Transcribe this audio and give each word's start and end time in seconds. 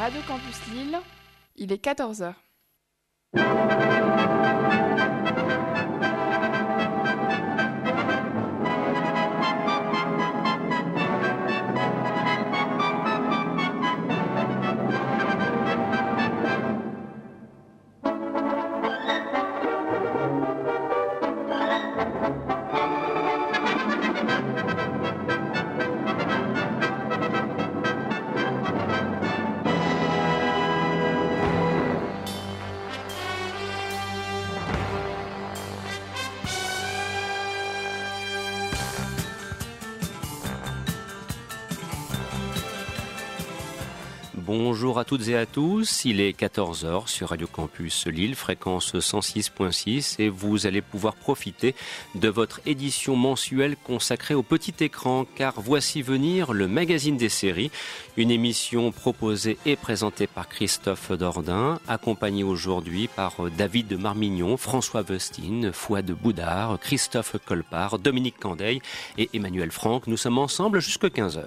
Radio 0.00 0.22
Campus 0.26 0.58
Lille, 0.72 0.98
il 1.56 1.70
est 1.72 1.84
14h. 1.84 2.32
Bonjour 44.80 44.98
à 44.98 45.04
toutes 45.04 45.28
et 45.28 45.36
à 45.36 45.44
tous, 45.44 46.06
il 46.06 46.22
est 46.22 46.34
14h 46.40 47.06
sur 47.06 47.28
Radio 47.28 47.46
Campus 47.46 48.06
Lille, 48.06 48.34
fréquence 48.34 48.94
106.6 48.94 50.14
et 50.18 50.30
vous 50.30 50.66
allez 50.66 50.80
pouvoir 50.80 51.16
profiter 51.16 51.74
de 52.14 52.28
votre 52.28 52.62
édition 52.64 53.14
mensuelle 53.14 53.76
consacrée 53.76 54.32
au 54.32 54.42
petit 54.42 54.72
écran 54.80 55.26
car 55.34 55.60
voici 55.60 56.00
venir 56.00 56.54
le 56.54 56.66
magazine 56.66 57.18
des 57.18 57.28
séries, 57.28 57.70
une 58.16 58.30
émission 58.30 58.90
proposée 58.90 59.58
et 59.66 59.76
présentée 59.76 60.26
par 60.26 60.48
Christophe 60.48 61.12
Dordain, 61.12 61.78
accompagnée 61.86 62.42
aujourd'hui 62.42 63.06
par 63.06 63.50
David 63.58 63.86
de 63.86 63.96
Marmignon, 63.96 64.56
François 64.56 65.02
Vestine, 65.02 65.72
Fouad 65.74 66.10
Boudard, 66.10 66.78
Christophe 66.80 67.36
Colpart, 67.44 67.98
Dominique 67.98 68.38
Candeil 68.40 68.80
et 69.18 69.28
Emmanuel 69.34 69.72
Franck. 69.72 70.06
Nous 70.06 70.16
sommes 70.16 70.38
ensemble 70.38 70.80
jusqu'à 70.80 71.08
15h. 71.08 71.44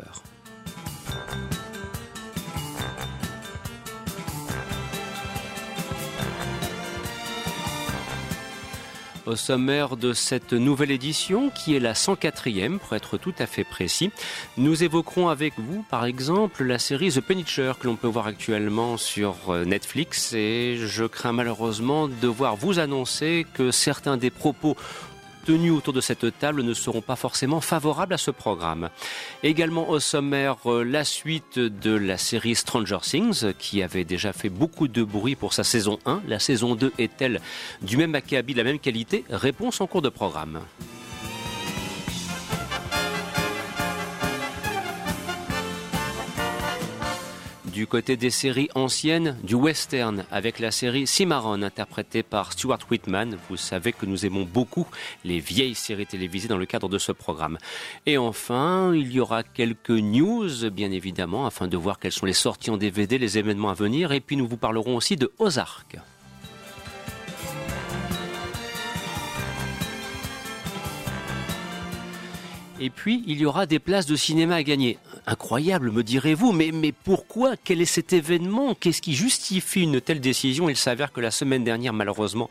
Au 9.26 9.38
sommaire 9.38 9.96
de 9.96 10.12
cette 10.12 10.52
nouvelle 10.52 10.92
édition, 10.92 11.50
qui 11.50 11.76
est 11.76 11.80
la 11.80 11.94
104e 11.94 12.78
pour 12.78 12.94
être 12.94 13.18
tout 13.18 13.34
à 13.40 13.46
fait 13.46 13.64
précis, 13.64 14.12
nous 14.58 14.84
évoquerons 14.84 15.30
avec 15.30 15.54
vous 15.58 15.86
par 15.90 16.04
exemple 16.04 16.66
la 16.66 16.78
série 16.78 17.10
The 17.10 17.22
Punisher 17.22 17.72
que 17.80 17.88
l'on 17.88 17.96
peut 17.96 18.08
voir 18.08 18.28
actuellement 18.28 18.98
sur 18.98 19.36
euh, 19.48 19.64
Netflix. 19.64 20.34
Et 20.34 20.76
je 20.78 21.06
crains 21.06 21.32
malheureusement 21.32 22.10
devoir 22.10 22.58
vous 22.58 22.80
annoncer 22.80 23.46
que 23.54 23.72
certains 23.72 24.18
des 24.18 24.30
propos 24.30 24.76
tenus 25.46 25.72
autour 25.72 25.94
de 25.94 26.02
cette 26.02 26.38
table 26.40 26.64
ne 26.64 26.74
seront 26.74 27.02
pas 27.02 27.16
forcément 27.16 27.62
favorables 27.62 28.14
à 28.14 28.18
ce 28.18 28.32
programme. 28.32 28.90
Également 29.44 29.90
au 29.90 30.00
sommaire, 30.00 30.58
euh, 30.66 30.84
la 30.84 31.04
suite 31.04 31.60
de 31.60 31.92
la 31.92 32.18
série 32.18 32.56
Stranger 32.56 33.00
Things, 33.02 33.54
qui 33.60 33.82
avait 33.84 34.06
déjà 34.06 34.34
fait 34.34 34.50
beaucoup 34.50 34.88
de 34.88 35.04
bruit 35.04 35.36
pour 35.36 35.54
sa 35.54 35.64
saison 35.64 36.00
1. 36.06 36.22
La 36.28 36.40
saison 36.40 36.76
2 36.76 36.94
est-elle 36.98 37.42
du 37.82 37.98
même 37.98 38.16
acabit, 38.16 38.54
de 38.54 38.60
la 38.60 38.64
même 38.64 38.80
qualité? 38.80 39.26
Réponse 39.30 39.82
en 39.82 39.88
cours 39.88 40.02
de 40.02 40.10
programme. 40.10 40.62
Du 47.74 47.88
côté 47.88 48.18
des 48.18 48.30
séries 48.30 48.70
anciennes, 48.76 49.36
du 49.44 49.56
western, 49.56 50.26
avec 50.30 50.60
la 50.60 50.70
série 50.70 51.08
Cimarron, 51.08 51.64
interprétée 51.64 52.22
par 52.22 52.54
Stuart 52.54 52.80
Whitman. 52.90 53.36
Vous 53.50 53.58
savez 53.58 53.94
que 53.94 54.06
nous 54.06 54.28
aimons 54.28 54.44
beaucoup 54.44 54.86
les 55.26 55.40
vieilles 55.40 55.74
séries 55.74 56.06
télévisées 56.06 56.48
dans 56.48 56.58
le 56.58 56.68
cadre 56.68 56.88
de 56.88 57.00
ce 57.00 57.12
programme. 57.12 57.58
Et 58.06 58.20
enfin, 58.20 58.94
il 58.94 59.12
y 59.12 59.20
aura 59.20 59.42
quelques 59.42 59.90
news, 59.90 60.70
bien 60.70 60.92
évidemment, 60.92 61.48
afin 61.48 61.68
de 61.68 61.76
voir 61.76 61.98
quelles 61.98 62.12
sont 62.12 62.28
les 62.28 62.34
sorties 62.34 62.70
en 62.70 62.78
DVD, 62.78 63.18
les 63.18 63.40
événements 63.40 63.70
à 63.70 63.74
venir. 63.74 64.12
Et 64.12 64.20
puis 64.20 64.38
nous 64.38 64.48
vous 64.48 64.58
parlerons 64.58 64.96
aussi 64.96 65.16
de 65.16 65.32
Ozark. 65.40 65.98
Et 72.84 72.90
puis, 72.90 73.24
il 73.28 73.40
y 73.40 73.46
aura 73.46 73.66
des 73.66 73.80
places 73.80 74.08
de 74.08 74.18
cinéma 74.18 74.56
à 74.56 74.64
gagner. 74.64 74.98
Incroyable, 75.26 75.90
me 75.90 76.04
direz-vous, 76.04 76.52
mais, 76.52 76.92
pourquoi? 76.92 77.56
Quel 77.56 77.80
est 77.80 77.86
cet 77.86 78.12
événement? 78.12 78.76
Qu'est-ce 78.76 79.02
qui 79.02 79.14
justifie 79.14 79.84
une 79.84 80.02
telle 80.02 80.20
décision? 80.20 80.68
Il 80.68 80.76
s'avère 80.76 81.14
que 81.14 81.22
la 81.22 81.32
semaine 81.32 81.64
dernière, 81.64 81.94
malheureusement, 81.94 82.50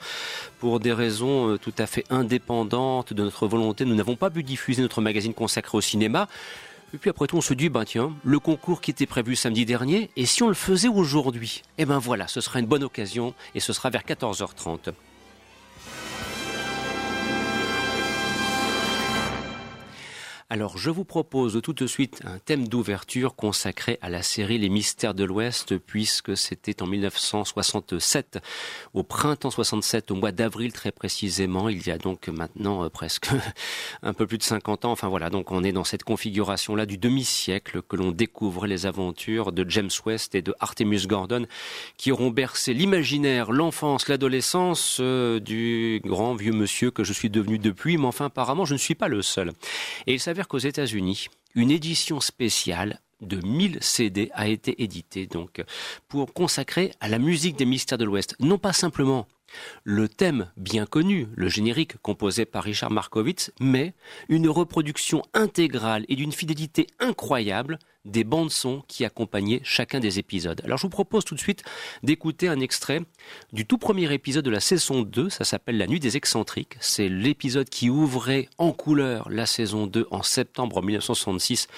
pour 0.58 0.80
des 0.80 0.94
raisons 0.94 1.50
euh, 1.50 1.58
tout 1.58 1.74
à 1.76 1.84
fait 1.84 2.06
indépendantes 2.08 3.12
de 3.12 3.22
notre 3.22 3.46
volonté, 3.46 3.84
nous 3.84 3.94
n'avons 3.94 4.16
pas 4.16 4.30
pu 4.30 4.42
diffuser 4.42 4.80
notre 4.80 5.02
magazine 5.02 5.34
consacré 5.34 5.76
au 5.76 5.82
cinéma. 5.82 6.28
Et 6.94 6.96
puis 6.96 7.10
après 7.10 7.26
tout, 7.26 7.36
on 7.36 7.42
se 7.42 7.52
dit, 7.52 7.68
ben 7.68 7.84
tiens, 7.84 8.14
le 8.24 8.38
concours 8.38 8.80
qui 8.80 8.90
était 8.90 9.04
prévu 9.04 9.36
samedi 9.36 9.66
dernier, 9.66 10.08
et 10.16 10.24
si 10.24 10.42
on 10.42 10.48
le 10.48 10.54
faisait 10.54 10.88
aujourd'hui? 10.88 11.60
Eh 11.76 11.84
ben 11.84 11.98
voilà, 11.98 12.26
ce 12.26 12.40
sera 12.40 12.58
une 12.58 12.66
bonne 12.66 12.84
occasion, 12.84 13.34
et 13.54 13.60
ce 13.60 13.74
sera 13.74 13.90
vers 13.90 14.04
14h30. 14.04 14.94
Alors 20.52 20.76
je 20.76 20.90
vous 20.90 21.06
propose 21.06 21.62
tout 21.62 21.72
de 21.72 21.86
suite 21.86 22.20
un 22.26 22.38
thème 22.38 22.68
d'ouverture 22.68 23.34
consacré 23.36 23.98
à 24.02 24.10
la 24.10 24.22
série 24.22 24.58
Les 24.58 24.68
Mystères 24.68 25.14
de 25.14 25.24
l'Ouest 25.24 25.78
puisque 25.78 26.36
c'était 26.36 26.82
en 26.82 26.86
1967, 26.86 28.38
au 28.92 29.02
printemps 29.02 29.50
67, 29.50 30.10
au 30.10 30.14
mois 30.14 30.30
d'avril 30.30 30.74
très 30.74 30.92
précisément, 30.92 31.70
il 31.70 31.86
y 31.86 31.90
a 31.90 31.96
donc 31.96 32.28
maintenant 32.28 32.84
euh, 32.84 32.90
presque 32.90 33.28
un 34.02 34.12
peu 34.12 34.26
plus 34.26 34.36
de 34.36 34.42
50 34.42 34.84
ans, 34.84 34.92
enfin 34.92 35.08
voilà, 35.08 35.30
donc 35.30 35.50
on 35.52 35.64
est 35.64 35.72
dans 35.72 35.84
cette 35.84 36.04
configuration-là 36.04 36.84
du 36.84 36.98
demi-siècle 36.98 37.80
que 37.80 37.96
l'on 37.96 38.10
découvre 38.10 38.66
les 38.66 38.84
aventures 38.84 39.52
de 39.52 39.64
James 39.70 39.88
West 40.04 40.34
et 40.34 40.42
de 40.42 40.54
Artemus 40.60 41.06
Gordon 41.06 41.46
qui 41.96 42.12
auront 42.12 42.28
bercé 42.28 42.74
l'imaginaire, 42.74 43.52
l'enfance, 43.52 44.06
l'adolescence 44.06 44.98
euh, 45.00 45.40
du 45.40 46.02
grand 46.04 46.34
vieux 46.34 46.52
monsieur 46.52 46.90
que 46.90 47.04
je 47.04 47.14
suis 47.14 47.30
devenu 47.30 47.58
depuis, 47.58 47.96
mais 47.96 48.04
enfin 48.04 48.26
apparemment 48.26 48.66
je 48.66 48.74
ne 48.74 48.78
suis 48.78 48.94
pas 48.94 49.08
le 49.08 49.22
seul. 49.22 49.52
Et 50.06 50.12
il 50.12 50.20
s'avère 50.20 50.41
qu'aux 50.48 50.58
États-Unis, 50.58 51.28
une 51.54 51.70
édition 51.70 52.20
spéciale 52.20 53.00
de 53.20 53.36
1000 53.46 53.78
CD 53.80 54.30
a 54.34 54.48
été 54.48 54.82
éditée 54.82 55.26
donc 55.26 55.62
pour 56.08 56.32
consacrer 56.34 56.92
à 57.00 57.08
la 57.08 57.18
musique 57.18 57.56
des 57.56 57.64
mystères 57.64 57.98
de 57.98 58.04
l'Ouest, 58.04 58.34
non 58.40 58.58
pas 58.58 58.72
simplement 58.72 59.26
le 59.84 60.08
thème 60.08 60.50
bien 60.56 60.86
connu, 60.86 61.28
le 61.34 61.48
générique 61.48 61.96
composé 61.98 62.44
par 62.44 62.64
Richard 62.64 62.90
Markowitz, 62.90 63.52
mais 63.60 63.94
une 64.28 64.48
reproduction 64.48 65.22
intégrale 65.34 66.04
et 66.08 66.16
d'une 66.16 66.32
fidélité 66.32 66.86
incroyable 67.00 67.78
des 68.04 68.24
bandes 68.24 68.50
son 68.50 68.82
qui 68.88 69.04
accompagnaient 69.04 69.60
chacun 69.62 70.00
des 70.00 70.18
épisodes. 70.18 70.60
Alors 70.64 70.78
je 70.78 70.82
vous 70.82 70.90
propose 70.90 71.24
tout 71.24 71.34
de 71.34 71.40
suite 71.40 71.62
d'écouter 72.02 72.48
un 72.48 72.60
extrait 72.60 73.00
du 73.52 73.66
tout 73.66 73.78
premier 73.78 74.12
épisode 74.12 74.44
de 74.44 74.50
la 74.50 74.60
saison 74.60 75.02
2, 75.02 75.30
ça 75.30 75.44
s'appelle 75.44 75.78
La 75.78 75.86
Nuit 75.86 76.00
des 76.00 76.16
excentriques, 76.16 76.76
c'est 76.80 77.08
l'épisode 77.08 77.68
qui 77.68 77.90
ouvrait 77.90 78.48
en 78.58 78.72
couleur 78.72 79.28
la 79.30 79.46
saison 79.46 79.86
2 79.86 80.08
en 80.10 80.22
septembre 80.22 80.82
1966 80.82 81.68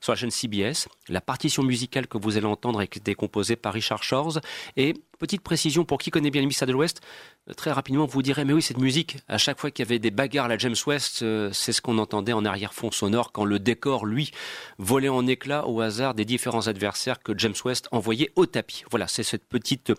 sur 0.00 0.12
la 0.12 0.16
chaîne 0.16 0.30
CBS. 0.30 0.88
La 1.08 1.20
partition 1.20 1.62
musicale 1.62 2.06
que 2.06 2.18
vous 2.18 2.36
allez 2.36 2.46
entendre 2.46 2.80
est 2.80 3.14
composée 3.14 3.56
par 3.56 3.74
Richard 3.74 4.02
Shores 4.02 4.40
et 4.76 4.94
petite 5.16 5.42
précision 5.42 5.84
pour 5.84 5.98
qui 5.98 6.10
connaît 6.10 6.30
bien 6.30 6.40
les 6.40 6.46
mystères 6.46 6.68
de 6.68 6.72
l'Ouest, 6.72 7.00
euh, 7.48 7.54
très 7.54 7.72
rapidement 7.72 8.06
vous 8.06 8.22
direz 8.22 8.44
mais 8.44 8.52
oui 8.52 8.62
cette 8.62 8.78
musique, 8.78 9.18
à 9.28 9.38
chaque 9.38 9.58
fois 9.58 9.70
qu'il 9.70 9.84
y 9.84 9.88
avait 9.88 9.98
des 9.98 10.10
bagarres 10.10 10.50
à 10.50 10.58
James 10.58 10.76
West, 10.86 11.22
euh, 11.22 11.50
c'est 11.52 11.72
ce 11.72 11.80
qu'on 11.80 11.98
entendait 11.98 12.32
en 12.32 12.44
arrière-fond 12.44 12.90
sonore 12.90 13.32
quand 13.32 13.44
le 13.44 13.58
décor 13.58 14.06
lui 14.06 14.30
volait 14.78 15.08
en 15.08 15.26
éclats 15.26 15.66
au 15.66 15.80
hasard 15.80 16.14
des 16.14 16.24
différents 16.24 16.66
adversaires 16.66 17.22
que 17.22 17.36
James 17.36 17.54
West 17.64 17.88
envoyait 17.92 18.30
au 18.36 18.46
tapis. 18.46 18.84
Voilà, 18.90 19.08
c'est 19.08 19.22
cette 19.22 19.46
petite 19.46 19.92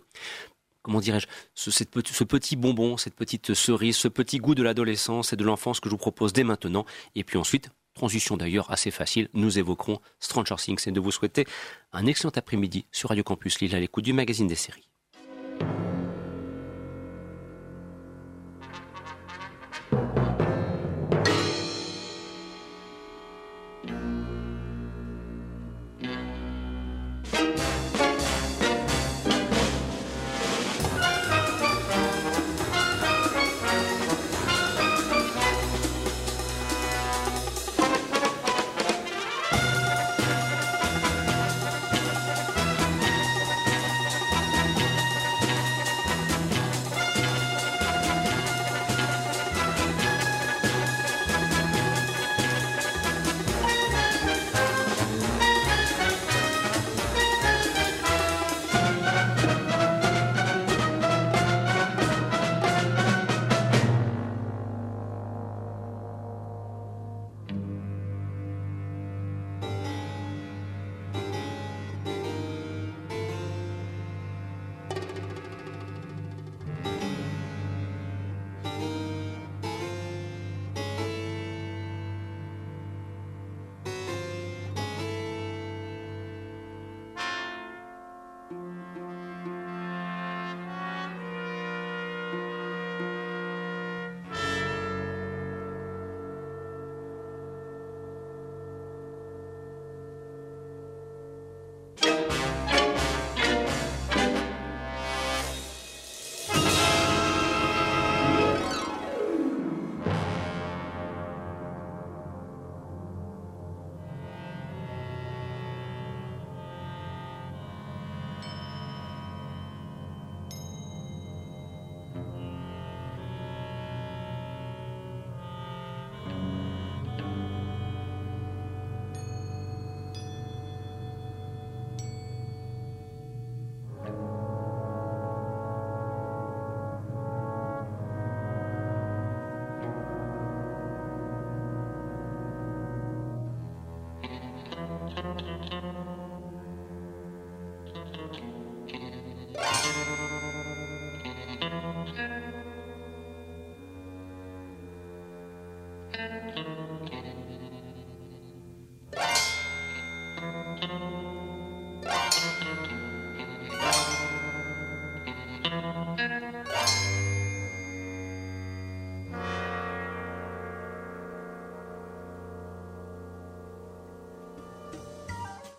comment 0.88 1.02
dirais-je, 1.02 1.28
ce, 1.54 1.69
ce, 1.69 1.84
petit 2.24 2.56
bonbon, 2.56 2.96
cette 2.96 3.16
petite 3.16 3.54
cerise, 3.54 3.98
ce 3.98 4.08
petit 4.08 4.38
goût 4.38 4.56
de 4.56 4.64
l'adolescence 4.64 5.34
et 5.34 5.36
de 5.36 5.44
l'enfance 5.44 5.81
que 5.81 5.90
je 5.90 5.92
vous 5.92 5.98
propose 5.98 6.31
dès 6.31 6.46
maintenant. 6.46 6.86
Et 7.16 7.25
puis 7.25 7.38
ensuite, 7.38 7.69
transition 7.94 8.38
d'ailleurs 8.38 8.72
assez 8.72 8.90
facile, 8.90 9.28
nous 9.34 9.60
évoquerons 9.60 10.00
Stranger 10.19 10.56
Things 10.56 10.88
et 10.88 10.92
de 10.92 11.02
vous 11.02 11.12
souhaiter 11.12 11.46
un 11.92 12.06
excellent 12.06 12.31
après-midi 12.34 12.86
sur 12.94 13.10
Radio 13.10 13.24
Campus 13.24 13.60
Lille 13.60 13.75
à 13.75 13.80
l'écoute 13.81 14.06
du 14.06 14.14
magazine 14.14 14.48
des 14.48 14.56
séries. 14.56 14.88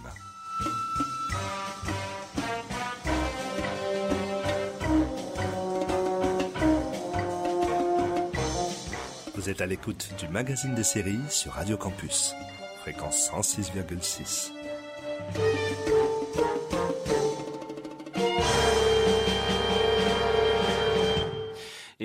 Vous 9.36 9.48
êtes 9.48 9.60
à 9.60 9.66
l'écoute 9.66 10.10
du 10.18 10.26
magazine 10.26 10.74
des 10.74 10.82
séries 10.82 11.20
sur 11.28 11.52
Radio 11.52 11.76
Campus, 11.76 12.34
fréquence 12.80 13.30
106,6. 13.30 14.50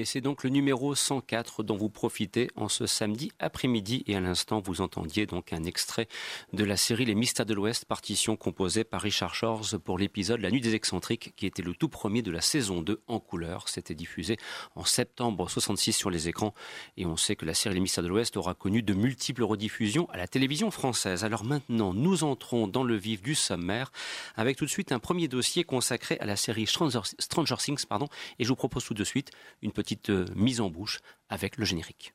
Et 0.01 0.05
c'est 0.05 0.19
donc 0.19 0.43
le 0.43 0.49
numéro 0.49 0.95
104 0.95 1.61
dont 1.61 1.77
vous 1.77 1.87
profitez 1.87 2.49
en 2.55 2.69
ce 2.69 2.87
samedi 2.87 3.31
après-midi. 3.37 4.03
Et 4.07 4.15
à 4.15 4.19
l'instant, 4.19 4.59
vous 4.59 4.81
entendiez 4.81 5.27
donc 5.27 5.53
un 5.53 5.63
extrait 5.63 6.07
de 6.53 6.63
la 6.63 6.75
série 6.75 7.05
Les 7.05 7.13
Mystères 7.13 7.45
de 7.45 7.53
l'Ouest, 7.53 7.85
partition 7.85 8.35
composée 8.35 8.83
par 8.83 9.03
Richard 9.03 9.35
Shores 9.35 9.79
pour 9.83 9.99
l'épisode 9.99 10.41
La 10.41 10.49
Nuit 10.49 10.59
des 10.59 10.73
Excentriques, 10.73 11.35
qui 11.35 11.45
était 11.45 11.61
le 11.61 11.75
tout 11.75 11.87
premier 11.87 12.23
de 12.23 12.31
la 12.31 12.41
saison 12.41 12.81
2 12.81 12.99
en 13.07 13.19
couleur. 13.19 13.69
C'était 13.69 13.93
diffusé 13.93 14.37
en 14.73 14.85
septembre 14.85 15.47
66 15.47 15.93
sur 15.93 16.09
les 16.09 16.27
écrans. 16.27 16.55
Et 16.97 17.05
on 17.05 17.15
sait 17.15 17.35
que 17.35 17.45
la 17.45 17.53
série 17.53 17.75
Les 17.75 17.81
Mystères 17.81 18.03
de 18.03 18.09
l'Ouest 18.09 18.37
aura 18.37 18.55
connu 18.55 18.81
de 18.81 18.95
multiples 18.95 19.43
rediffusions 19.43 20.09
à 20.09 20.17
la 20.17 20.27
télévision 20.27 20.71
française. 20.71 21.23
Alors 21.23 21.43
maintenant, 21.43 21.93
nous 21.93 22.23
entrons 22.23 22.67
dans 22.67 22.83
le 22.83 22.95
vif 22.95 23.21
du 23.21 23.35
sommaire 23.35 23.91
avec 24.35 24.57
tout 24.57 24.65
de 24.65 24.71
suite 24.71 24.91
un 24.91 24.99
premier 24.99 25.27
dossier 25.27 25.63
consacré 25.63 26.17
à 26.19 26.25
la 26.25 26.37
série 26.37 26.65
Stranger, 26.65 27.01
Stranger 27.19 27.57
Things. 27.59 27.85
Pardon, 27.85 28.07
et 28.39 28.45
je 28.45 28.49
vous 28.49 28.55
propose 28.55 28.83
tout 28.83 28.95
de 28.95 29.03
suite 29.03 29.29
une 29.61 29.71
petite 29.71 29.90
euh, 30.09 30.25
mise 30.35 30.61
en 30.61 30.69
bouche 30.69 30.99
avec 31.29 31.57
le 31.57 31.65
générique. 31.65 32.13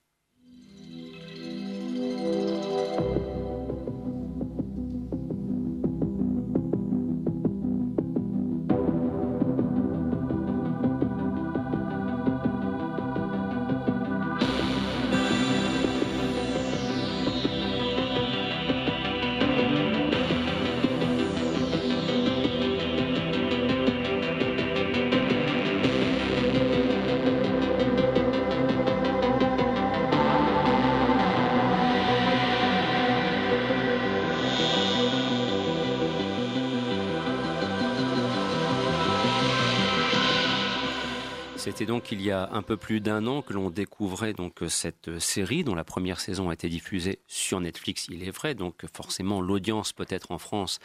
C'était 41.76 41.92
donc 41.92 42.10
il 42.10 42.22
y 42.22 42.30
a 42.30 42.48
un 42.52 42.62
peu 42.62 42.78
plus 42.78 43.02
d'un 43.02 43.26
an 43.26 43.42
que 43.42 43.52
l'on 43.52 43.68
découvrait 43.68 44.32
donc 44.32 44.60
cette 44.66 45.18
série 45.18 45.62
dont 45.62 45.74
la 45.74 45.84
première 45.84 46.20
saison 46.20 46.48
a 46.48 46.54
été 46.54 46.70
diffusée 46.70 47.18
sur 47.26 47.60
Netflix, 47.60 48.06
il 48.10 48.26
est 48.26 48.30
vrai, 48.30 48.54
donc 48.54 48.86
forcément 48.94 49.42
l'audience 49.42 49.92
peut-être 49.92 50.30
en 50.32 50.38
France 50.38 50.78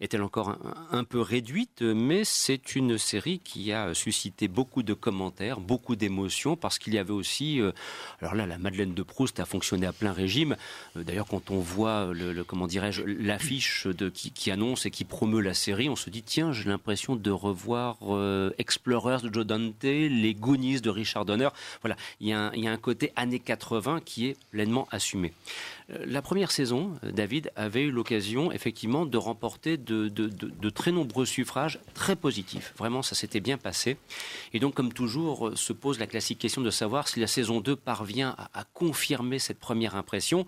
est-elle 0.00 0.22
encore 0.22 0.56
un, 0.90 1.04
peu 1.04 1.20
réduite, 1.20 1.82
mais 1.82 2.24
c'est 2.24 2.74
une 2.74 2.96
série 2.96 3.38
qui 3.38 3.72
a 3.72 3.92
suscité 3.94 4.48
beaucoup 4.48 4.82
de 4.82 4.94
commentaires, 4.94 5.60
beaucoup 5.60 5.96
d'émotions, 5.96 6.56
parce 6.56 6.78
qu'il 6.78 6.94
y 6.94 6.98
avait 6.98 7.12
aussi, 7.12 7.60
euh, 7.60 7.72
alors 8.20 8.34
là, 8.34 8.46
la 8.46 8.58
Madeleine 8.58 8.94
de 8.94 9.02
Proust 9.02 9.40
a 9.40 9.44
fonctionné 9.44 9.86
à 9.86 9.92
plein 9.92 10.12
régime. 10.12 10.56
Euh, 10.96 11.02
D'ailleurs, 11.02 11.26
quand 11.26 11.50
on 11.50 11.58
voit 11.58 12.12
le, 12.12 12.42
comment 12.44 12.66
dirais-je, 12.66 13.02
l'affiche 13.02 13.88
qui, 14.14 14.50
annonce 14.50 14.86
et 14.86 14.90
qui 14.90 15.04
promeut 15.04 15.40
la 15.40 15.54
série, 15.54 15.88
on 15.88 15.96
se 15.96 16.08
dit 16.08 16.22
tiens, 16.22 16.52
j'ai 16.52 16.68
l'impression 16.68 17.16
de 17.16 17.30
revoir 17.30 17.98
euh, 18.02 18.50
Explorers 18.58 19.22
de 19.22 19.32
Joe 19.32 19.44
Dante, 19.44 19.82
les 19.82 20.34
Goonies 20.34 20.80
de 20.80 20.90
Richard 20.90 21.24
Donner. 21.24 21.48
Voilà, 21.82 21.96
il 22.20 22.28
y, 22.28 22.30
il 22.30 22.64
y 22.64 22.68
a 22.68 22.72
un 22.72 22.76
côté 22.76 23.12
années 23.16 23.38
80 23.38 24.00
qui 24.04 24.28
est 24.28 24.36
pleinement 24.50 24.88
assumé. 24.90 25.32
La 26.06 26.22
première 26.22 26.52
saison, 26.52 26.92
David 27.02 27.50
avait 27.56 27.82
eu 27.82 27.90
l'occasion 27.90 28.52
effectivement 28.52 29.06
de 29.06 29.18
remporter 29.18 29.76
de, 29.76 30.70
très 30.70 30.92
nombreux 30.92 31.26
suffrages 31.26 31.80
très 31.94 32.16
positifs. 32.16 32.74
Vraiment, 32.76 33.02
ça 33.02 33.14
s'était 33.14 33.40
bien 33.40 33.58
passé. 33.58 33.96
Et 34.52 34.60
donc, 34.60 34.74
comme 34.74 34.92
toujours, 34.92 35.52
se 35.56 35.72
pose 35.72 35.98
la 35.98 36.06
classique 36.06 36.38
question 36.38 36.62
de 36.62 36.70
savoir 36.70 37.08
si 37.08 37.18
la 37.18 37.26
saison 37.26 37.60
2 37.60 37.74
parvient 37.76 38.36
à, 38.54 38.64
confirmer 38.72 39.38
cette 39.38 39.58
première 39.58 39.96
impression 39.96 40.46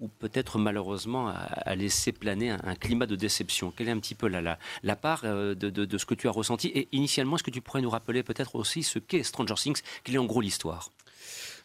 ou 0.00 0.08
peut-être 0.08 0.58
malheureusement 0.58 1.28
à, 1.28 1.74
laisser 1.74 2.12
planer 2.12 2.50
un, 2.50 2.74
climat 2.74 3.06
de 3.06 3.16
déception. 3.16 3.72
Quelle 3.74 3.88
est 3.88 3.92
un 3.92 4.00
petit 4.00 4.14
peu 4.14 4.28
la, 4.28 4.96
part 4.96 5.22
euh, 5.24 5.54
de, 5.54 5.70
de, 5.70 5.84
de, 5.84 5.98
ce 5.98 6.04
que 6.04 6.14
tu 6.14 6.28
as 6.28 6.32
ressenti? 6.32 6.68
Et 6.68 6.88
initialement, 6.92 7.36
est-ce 7.36 7.44
que 7.44 7.50
tu 7.50 7.60
pourrais 7.60 7.80
nous 7.80 7.90
rappeler 7.90 8.22
peut-être 8.22 8.56
aussi 8.56 8.82
ce 8.82 8.98
qu'est 8.98 9.22
Stranger 9.22 9.54
Things 9.54 9.80
Quelle 10.02 10.16
est 10.16 10.18
en 10.18 10.26
gros 10.26 10.40
l'histoire? 10.40 10.90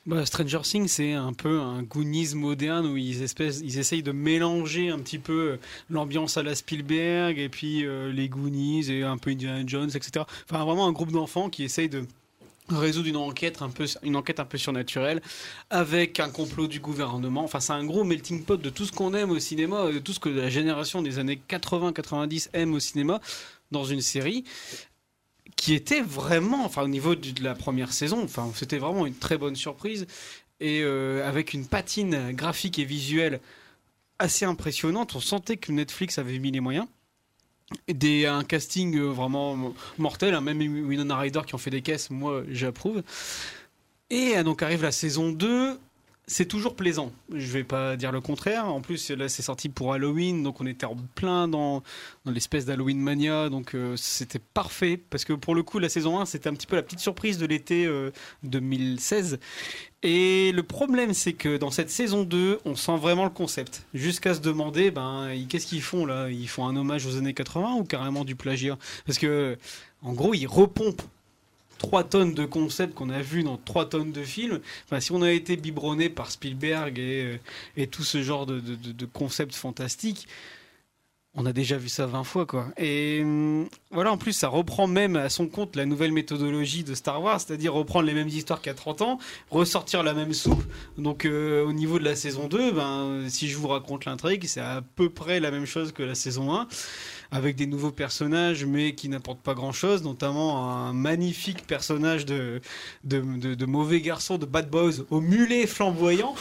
Bah, 0.05 0.25
Stranger 0.25 0.61
Things, 0.63 0.87
c'est 0.87 1.13
un 1.13 1.33
peu 1.33 1.59
un 1.59 1.83
Goonies 1.83 2.33
moderne 2.35 2.87
où 2.87 2.97
ils, 2.97 3.23
ils 3.23 3.79
essayent 3.79 4.03
de 4.03 4.11
mélanger 4.11 4.89
un 4.89 4.99
petit 4.99 5.19
peu 5.19 5.59
l'ambiance 5.89 6.37
à 6.37 6.43
la 6.43 6.55
Spielberg 6.55 7.37
et 7.37 7.49
puis 7.49 7.85
euh, 7.85 8.11
les 8.11 8.29
Goonies 8.29 8.91
et 8.91 9.03
un 9.03 9.17
peu 9.17 9.31
Indiana 9.31 9.63
Jones, 9.65 9.89
etc. 9.93 10.25
Enfin, 10.49 10.63
vraiment 10.63 10.87
un 10.87 10.91
groupe 10.91 11.11
d'enfants 11.11 11.49
qui 11.49 11.63
essayent 11.63 11.89
de 11.89 12.05
résoudre 12.69 13.07
une 13.07 13.17
enquête 13.17 13.61
un 13.61 13.69
peu 13.69 13.85
une 14.03 14.15
enquête 14.15 14.39
un 14.39 14.45
peu 14.45 14.57
surnaturelle 14.57 15.21
avec 15.71 16.19
un 16.19 16.29
complot 16.29 16.67
du 16.67 16.79
gouvernement 16.79 17.43
enfin 17.43 17.59
c'est 17.59 17.73
un 17.73 17.83
gros 17.83 18.03
melting 18.03 18.43
pot 18.43 18.57
de 18.57 18.69
tout 18.69 18.85
ce 18.85 18.91
qu'on 18.91 19.13
aime 19.15 19.31
au 19.31 19.39
cinéma 19.39 19.91
de 19.91 19.97
tout 19.97 20.13
ce 20.13 20.19
que 20.19 20.29
la 20.29 20.49
génération 20.49 21.01
des 21.01 21.17
années 21.17 21.41
80 21.47 21.93
90 21.93 22.51
aime 22.53 22.73
au 22.73 22.79
cinéma 22.79 23.21
dans 23.71 23.85
une 23.85 24.01
série 24.01 24.43
qui 25.59 25.73
était 25.73 25.99
vraiment, 25.99 26.63
enfin 26.63 26.83
au 26.83 26.87
niveau 26.87 27.15
de 27.15 27.43
la 27.43 27.53
première 27.53 27.91
saison, 27.91 28.23
enfin 28.23 28.49
c'était 28.55 28.77
vraiment 28.77 29.05
une 29.05 29.13
très 29.13 29.37
bonne 29.37 29.57
surprise 29.57 30.07
et 30.61 30.81
euh, 30.83 31.27
avec 31.27 31.53
une 31.53 31.67
patine 31.67 32.31
graphique 32.31 32.79
et 32.79 32.85
visuelle 32.85 33.41
assez 34.19 34.45
impressionnante. 34.45 35.15
On 35.15 35.19
sentait 35.19 35.57
que 35.57 35.73
Netflix 35.73 36.17
avait 36.17 36.39
mis 36.39 36.51
les 36.51 36.61
moyens. 36.61 36.87
Des, 37.89 38.25
un 38.25 38.45
casting 38.45 38.97
vraiment 38.99 39.75
mortel, 39.97 40.33
hein, 40.33 40.39
même 40.39 40.59
Winona 40.59 41.17
Ryder 41.17 41.41
qui 41.45 41.55
en 41.55 41.59
fait 41.59 41.71
des 41.71 41.81
caisses, 41.81 42.09
moi 42.09 42.41
j'approuve. 42.49 43.03
Et 44.09 44.41
donc 44.43 44.63
arrive 44.63 44.81
la 44.83 44.93
saison 44.93 45.29
2, 45.29 45.77
c'est 46.29 46.45
toujours 46.45 46.75
plaisant. 46.75 47.11
Je 47.33 47.47
vais 47.51 47.63
pas 47.63 47.97
dire 47.97 48.11
le 48.11 48.21
contraire. 48.21 48.67
En 48.67 48.81
plus, 48.81 49.09
là, 49.09 49.27
c'est 49.27 49.41
sorti 49.41 49.67
pour 49.67 49.93
Halloween, 49.93 50.43
donc 50.43 50.61
on 50.61 50.67
était 50.67 50.85
en 50.85 50.95
plein 51.15 51.47
dans, 51.47 51.81
l'espèce 52.27 52.65
d'Halloween 52.65 52.99
mania, 52.99 53.49
donc 53.49 53.73
euh, 53.73 53.95
c'était 53.97 54.39
parfait. 54.39 55.01
Parce 55.09 55.25
que 55.25 55.33
pour 55.33 55.55
le 55.55 55.63
coup, 55.63 55.79
la 55.79 55.89
saison 55.89 56.19
1, 56.19 56.25
c'était 56.25 56.47
un 56.47 56.53
petit 56.53 56.67
peu 56.67 56.75
la 56.75 56.83
petite 56.83 56.99
surprise 56.99 57.39
de 57.39 57.47
l'été 57.47 57.87
euh, 57.87 58.11
2016. 58.43 59.39
Et 60.03 60.51
le 60.51 60.61
problème, 60.61 61.15
c'est 61.15 61.33
que 61.33 61.57
dans 61.57 61.71
cette 61.71 61.89
saison 61.89 62.23
2, 62.23 62.59
on 62.63 62.75
sent 62.75 62.97
vraiment 62.97 63.23
le 63.23 63.31
concept. 63.31 63.87
Jusqu'à 63.95 64.35
se 64.35 64.39
demander, 64.39 64.91
ben, 64.91 65.31
qu'est-ce 65.49 65.65
qu'ils 65.65 65.81
font 65.81 66.05
là? 66.05 66.29
Ils 66.29 66.47
font 66.47 66.67
un 66.67 66.75
hommage 66.75 67.07
aux 67.07 67.17
années 67.17 67.33
80 67.33 67.73
ou 67.73 67.83
carrément 67.83 68.23
du 68.23 68.35
plagiat? 68.35 68.77
Parce 69.07 69.17
que, 69.17 69.57
en 70.03 70.13
gros, 70.13 70.35
ils 70.35 70.45
repompent 70.45 71.01
3 71.79 72.03
tonnes 72.03 72.33
de 72.35 72.45
concepts 72.45 72.93
qu'on 72.93 73.09
a 73.09 73.21
vus 73.21 73.41
dans 73.41 73.57
3 73.57 73.89
tonnes 73.89 74.11
de 74.11 74.23
films. 74.23 74.59
Enfin, 74.85 74.99
si 74.99 75.11
on 75.11 75.23
a 75.23 75.31
été 75.31 75.55
biberonné 75.55 76.09
par 76.09 76.29
Spielberg 76.29 76.99
et, 76.99 77.39
et 77.75 77.87
tout 77.87 78.03
ce 78.03 78.21
genre 78.21 78.45
de, 78.45 78.61
concepts 79.11 79.55
fantastiques, 79.55 80.27
on 81.35 81.45
a 81.45 81.53
déjà 81.53 81.77
vu 81.77 81.89
ça 81.89 82.05
20 82.07 82.23
fois, 82.23 82.45
quoi. 82.45 82.67
Et 82.77 83.23
voilà, 83.91 84.11
en 84.11 84.17
plus, 84.17 84.33
ça 84.33 84.47
reprend 84.47 84.87
même 84.87 85.15
à 85.15 85.29
son 85.29 85.47
compte 85.47 85.75
la 85.75 85.85
nouvelle 85.85 86.11
méthodologie 86.11 86.83
de 86.83 86.95
Star 86.95 87.21
Wars, 87.21 87.39
c'est-à-dire 87.39 87.73
reprendre 87.73 88.07
les 88.07 88.15
mêmes 88.15 88.27
histoires 88.27 88.61
a 88.65 88.73
30 88.73 89.01
ans, 89.03 89.19
ressortir 89.51 90.03
la 90.03 90.13
même 90.13 90.33
soupe. 90.33 90.63
Donc, 90.97 91.25
euh, 91.25 91.63
au 91.63 91.71
niveau 91.71 91.99
de 91.99 92.03
la 92.03 92.15
saison 92.15 92.47
2, 92.47 92.71
ben, 92.71 93.25
si 93.29 93.47
je 93.47 93.57
vous 93.57 93.67
raconte 93.67 94.05
l'intrigue, 94.05 94.45
c'est 94.47 94.59
à 94.59 94.81
peu 94.95 95.09
près 95.09 95.39
la 95.39 95.51
même 95.51 95.65
chose 95.65 95.91
que 95.91 96.03
la 96.03 96.15
saison 96.15 96.53
1. 96.53 96.67
Avec 97.31 97.55
des 97.55 97.67
nouveaux 97.67 97.91
personnages, 97.91 98.65
mais 98.65 98.95
qui 98.95 99.07
n'apportent 99.07 99.41
pas 99.41 99.53
grand-chose, 99.53 100.03
notamment 100.03 100.67
un 100.69 100.93
magnifique 100.93 101.67
personnage 101.67 102.25
de, 102.25 102.59
de, 103.03 103.65
mauvais 103.65 104.01
garçon, 104.01 104.37
de 104.37 104.45
bad 104.45 104.69
boys, 104.69 105.03
au 105.11 105.21
mulet 105.21 105.67
flamboyant, 105.67 106.33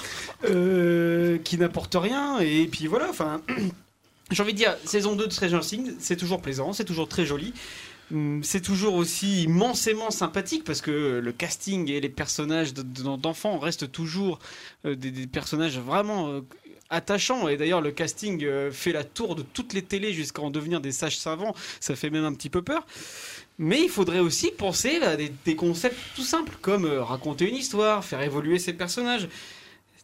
euh, 0.44 1.38
qui 1.38 1.58
n'apporte 1.58 1.94
rien. 1.94 2.38
Et 2.40 2.66
puis 2.66 2.86
voilà, 2.86 3.08
enfin, 3.10 3.42
j'ai 4.30 4.42
envie 4.42 4.52
de 4.52 4.58
dire, 4.58 4.76
saison 4.84 5.14
2 5.14 5.26
de 5.26 5.32
Stranger 5.32 5.60
Things, 5.60 5.92
c'est 5.98 6.16
toujours 6.16 6.40
plaisant, 6.40 6.72
c'est 6.72 6.84
toujours 6.84 7.08
très 7.08 7.26
joli. 7.26 7.52
Hum, 8.10 8.42
C'est 8.42 8.62
toujours 8.62 8.94
aussi 8.94 9.42
immensément 9.42 10.10
sympathique 10.10 10.64
parce 10.64 10.80
que 10.80 11.20
le 11.22 11.32
casting 11.32 11.90
et 11.90 12.00
les 12.00 12.08
personnages 12.08 12.72
de- 12.72 12.80
de- 12.80 13.16
d'enfants 13.16 13.58
restent 13.58 13.92
toujours 13.92 14.38
euh, 14.86 14.94
des, 14.96 15.10
des 15.10 15.26
personnages 15.26 15.78
vraiment 15.78 16.40
attachants. 16.90 17.48
Et 17.48 17.56
d'ailleurs, 17.56 17.80
le 17.80 17.90
casting 17.90 18.44
euh, 18.44 18.70
fait 18.70 18.92
la 18.92 19.04
tour 19.04 19.34
de 19.34 19.42
toutes 19.42 19.72
les 19.72 19.82
télés 19.82 20.12
jusqu'à 20.12 20.42
en 20.42 20.50
devenir 20.50 20.80
des 20.80 20.92
sages 20.92 21.18
savants. 21.18 21.54
Ça 21.80 21.96
fait 21.96 22.10
même 22.10 22.24
un 22.24 22.34
petit 22.34 22.50
peu 22.50 22.62
peur. 22.62 22.86
Mais 23.58 23.82
il 23.82 23.88
faudrait 23.88 24.20
aussi 24.20 24.50
penser 24.50 24.96
à 25.02 25.16
des, 25.16 25.32
des 25.44 25.56
concepts 25.56 25.98
tout 26.14 26.22
simples 26.22 26.56
comme 26.60 26.84
euh, 26.84 27.02
raconter 27.02 27.48
une 27.48 27.56
histoire, 27.56 28.04
faire 28.04 28.22
évoluer 28.22 28.58
ses 28.58 28.72
personnages. 28.72 29.28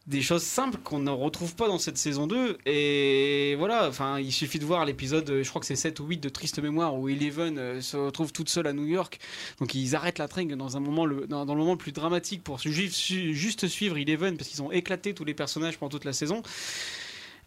Des 0.07 0.21
choses 0.21 0.43
simples 0.43 0.79
qu'on 0.85 0.99
ne 0.99 1.11
retrouve 1.11 1.55
pas 1.55 1.67
dans 1.67 1.79
cette 1.79 1.97
saison 1.97 2.27
2. 2.27 2.59
Et 2.67 3.55
voilà, 3.59 3.89
enfin, 3.89 4.21
il 4.21 4.33
suffit 4.33 4.59
de 4.59 4.67
voir 4.67 4.85
l'épisode, 4.85 5.31
euh, 5.31 5.43
je 5.43 5.49
crois 5.49 5.61
que 5.61 5.67
c'est 5.67 5.77
7 5.77 5.99
ou 6.01 6.05
8 6.05 6.19
de 6.19 6.29
Triste 6.29 6.59
Mémoire, 6.59 6.95
où 6.95 7.09
Eleven 7.09 7.59
euh, 7.59 7.81
se 7.81 7.97
retrouve 7.97 8.31
toute 8.31 8.51
seule 8.51 8.67
à 8.67 8.75
New 8.75 8.85
York. 8.85 9.19
Donc 9.61 9.75
ils 9.75 9.97
arrêtent 9.97 10.19
la 10.19 10.29
tringue 10.29 10.57
dans 10.57 10.77
un 10.77 10.81
moment, 10.81 11.07
le, 11.07 11.27
dans, 11.27 11.47
moment 11.47 11.73
le 11.73 11.79
plus 11.79 11.93
dramatique 11.93 12.45
pour 12.45 12.59
juste 12.59 13.67
suivre 13.67 13.97
Eleven, 13.97 14.37
parce 14.37 14.51
qu'ils 14.51 14.63
ont 14.63 14.71
éclaté 14.71 15.15
tous 15.15 15.25
les 15.25 15.35
personnages 15.35 15.79
pendant 15.79 15.91
toute 15.91 16.05
la 16.05 16.13
saison. 16.13 16.43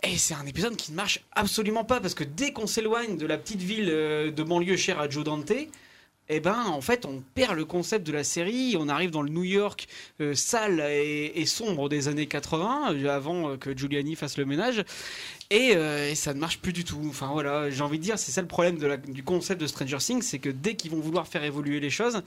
Et 0.01 0.17
c'est 0.17 0.33
un 0.33 0.45
épisode 0.45 0.75
qui 0.75 0.91
ne 0.91 0.95
marche 0.95 1.21
absolument 1.33 1.83
pas, 1.83 1.99
parce 1.99 2.15
que 2.15 2.23
dès 2.23 2.53
qu'on 2.53 2.67
s'éloigne 2.67 3.17
de 3.17 3.25
la 3.27 3.37
petite 3.37 3.61
ville 3.61 3.89
euh, 3.89 4.31
de 4.31 4.43
banlieue 4.43 4.77
chère 4.77 4.99
à 4.99 5.07
Joe 5.07 5.23
Dante, 5.23 5.53
eh 6.29 6.41
ben, 6.41 6.65
en 6.65 6.81
fait, 6.81 7.05
on 7.05 7.23
perd 7.35 7.55
le 7.55 7.63
concept 7.63 8.05
de 8.05 8.11
la 8.11 8.25
série. 8.25 8.75
On 8.77 8.89
arrive 8.89 9.11
dans 9.11 9.21
le 9.21 9.29
New 9.29 9.45
York 9.45 9.87
euh, 10.19 10.33
sale 10.35 10.81
et, 10.81 11.45
sombre 11.45 11.87
des 11.87 12.09
années 12.09 12.27
80, 12.27 12.93
euh, 12.93 13.09
avant 13.09 13.51
euh, 13.51 13.57
que 13.57 13.75
Giuliani 13.75 14.15
fasse 14.15 14.37
le 14.37 14.45
ménage. 14.45 14.83
Et, 15.49 15.75
ça 16.15 16.33
ne 16.33 16.39
marche 16.39 16.59
plus 16.59 16.73
du 16.73 16.83
tout. 16.83 17.01
Enfin 17.07 17.29
voilà, 17.31 17.69
j'ai 17.69 17.81
envie 17.81 17.97
de 17.97 18.03
dire, 18.03 18.19
c'est 18.19 18.31
ça 18.31 18.41
le 18.41 18.47
problème 18.47 18.77
du 19.07 19.23
concept 19.23 19.61
de 19.61 19.67
Stranger 19.67 19.97
Things, 19.99 20.21
c'est 20.21 20.39
que 20.39 20.49
dès 20.49 20.75
qu'ils 20.75 20.91
vont 20.91 20.99
vouloir 20.99 21.27
faire 21.27 21.43
évoluer 21.45 21.79
les 21.79 21.89
choses, 21.89 22.21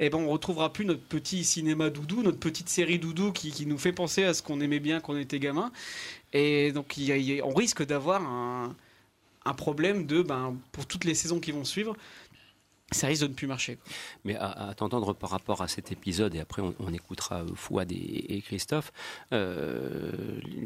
eh 0.00 0.08
ben 0.08 0.18
on 0.18 0.30
retrouvera 0.30 0.72
plus 0.72 0.86
notre 0.86 1.02
petit 1.02 1.44
cinéma 1.44 1.90
doudou, 1.90 2.22
notre 2.22 2.38
petite 2.38 2.70
série 2.70 2.98
doudou 2.98 3.32
qui, 3.32 3.66
nous 3.66 3.78
fait 3.78 3.92
penser 3.92 4.24
à 4.24 4.32
ce 4.32 4.42
qu'on 4.42 4.60
aimait 4.60 4.80
bien 4.80 5.00
quand 5.00 5.12
on 5.12 5.18
était 5.18 5.38
gamin. 5.38 5.72
Et 6.32 6.72
donc 6.72 6.96
y 6.96 7.12
a- 7.40 7.44
on 7.44 7.52
risque 7.52 7.84
d'avoir 7.84 8.22
un, 8.22 8.74
un 9.44 9.54
problème 9.54 10.06
de, 10.06 10.22
ben, 10.22 10.56
pour 10.72 10.86
toutes 10.86 11.04
les 11.04 11.14
saisons 11.14 11.40
qui 11.40 11.52
vont 11.52 11.64
suivre, 11.64 11.96
ça 12.92 13.06
risque 13.08 13.22
de 13.22 13.28
ne 13.28 13.32
plus 13.34 13.46
marcher. 13.46 13.76
quoi. 13.76 13.84
Mais 14.24 14.36
à, 14.36 14.50
à 14.68 14.74
t'entendre 14.74 15.14
par 15.14 15.30
rapport 15.30 15.62
à 15.62 15.68
cet 15.68 15.90
épisode, 15.92 16.34
et 16.34 16.40
après 16.40 16.62
on, 16.62 16.74
on 16.78 16.92
écoutera 16.92 17.42
euh, 17.42 17.48
Fouad 17.54 17.90
et, 17.92 18.36
et 18.36 18.40
Christophe, 18.42 18.92
euh, 19.32 20.12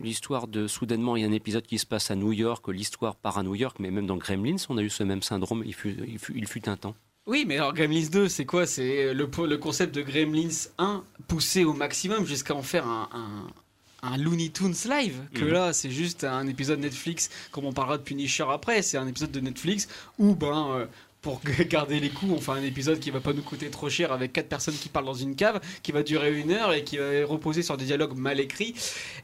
l'histoire 0.03 0.47
de 0.49 0.67
soudainement 0.67 1.17
il 1.17 1.23
y 1.23 1.25
a 1.25 1.29
un 1.29 1.33
épisode 1.33 1.65
qui 1.67 1.79
se 1.79 1.87
passe 1.87 2.11
à 2.11 2.17
New 2.17 2.33
York, 2.33 2.67
l'histoire 2.69 3.17
part 3.17 3.39
à 3.39 3.43
New 3.43 3.55
York, 3.55 3.77
mais 3.81 3.91
même 3.91 4.07
dans 4.07 4.17
Gremlins, 4.17 4.57
on 4.69 4.79
a 4.79 4.83
eu 4.83 4.91
ce 4.91 5.03
même 5.03 5.23
syndrome, 5.23 5.63
il 5.65 5.75
fut, 5.75 5.97
il 6.07 6.19
fut, 6.19 6.33
il 6.37 6.47
fut 6.47 6.69
un 6.69 6.77
temps. 6.77 6.95
Oui, 7.27 7.45
mais 7.47 7.57
alors 7.57 7.75
Gremlins 7.75 8.09
2, 8.11 8.29
c'est 8.29 8.47
quoi? 8.47 8.67
C'est 8.67 9.13
le, 9.13 9.29
po- 9.29 9.47
le 9.47 9.59
concept 9.59 9.95
de 9.95 10.01
Gremlins 10.03 10.69
1 10.79 11.05
poussé 11.27 11.65
au 11.65 11.75
maximum 11.75 12.25
jusqu'à 12.27 12.55
en 12.55 12.63
faire 12.63 12.87
un, 12.87 13.09
un, 13.13 14.09
un 14.11 14.17
Looney 14.17 14.49
Tunes 14.51 14.75
live. 14.89 15.21
Que 15.35 15.45
Mhm. 15.45 15.51
là, 15.51 15.73
c'est 15.75 15.91
juste 15.91 16.25
un 16.25 16.47
épisode 16.47 16.79
Netflix, 16.81 17.29
comme 17.51 17.67
on 17.67 17.73
parlera 17.75 17.99
de 17.99 18.03
Punisher 18.03 18.47
après. 18.51 18.81
C'est 18.81 18.97
un 18.97 19.07
épisode 19.07 19.31
de 19.31 19.41
Netflix 19.41 19.89
où, 20.19 20.35
ben, 20.35 20.69
euh, 20.71 20.87
pour 21.21 21.41
garder 21.69 21.99
les 22.01 22.11
coups, 22.11 22.33
on 22.33 22.41
fait 22.41 22.53
un 22.53 22.63
épisode 22.63 23.01
qui 23.01 23.11
va 23.11 23.21
pas 23.21 23.33
nous 23.33 23.43
coûter 23.43 23.71
trop 23.71 23.89
cher 23.91 24.13
avec 24.13 24.33
quatre 24.33 24.49
personnes 24.49 24.75
qui 24.77 24.89
parlent 24.89 25.05
dans 25.07 25.15
une 25.15 25.35
cave, 25.37 25.61
qui 25.83 25.91
va 25.93 26.03
durer 26.03 26.39
une 26.39 26.53
heure 26.53 26.73
et 26.73 26.85
qui 26.85 26.97
va 26.97 27.05
reposer 27.27 27.63
sur 27.63 27.77
des 27.77 27.85
dialogues 27.87 28.17
mal 28.17 28.39
écrits. 28.41 28.75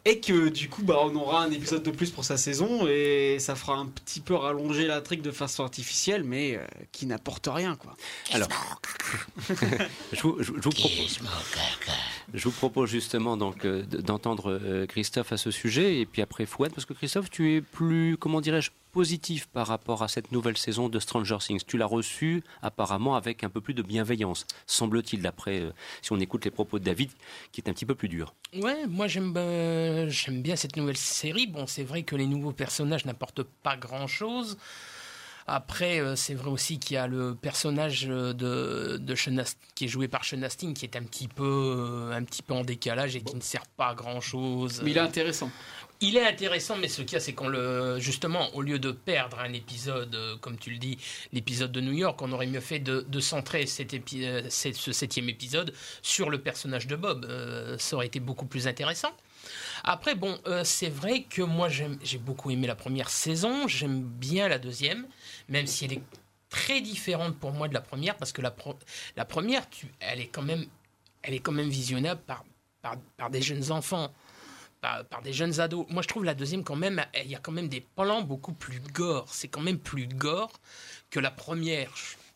Et 0.04 0.20
que 0.20 0.48
du 0.48 0.68
coup, 0.68 0.82
bah, 0.82 0.98
on 1.02 1.14
aura 1.14 1.42
un 1.44 1.50
épisode 1.50 1.82
de 1.82 1.90
plus 1.90 2.10
pour 2.10 2.24
sa 2.24 2.36
saison 2.36 2.86
et 2.88 3.36
ça 3.38 3.54
fera 3.54 3.76
un 3.76 3.86
petit 3.86 4.20
peu 4.20 4.34
rallonger 4.34 4.86
la 4.86 5.00
trick 5.00 5.22
de 5.22 5.30
façon 5.30 5.62
artificielle, 5.62 6.24
mais 6.24 6.56
euh, 6.56 6.64
qui 6.92 7.06
n'apporte 7.06 7.48
rien, 7.50 7.76
quoi. 7.76 7.96
Alors, 8.32 8.48
je 10.12 10.20
vous, 10.22 10.36
je- 10.40 10.44
je 10.44 10.50
vous 10.62 10.70
propose, 10.70 11.18
je 12.32 12.44
vous 12.44 12.50
propose 12.50 12.90
justement 12.90 13.36
donc 13.36 13.64
euh, 13.64 13.82
d'entendre 13.84 14.50
euh, 14.50 14.86
Christophe 14.86 15.32
à 15.32 15.36
ce 15.36 15.50
sujet 15.50 16.00
et 16.00 16.06
puis 16.06 16.22
après 16.22 16.46
Fouad 16.46 16.72
parce 16.72 16.84
que 16.86 16.92
Christophe, 16.94 17.30
tu 17.30 17.54
es 17.54 17.60
plus, 17.60 18.16
comment 18.18 18.40
dirais-je, 18.40 18.70
positif 18.94 19.46
par 19.48 19.66
rapport 19.66 20.02
à 20.04 20.08
cette 20.08 20.30
nouvelle 20.30 20.56
saison 20.56 20.88
de 20.88 20.98
Stranger 21.00 21.38
Things. 21.40 21.62
Tu 21.66 21.76
l'as 21.76 21.84
reçue 21.86 22.44
apparemment 22.62 23.16
avec 23.16 23.42
un 23.42 23.50
peu 23.50 23.60
plus 23.60 23.74
de 23.74 23.82
bienveillance, 23.82 24.46
semble-t-il, 24.66 25.20
d'après 25.20 25.60
euh, 25.60 25.70
si 26.00 26.12
on 26.12 26.20
écoute 26.20 26.44
les 26.44 26.52
propos 26.52 26.78
de 26.78 26.84
David, 26.84 27.10
qui 27.50 27.60
est 27.60 27.68
un 27.68 27.72
petit 27.72 27.86
peu 27.86 27.96
plus 27.96 28.08
dur. 28.08 28.32
Ouais, 28.56 28.86
moi 28.86 29.08
j'aime 29.08 29.34
euh, 29.36 30.08
j'aime 30.08 30.40
bien 30.42 30.54
cette 30.54 30.76
nouvelle 30.76 30.96
série. 30.96 31.48
Bon, 31.48 31.66
c'est 31.66 31.82
vrai 31.82 32.04
que 32.04 32.14
les 32.14 32.26
nouveaux 32.26 32.52
personnages 32.52 33.04
n'apportent 33.04 33.42
pas 33.42 33.76
grand-chose. 33.76 34.56
Après, 35.46 36.00
euh, 36.00 36.16
c'est 36.16 36.32
vrai 36.32 36.48
aussi 36.48 36.78
qu'il 36.78 36.94
y 36.94 36.96
a 36.96 37.06
le 37.06 37.34
personnage 37.34 38.06
de, 38.08 38.96
de 38.96 39.14
Sean 39.14 39.36
Ast- 39.36 39.58
qui 39.74 39.84
est 39.84 39.88
joué 39.88 40.08
par 40.08 40.24
Sean 40.24 40.40
Astin 40.40 40.72
qui 40.72 40.86
est 40.86 40.96
un 40.96 41.02
petit 41.02 41.28
peu 41.28 41.44
euh, 41.44 42.16
un 42.16 42.22
petit 42.24 42.42
peu 42.42 42.54
en 42.54 42.64
décalage 42.64 43.14
et 43.14 43.20
qui 43.20 43.36
ne 43.36 43.42
sert 43.42 43.66
pas 43.76 43.88
à 43.88 43.94
grand-chose. 43.94 44.80
Mais 44.82 44.92
il 44.92 44.96
est 44.96 45.00
intéressant. 45.00 45.50
Il 46.00 46.16
est 46.16 46.26
intéressant, 46.26 46.76
mais 46.76 46.88
ce 46.88 47.02
qu'il 47.02 47.12
y 47.12 47.16
a, 47.16 47.20
c'est 47.20 47.32
qu'on. 47.32 47.98
Justement, 47.98 48.54
au 48.54 48.62
lieu 48.62 48.78
de 48.78 48.90
perdre 48.90 49.38
un 49.38 49.52
épisode, 49.52 50.14
euh, 50.14 50.36
comme 50.38 50.58
tu 50.58 50.70
le 50.70 50.78
dis, 50.78 50.98
l'épisode 51.32 51.72
de 51.72 51.80
New 51.80 51.92
York, 51.92 52.20
on 52.20 52.32
aurait 52.32 52.46
mieux 52.46 52.60
fait 52.60 52.80
de, 52.80 53.20
centrer 53.20 53.64
euh, 53.64 54.50
ce 54.50 54.92
septième 54.92 55.28
épisode 55.28 55.72
sur 56.02 56.30
le 56.30 56.40
personnage 56.40 56.86
de 56.86 56.96
Bob. 56.96 57.24
Euh, 57.24 57.78
ça 57.78 57.96
aurait 57.96 58.06
été 58.06 58.20
beaucoup 58.20 58.46
plus 58.46 58.66
intéressant. 58.66 59.12
Après, 59.84 60.14
bon, 60.14 60.38
c'est 60.64 60.88
vrai 60.88 61.24
que 61.28 61.42
moi, 61.42 61.68
j'ai 61.68 62.18
beaucoup 62.18 62.50
aimé 62.50 62.66
la 62.66 62.74
première 62.74 63.10
saison, 63.10 63.68
j'aime 63.68 64.02
bien 64.02 64.48
la 64.48 64.58
deuxième, 64.58 65.06
même 65.50 65.66
si 65.66 65.84
elle 65.84 65.92
est 65.92 66.02
très 66.48 66.80
différente 66.80 67.36
pour 67.38 67.52
moi 67.52 67.68
de 67.68 67.74
la 67.74 67.82
première, 67.82 68.16
parce 68.16 68.32
que 68.32 68.40
la, 68.40 68.50
première, 68.50 69.66
elle, 70.00 70.20
est 70.20 70.28
quand 70.28 70.42
même, 70.42 70.64
elle 71.22 71.34
est 71.34 71.40
quand 71.40 71.52
même 71.52 71.68
visionnable 71.68 72.22
par, 72.26 72.44
par 73.18 73.28
des 73.28 73.42
jeunes 73.42 73.70
enfants 73.70 74.10
par, 74.84 75.04
par 75.06 75.22
des 75.22 75.32
jeunes 75.32 75.60
ados. 75.60 75.86
Moi, 75.88 76.02
je 76.02 76.08
trouve 76.08 76.24
la 76.24 76.34
deuxième, 76.34 76.62
quand 76.62 76.76
même, 76.76 77.02
il 77.24 77.30
y 77.30 77.34
a 77.34 77.38
quand 77.38 77.52
même 77.52 77.68
des 77.68 77.80
plans 77.80 78.20
beaucoup 78.20 78.52
plus 78.52 78.80
gore. 78.92 79.26
C'est 79.32 79.48
quand 79.48 79.62
même 79.62 79.78
plus 79.78 80.06
gore 80.06 80.52
que 81.10 81.18
la 81.20 81.30
première. 81.30 81.90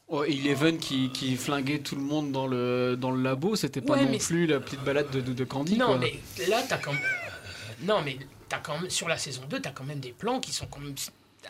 Oh, 0.09 0.25
et 0.25 0.33
Eleven 0.33 0.79
qui, 0.79 1.11
qui 1.13 1.37
flinguait 1.37 1.81
tout 1.81 1.95
le 1.95 2.01
monde 2.01 2.33
dans 2.33 2.47
le, 2.47 2.97
dans 2.99 3.11
le 3.11 3.21
labo, 3.23 3.55
c'était 3.55 3.83
pas 3.83 3.97
Ouais, 3.99 4.07
non 4.07 4.17
plus 4.17 4.47
la 4.47 4.61
petite 4.61 4.83
balade 4.83 5.11
de, 5.11 5.21
de, 5.21 5.35
de 5.35 5.45
Candy. 5.45 5.77
non, 5.77 5.89
quoi. 5.89 5.99
mais 5.99 6.19
là, 6.47 6.63
t'as 6.67 6.79
quand 6.79 6.93
même. 6.95 7.03
Non, 7.83 8.01
mais 8.03 8.17
t'as 8.49 8.59
quand 8.61 8.79
même. 8.81 8.89
Sur 8.89 9.09
la 9.09 9.19
saison 9.19 9.43
2, 9.51 9.61
t'as 9.61 9.73
quand 9.73 9.85
même 9.85 10.01
des 10.01 10.13
plans 10.13 10.41
qui 10.41 10.53
sont 10.53 10.67
quand 10.67 10.81
même 10.81 10.95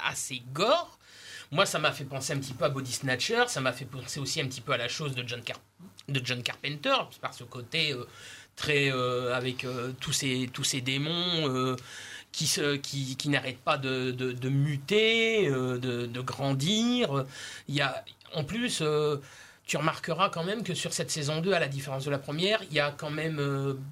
assez 0.05 0.43
gore. 0.53 0.99
Moi, 1.53 1.65
ça 1.67 1.79
m'a 1.79 1.93
fait 1.93 2.05
penser 2.05 2.33
un 2.33 2.39
petit 2.39 2.53
peu 2.55 2.65
à 2.65 2.69
Body 2.71 2.93
Snatcher. 2.93 3.45
Ça 3.47 3.61
m'a 3.61 3.73
fait 3.73 3.85
penser 3.85 4.19
aussi 4.19 4.41
un 4.41 4.47
petit 4.47 4.61
peu 4.61 4.73
à 4.73 4.77
la 4.77 4.89
chose 4.89 5.15
de 5.15 5.23
John, 5.27 5.41
Car- 5.43 5.61
de 6.09 6.21
John 6.25 6.43
Carpenter, 6.43 6.97
par 7.21 7.35
ce 7.35 7.45
côté 7.45 7.93
euh, 7.93 8.05
très. 8.59 8.93
euh, 8.93 9.35
avec 9.35 9.65
euh, 9.65 9.93
tous, 10.01 10.13
ces, 10.13 10.51
tous 10.53 10.65
ces 10.65 10.81
démons. 10.83 11.49
euh, 11.49 11.77
qui, 12.31 12.47
se, 12.47 12.77
qui, 12.77 13.17
qui 13.17 13.31
n'arrêtent 13.31 13.59
pas 13.65 13.79
de, 13.79 14.11
de, 14.13 14.49
muter, 14.51 15.49
de, 15.49 16.07
de 16.07 16.21
grandir. 16.21 17.25
Il 17.69 17.75
y 17.75 17.81
a, 17.81 18.05
en 18.35 18.45
plus, 18.45 18.83
tu 19.67 19.77
remarqueras 19.77 20.29
quand 20.29 20.45
même 20.45 20.63
que 20.63 20.75
sur 20.75 20.93
cette 20.93 21.11
saison 21.11 21.41
2, 21.41 21.53
à 21.55 21.59
la 21.59 21.69
différence 21.69 22.05
de 22.05 22.11
la 22.11 22.19
première, 22.19 22.63
il 22.71 22.75
y 22.75 22.81
a 22.81 22.93
quand 22.93 23.11
même 23.11 23.41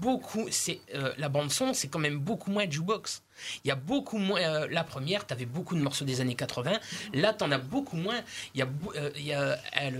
beaucoup. 0.00 0.46
C'est 0.50 0.80
la 1.16 1.28
bande 1.30 1.50
son, 1.50 1.72
c'est 1.72 1.88
quand 1.88 1.98
même 1.98 2.18
beaucoup 2.18 2.50
moins 2.50 2.70
jukebox. 2.70 3.22
Il 3.64 3.68
y 3.68 3.70
a 3.72 3.74
beaucoup 3.74 4.18
moins. 4.18 4.66
la 4.68 4.84
première, 4.84 5.26
tu 5.26 5.32
avais 5.32 5.46
beaucoup 5.46 5.74
de 5.74 5.80
morceaux 5.80 6.04
des 6.04 6.20
années 6.20 6.36
80. 6.36 6.72
Là, 7.14 7.32
tu 7.32 7.42
en 7.42 7.50
as 7.50 7.58
beaucoup 7.58 7.96
moins. 7.96 8.20
Il 8.54 8.60
y 8.60 8.62
a, 8.62 8.68
il 9.16 9.26
y 9.26 9.32
a 9.32 9.58
elle, 9.72 9.98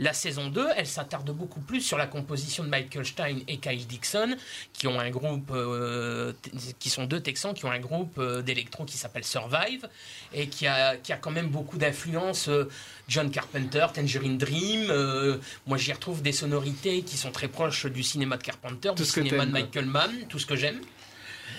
la 0.00 0.14
saison 0.14 0.48
2, 0.48 0.66
elle 0.76 0.86
s'attarde 0.86 1.30
beaucoup 1.30 1.60
plus 1.60 1.82
sur 1.82 1.98
la 1.98 2.06
composition 2.06 2.64
de 2.64 2.70
Michael 2.70 3.04
Stein 3.04 3.36
et 3.46 3.58
Kyle 3.58 3.86
Dixon, 3.86 4.34
qui 4.72 4.86
ont 4.86 4.98
un 4.98 5.10
groupe, 5.10 5.50
euh, 5.52 6.32
qui 6.78 6.88
sont 6.88 7.04
deux 7.04 7.20
Texans, 7.20 7.52
qui 7.52 7.66
ont 7.66 7.70
un 7.70 7.80
groupe 7.80 8.16
euh, 8.18 8.40
d'électro 8.40 8.86
qui 8.86 8.96
s'appelle 8.96 9.24
Survive, 9.24 9.86
et 10.32 10.48
qui 10.48 10.66
a, 10.66 10.96
qui 10.96 11.12
a 11.12 11.16
quand 11.18 11.30
même 11.30 11.48
beaucoup 11.48 11.76
d'influence. 11.76 12.48
euh, 12.48 12.64
John 13.08 13.30
Carpenter, 13.30 13.86
Tangerine 13.92 14.38
Dream. 14.38 14.88
euh, 14.90 15.36
moi, 15.66 15.76
j'y 15.76 15.92
retrouve 15.92 16.22
des 16.22 16.32
sonorités 16.32 17.02
qui 17.02 17.16
sont 17.18 17.30
très 17.30 17.48
proches 17.48 17.84
du 17.86 18.02
cinéma 18.02 18.38
de 18.38 18.42
Carpenter, 18.42 18.90
Tout 18.96 19.02
du 19.02 19.08
cinéma 19.08 19.44
de. 19.44 19.50
Michael 19.50 19.86
Mann, 19.86 20.10
tout 20.28 20.38
ce 20.38 20.46
que 20.46 20.56
j'aime. 20.56 20.80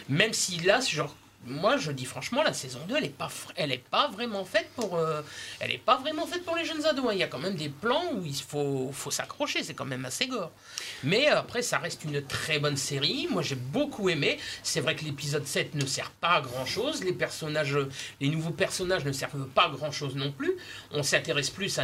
Même 0.10 0.34
si 0.34 0.58
là, 0.62 0.80
genre, 0.82 1.16
moi, 1.46 1.78
je 1.78 1.92
dis 1.92 2.06
franchement, 2.06 2.44
la 2.44 2.54
saison 2.54 2.80
2, 2.88 2.96
elle 2.98 3.04
n'est 3.04 3.10
pas, 3.10 3.30
elle 3.56 3.72
est 3.72 3.78
pas 3.90 4.08
vraiment 4.10 4.46
faite 4.46 4.70
pour, 4.76 4.96
euh, 4.96 5.22
elle 5.60 5.72
est 5.72 5.80
pas 5.80 5.98
vraiment 5.98 6.28
faite 6.28 6.46
pour 6.46 6.56
les 6.56 6.66
jeunes 6.66 6.86
ados. 6.86 7.06
hein. 7.08 7.14
Il 7.14 7.18
y 7.20 7.24
a 7.24 7.28
quand 7.28 7.40
même 7.40 7.56
des 7.56 7.70
plans 7.70 8.14
où 8.14 8.24
il 8.26 8.36
faut, 8.36 8.92
faut 8.94 9.10
s'accrocher. 9.10 9.64
C'est 9.64 9.74
quand 9.74 9.86
même 9.86 10.06
assez 10.06 10.28
gore. 10.28 10.52
Mais 11.04 11.32
euh, 11.32 11.40
après, 11.40 11.64
ça 11.64 11.80
reste 11.80 12.04
une 12.04 12.24
très 12.26 12.60
bonne 12.60 12.78
série. 12.78 13.28
Moi, 13.30 13.42
j'ai 13.42 13.56
beaucoup 13.56 14.10
aimé. 14.10 14.38
C'est 14.62 14.82
vrai 14.82 14.96
que 14.96 15.04
l'épisode 15.04 15.48
7 15.48 15.74
ne 15.76 15.86
sert 15.86 16.12
pas 16.12 16.36
à 16.36 16.42
grand 16.42 16.66
chose. 16.66 17.04
Les 17.04 17.14
personnages, 17.14 17.78
les 18.20 18.30
nouveaux 18.30 18.52
personnages 18.52 19.04
ne 19.04 19.12
servent 19.12 19.48
pas 19.48 19.66
à 19.66 19.70
grand 19.70 19.92
chose 19.92 20.16
non 20.16 20.32
plus. 20.32 20.54
On 20.92 21.02
s'intéresse 21.02 21.50
plus 21.50 21.80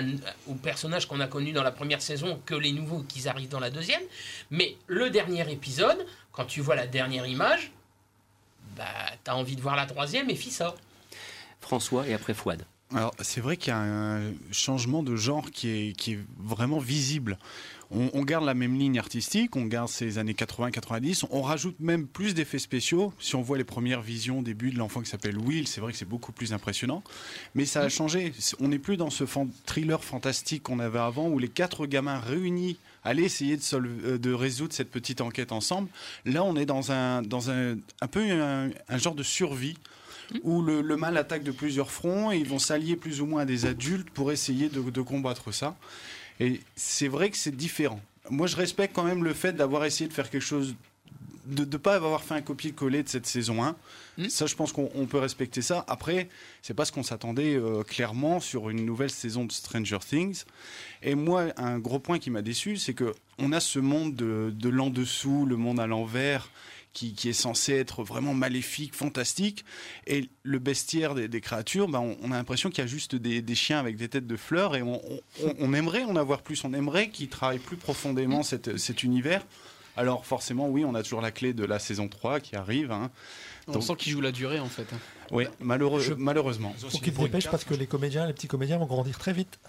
aux 0.47 0.55
personnages 0.55 1.07
qu'on 1.07 1.19
a 1.19 1.27
connus 1.27 1.53
dans 1.53 1.63
la 1.63 1.71
première 1.71 2.01
saison 2.01 2.39
que 2.45 2.53
les 2.55 2.71
nouveaux 2.71 3.03
qui 3.03 3.27
arrivent 3.27 3.49
dans 3.49 3.59
la 3.59 3.71
deuxième. 3.71 4.01
Mais 4.51 4.77
le 4.85 5.09
dernier 5.09 5.51
épisode, 5.51 6.05
quand 6.31 6.45
tu 6.45 6.61
vois 6.61 6.75
la 6.75 6.85
dernière 6.85 7.25
image, 7.25 7.71
bah, 8.77 8.85
t'as 9.23 9.33
envie 9.33 9.55
de 9.55 9.61
voir 9.61 9.75
la 9.75 9.85
troisième 9.85 10.29
et 10.29 10.35
ça. 10.51 10.75
François 11.59 12.07
et 12.07 12.13
après 12.13 12.33
Fouad. 12.33 12.63
Alors, 12.95 13.13
c'est 13.19 13.41
vrai 13.41 13.57
qu'il 13.57 13.71
y 13.71 13.75
a 13.75 13.79
un 13.79 14.33
changement 14.51 15.03
de 15.03 15.15
genre 15.17 15.51
qui 15.51 15.69
est, 15.69 16.19
vraiment 16.37 16.79
visible. 16.79 17.37
On, 17.89 18.23
garde 18.23 18.43
la 18.43 18.53
même 18.53 18.77
ligne 18.77 18.99
artistique, 18.99 19.55
on 19.55 19.65
garde 19.65 19.87
ces 19.87 20.17
années 20.17 20.33
80-90, 20.33 21.25
on 21.31 21.41
rajoute 21.41 21.79
même 21.79 22.05
plus 22.05 22.33
d'effets 22.33 22.59
spéciaux. 22.59 23.13
Si 23.17 23.35
on 23.35 23.41
voit 23.41 23.57
les 23.57 23.63
premières 23.63 24.01
visions 24.01 24.41
début 24.41 24.71
de 24.71 24.77
l'enfant 24.77 25.01
qui 25.01 25.09
s'appelle 25.09 25.37
Will, 25.37 25.67
c'est 25.67 25.79
vrai 25.79 25.93
que 25.93 25.97
c'est 25.97 26.07
beaucoup 26.07 26.33
plus 26.33 26.51
impressionnant. 26.51 27.01
Mais 27.55 27.65
ça 27.65 27.81
a 27.81 27.89
changé. 27.89 28.33
On 28.59 28.67
n'est 28.67 28.79
plus 28.79 28.97
dans 28.97 29.09
ce 29.09 29.23
thriller 29.65 30.03
fantastique 30.03 30.63
qu'on 30.63 30.79
avait 30.79 30.99
avant 30.99 31.29
où 31.29 31.39
les 31.39 31.47
quatre 31.47 31.85
gamins 31.85 32.19
réunis 32.19 32.77
allaient 33.05 33.23
essayer 33.23 33.55
de, 33.55 33.63
euh, 33.73 34.35
résoudre 34.35 34.73
cette 34.73 34.91
petite 34.91 35.21
enquête 35.21 35.53
ensemble. 35.53 35.89
Là, 36.25 36.43
on 36.43 36.57
est 36.57 36.65
dans 36.65 36.91
un, 36.91 37.23
peu 38.11 38.21
un 38.31 38.97
genre 38.97 39.15
de 39.15 39.23
survie 39.23 39.77
où 40.43 40.61
le, 40.61 40.81
le 40.81 40.97
mal 40.97 41.17
attaque 41.17 41.43
de 41.43 41.51
plusieurs 41.51 41.91
fronts 41.91 42.31
et 42.31 42.37
ils 42.37 42.47
vont 42.47 42.59
s'allier 42.59 42.95
plus 42.95 43.21
ou 43.21 43.25
moins 43.25 43.43
à 43.43 43.45
des 43.45 43.65
adultes 43.65 44.09
pour 44.09 44.31
essayer 44.31 44.69
de, 44.69 44.81
de 44.81 45.01
combattre 45.01 45.51
ça. 45.51 45.75
Et 46.39 46.61
c'est 46.75 47.07
vrai 47.07 47.29
que 47.29 47.37
c'est 47.37 47.55
différent. 47.55 48.01
Moi, 48.29 48.47
je 48.47 48.55
respecte 48.55 48.95
quand 48.95 49.03
même 49.03 49.23
le 49.23 49.33
fait 49.33 49.53
d'avoir 49.53 49.85
essayé 49.85 50.07
de 50.07 50.13
faire 50.13 50.29
quelque 50.29 50.41
chose, 50.43 50.75
de 51.45 51.63
ne 51.63 51.77
pas 51.77 51.95
avoir 51.95 52.23
fait 52.23 52.35
un 52.35 52.41
copier-coller 52.41 53.03
de 53.03 53.09
cette 53.09 53.25
saison 53.25 53.63
1. 53.63 53.75
Mm. 54.17 54.29
Ça, 54.29 54.45
je 54.45 54.55
pense 54.55 54.73
qu'on 54.73 54.89
on 54.95 55.05
peut 55.05 55.17
respecter 55.17 55.61
ça. 55.61 55.85
Après, 55.87 56.27
c'est 56.61 56.73
pas 56.73 56.85
ce 56.85 56.91
qu'on 56.91 57.03
s'attendait 57.03 57.55
euh, 57.55 57.83
clairement 57.83 58.39
sur 58.39 58.69
une 58.69 58.85
nouvelle 58.85 59.09
saison 59.09 59.45
de 59.45 59.51
Stranger 59.51 59.99
Things. 59.99 60.43
Et 61.01 61.15
moi, 61.15 61.45
un 61.55 61.79
gros 61.79 61.99
point 61.99 62.19
qui 62.19 62.29
m'a 62.29 62.41
déçu, 62.41 62.77
c'est 62.77 62.93
que 62.93 63.13
on 63.39 63.51
a 63.53 63.59
ce 63.59 63.79
monde 63.79 64.15
de, 64.15 64.51
de 64.53 64.69
l'en 64.69 64.89
dessous, 64.89 65.45
le 65.45 65.55
monde 65.55 65.79
à 65.79 65.87
l'envers, 65.87 66.49
qui, 66.97 67.13
qui 67.13 67.29
est 67.29 67.33
censé 67.33 67.73
être 67.73 68.03
vraiment 68.03 68.33
maléfique, 68.33 68.95
fantastique. 68.95 69.63
Et 70.07 70.29
le 70.41 70.57
bestiaire 70.57 71.13
des, 71.13 71.27
des 71.27 71.41
créatures, 71.41 71.87
ben, 71.87 71.99
on, 71.99 72.17
on 72.23 72.31
a 72.31 72.35
l'impression 72.37 72.71
qu'il 72.71 72.79
y 72.79 72.83
a 72.83 72.87
juste 72.87 73.15
des, 73.15 73.43
des 73.43 73.53
chiens 73.55 73.77
avec 73.79 73.97
des 73.97 74.09
têtes 74.09 74.25
de 74.25 74.35
fleurs. 74.35 74.75
Et 74.75 74.81
on, 74.81 74.99
on- 75.05 75.21
on 75.59 75.73
aimerait 75.73 76.03
en 76.05 76.15
avoir 76.15 76.41
plus. 76.41 76.63
On 76.63 76.73
aimerait 76.73 77.09
qu'ils 77.09 77.29
travaillent 77.29 77.59
plus 77.59 77.77
profondément 77.77 78.41
cette- 78.41 78.77
cet 78.77 79.03
univers. 79.03 79.45
Alors 79.95 80.25
forcément, 80.25 80.69
oui, 80.69 80.85
on 80.85 80.95
a 80.95 81.03
toujours 81.03 81.21
la 81.21 81.29
clé 81.31 81.53
de 81.53 81.65
la 81.65 81.77
saison 81.77 82.07
3 82.07 82.39
qui 82.39 82.55
arrive. 82.55 82.91
hein. 82.91 83.11
On 83.67 83.73
Donc- 83.73 83.83
sent 83.83 83.95
qu'il 83.97 84.11
joue 84.13 84.21
la 84.21 84.31
durée 84.31 84.59
en 84.59 84.69
fait. 84.69 84.87
Oui, 85.31 85.45
malheureux- 85.59 86.01
Je- 86.01 86.13
malheureusement. 86.13 86.73
Faut 86.79 86.97
qu'ils 86.97 87.13
dépêchent 87.13 87.49
parce 87.51 87.63
que 87.63 87.75
les 87.75 87.85
comédiens, 87.85 88.25
les 88.25 88.33
petits 88.33 88.47
comédiens 88.47 88.77
vont 88.79 88.85
grandir 88.87 89.19
très 89.19 89.33
vite. 89.33 89.59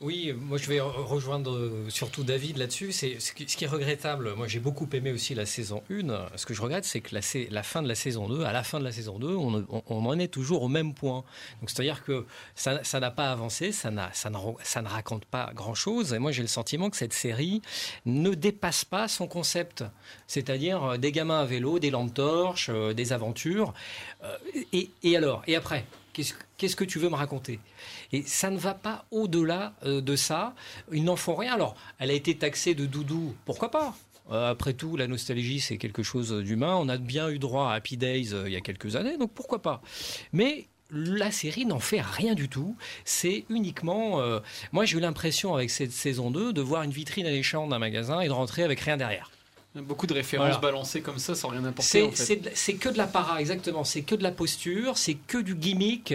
Oui, 0.00 0.32
moi 0.36 0.58
je 0.58 0.68
vais 0.68 0.78
re- 0.78 1.04
rejoindre 1.04 1.54
euh, 1.54 1.86
surtout 1.88 2.24
David 2.24 2.56
là-dessus. 2.56 2.92
C'est 2.92 3.20
ce 3.20 3.32
qui, 3.32 3.64
est 3.64 3.68
regrettable. 3.68 4.34
Moi 4.34 4.48
j'ai 4.48 4.58
beaucoup 4.58 4.88
aimé 4.92 5.12
aussi 5.12 5.34
la 5.34 5.46
saison 5.46 5.82
1. 5.90 6.36
Ce 6.36 6.44
que 6.46 6.54
je 6.54 6.60
regrette, 6.60 6.84
c'est 6.84 7.00
que 7.00 7.14
la, 7.14 7.62
fin 7.62 7.82
de 7.82 7.88
la 7.88 7.94
saison 7.94 8.28
2, 8.28 8.44
à 8.44 8.52
la 8.52 8.64
fin 8.64 8.80
de 8.80 8.84
la 8.84 8.92
saison 8.92 9.18
2, 9.18 9.28
on, 9.34 9.64
en 9.88 10.18
est 10.18 10.28
toujours 10.28 10.62
au 10.62 10.68
même 10.68 10.92
point. 10.94 11.24
Donc 11.60 11.70
c'est-à-dire 11.70 12.02
que 12.04 12.26
ça 12.54 13.00
n'a 13.00 13.10
pas 13.10 13.30
avancé, 13.30 13.70
ça, 13.70 13.90
ne, 13.90 14.88
raconte 14.88 15.24
pas 15.24 15.52
grand-chose. 15.54 16.12
Et 16.14 16.18
moi 16.18 16.32
j'ai 16.32 16.42
le 16.42 16.48
sentiment 16.48 16.90
que 16.90 16.96
cette 16.96 17.14
série 17.14 17.62
ne 18.06 18.34
dépasse 18.34 18.84
pas 18.84 19.08
son 19.08 19.28
concept. 19.28 19.84
C'est-à-dire 20.26 20.82
euh, 20.82 20.96
des 20.96 21.12
gamins 21.12 21.40
à 21.40 21.44
vélo, 21.44 21.78
des 21.78 21.90
lampes 21.90 22.14
torches, 22.14 22.70
euh, 22.72 22.92
des 22.92 23.12
aventures. 23.12 23.72
Et, 24.72 24.90
et 25.02 25.16
alors 25.16 25.42
Et 25.46 25.54
après 25.54 25.84
Qu'est-ce 26.14 26.32
qu'est-ce 26.64 26.76
que 26.76 26.84
tu 26.84 26.98
veux 26.98 27.10
me 27.10 27.14
raconter? 27.14 27.60
Et 28.10 28.22
ça 28.22 28.48
ne 28.48 28.56
va 28.56 28.72
pas 28.72 29.04
au-delà 29.10 29.74
euh, 29.84 30.00
de 30.00 30.16
ça. 30.16 30.54
Ils 30.90 31.04
n'en 31.04 31.14
font 31.14 31.34
rien. 31.34 31.52
Alors, 31.52 31.76
elle 31.98 32.10
a 32.10 32.14
été 32.14 32.38
taxée 32.38 32.74
de 32.74 32.86
doudou. 32.86 33.34
Pourquoi 33.44 33.70
pas? 33.70 33.94
Euh, 34.32 34.50
Après 34.50 34.72
tout, 34.72 34.96
la 34.96 35.06
nostalgie, 35.06 35.60
c'est 35.60 35.76
quelque 35.76 36.02
chose 36.02 36.32
d'humain. 36.32 36.74
On 36.74 36.88
a 36.88 36.96
bien 36.96 37.28
eu 37.28 37.38
droit 37.38 37.68
à 37.68 37.74
Happy 37.74 37.98
Days 37.98 38.32
euh, 38.32 38.48
il 38.48 38.54
y 38.54 38.56
a 38.56 38.62
quelques 38.62 38.96
années, 38.96 39.18
donc 39.18 39.30
pourquoi 39.34 39.60
pas? 39.60 39.82
Mais 40.32 40.64
la 40.90 41.30
série 41.30 41.66
n'en 41.66 41.80
fait 41.80 42.00
rien 42.00 42.32
du 42.32 42.48
tout. 42.48 42.78
C'est 43.04 43.44
uniquement... 43.50 44.22
moi, 44.72 44.86
j'ai 44.86 44.96
eu 44.96 45.00
l'impression, 45.00 45.54
avec 45.54 45.68
cette 45.68 45.92
saison 45.92 46.30
2, 46.30 46.54
de 46.54 46.60
voir 46.62 46.82
une 46.82 46.92
vitrine 46.92 47.26
alléchante 47.26 47.68
d'un 47.68 47.78
magasin 47.78 48.20
et 48.20 48.28
de 48.28 48.32
rentrer 48.32 48.62
avec 48.62 48.80
rien 48.80 48.96
derrière. 48.96 49.30
Beaucoup 49.76 50.06
de 50.06 50.14
références 50.14 50.46
Voilà. 50.46 50.60
balancées 50.60 51.00
comme 51.00 51.18
ça 51.18 51.34
sans 51.34 51.48
rien 51.48 51.64
apporter. 51.64 51.90
C'est 51.90 52.02
en 52.02 52.10
fait. 52.10 52.16
c'est 52.16 52.36
de- 52.36 52.50
c'est 52.54 52.74
que 52.74 52.88
de 52.88 52.96
la 52.96 53.08
para, 53.08 53.40
exactement. 53.40 53.82
C'est 53.82 54.02
que 54.02 54.14
de 54.14 54.22
la 54.22 54.30
posture, 54.30 54.96
c'est 54.96 55.14
que 55.14 55.38
du 55.38 55.56
gimmick. 55.56 56.14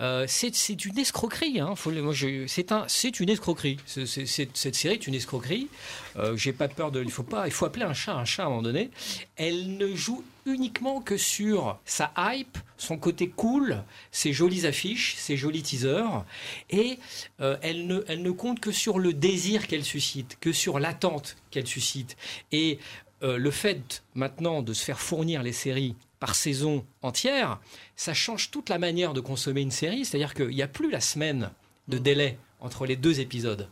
Euh, 0.00 0.24
c'est 0.26 0.84
une 0.84 0.98
escroquerie. 0.98 1.60
Hein. 1.60 1.74
Faut 1.76 1.90
le- 1.92 2.02
moi, 2.02 2.12
je- 2.12 2.46
C'est 2.48 2.72
un, 2.72 2.84
c'est 2.88 3.20
une 3.20 3.28
escroquerie. 3.30 3.76
Cette 3.86 4.74
série 4.74 4.94
est 4.94 5.06
une 5.06 5.14
escroquerie. 5.14 5.68
Euh, 6.16 6.36
J'ai 6.36 6.52
pas 6.52 6.66
peur 6.66 6.90
de. 6.90 7.02
Il 7.04 7.10
faut 7.12 7.22
pas. 7.22 7.46
Il 7.46 7.52
faut 7.52 7.66
appeler 7.66 7.84
un 7.84 7.94
chat 7.94 8.14
un 8.14 8.24
chat 8.24 8.42
à 8.42 8.46
un 8.46 8.48
moment 8.48 8.62
donné. 8.62 8.90
Elle 9.36 9.76
ne 9.76 9.94
joue 9.94 10.24
uniquement 10.48 11.00
que 11.00 11.16
sur 11.16 11.78
sa 11.84 12.12
hype, 12.16 12.58
son 12.76 12.98
côté 12.98 13.28
cool, 13.28 13.82
ses 14.10 14.32
jolies 14.32 14.66
affiches, 14.66 15.16
ses 15.16 15.36
jolis 15.36 15.62
teasers, 15.62 16.24
et 16.70 16.98
euh, 17.40 17.56
elle, 17.62 17.86
ne, 17.86 18.30
compte 18.30 18.60
que 18.60 18.72
sur 18.72 18.98
le 18.98 19.12
désir 19.12 19.66
qu'elle 19.66 19.84
suscite, 19.84 20.38
que 20.40 20.52
sur 20.52 20.78
l'attente 20.78 21.36
qu'elle 21.50 21.66
suscite. 21.66 22.16
Et 22.52 22.78
euh, 23.22 23.36
le 23.36 23.50
fait 23.50 24.02
maintenant 24.14 24.62
de 24.62 24.72
se 24.72 24.84
faire 24.84 25.00
fournir 25.00 25.42
les 25.42 25.52
séries 25.52 25.94
par 26.20 26.34
saison 26.34 26.84
entière, 27.02 27.60
ça 27.96 28.14
change 28.14 28.50
toute 28.50 28.68
la 28.68 28.78
manière 28.78 29.12
de 29.12 29.20
consommer 29.20 29.60
une 29.60 29.70
série. 29.70 30.04
C'est-à-dire 30.04 30.34
qu'il 30.34 30.48
n'y 30.48 30.62
a 30.62 30.68
plus 30.68 30.90
la 30.90 31.00
semaine 31.00 31.50
de 31.88 31.98
délai 31.98 32.38
entre 32.60 32.86
les 32.86 32.96
deux 32.96 33.20
épisodes. 33.20 33.68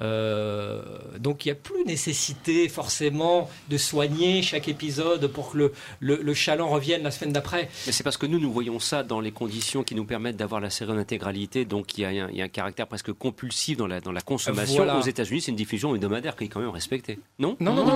Euh, 0.00 0.82
donc 1.18 1.44
il 1.44 1.48
n'y 1.48 1.52
a 1.52 1.54
plus 1.54 1.84
nécessité 1.84 2.68
forcément 2.68 3.48
de 3.70 3.76
soigner 3.76 4.42
chaque 4.42 4.68
épisode 4.68 5.26
pour 5.28 5.52
que 5.52 5.58
le, 5.58 5.72
le, 6.00 6.16
le 6.16 6.34
chaland 6.34 6.68
revienne 6.68 7.02
la 7.02 7.10
semaine 7.10 7.32
d'après. 7.32 7.68
Mais 7.86 7.92
c'est 7.92 8.02
parce 8.02 8.16
que 8.16 8.26
nous, 8.26 8.38
nous 8.40 8.52
voyons 8.52 8.78
ça 8.80 9.02
dans 9.02 9.20
les 9.20 9.32
conditions 9.32 9.84
qui 9.84 9.94
nous 9.94 10.04
permettent 10.04 10.36
d'avoir 10.36 10.60
la 10.60 10.70
série 10.70 10.92
en 10.92 10.98
intégralité. 10.98 11.64
Donc 11.64 11.96
il 11.96 12.02
y, 12.02 12.04
a 12.04 12.08
un, 12.08 12.28
il 12.30 12.36
y 12.36 12.42
a 12.42 12.44
un 12.44 12.48
caractère 12.48 12.86
presque 12.86 13.12
compulsif 13.12 13.76
dans 13.76 13.86
la, 13.86 14.00
dans 14.00 14.12
la 14.12 14.20
consommation. 14.22 14.76
Voilà. 14.76 14.98
Aux 14.98 15.02
États-Unis, 15.02 15.42
c'est 15.42 15.50
une 15.50 15.56
diffusion 15.56 15.94
hebdomadaire 15.94 16.36
qui 16.36 16.44
est 16.44 16.48
quand 16.48 16.60
même 16.60 16.70
respectée. 16.70 17.18
Non? 17.38 17.56
Non, 17.60 17.74
non, 17.74 17.84
non, 17.86 17.94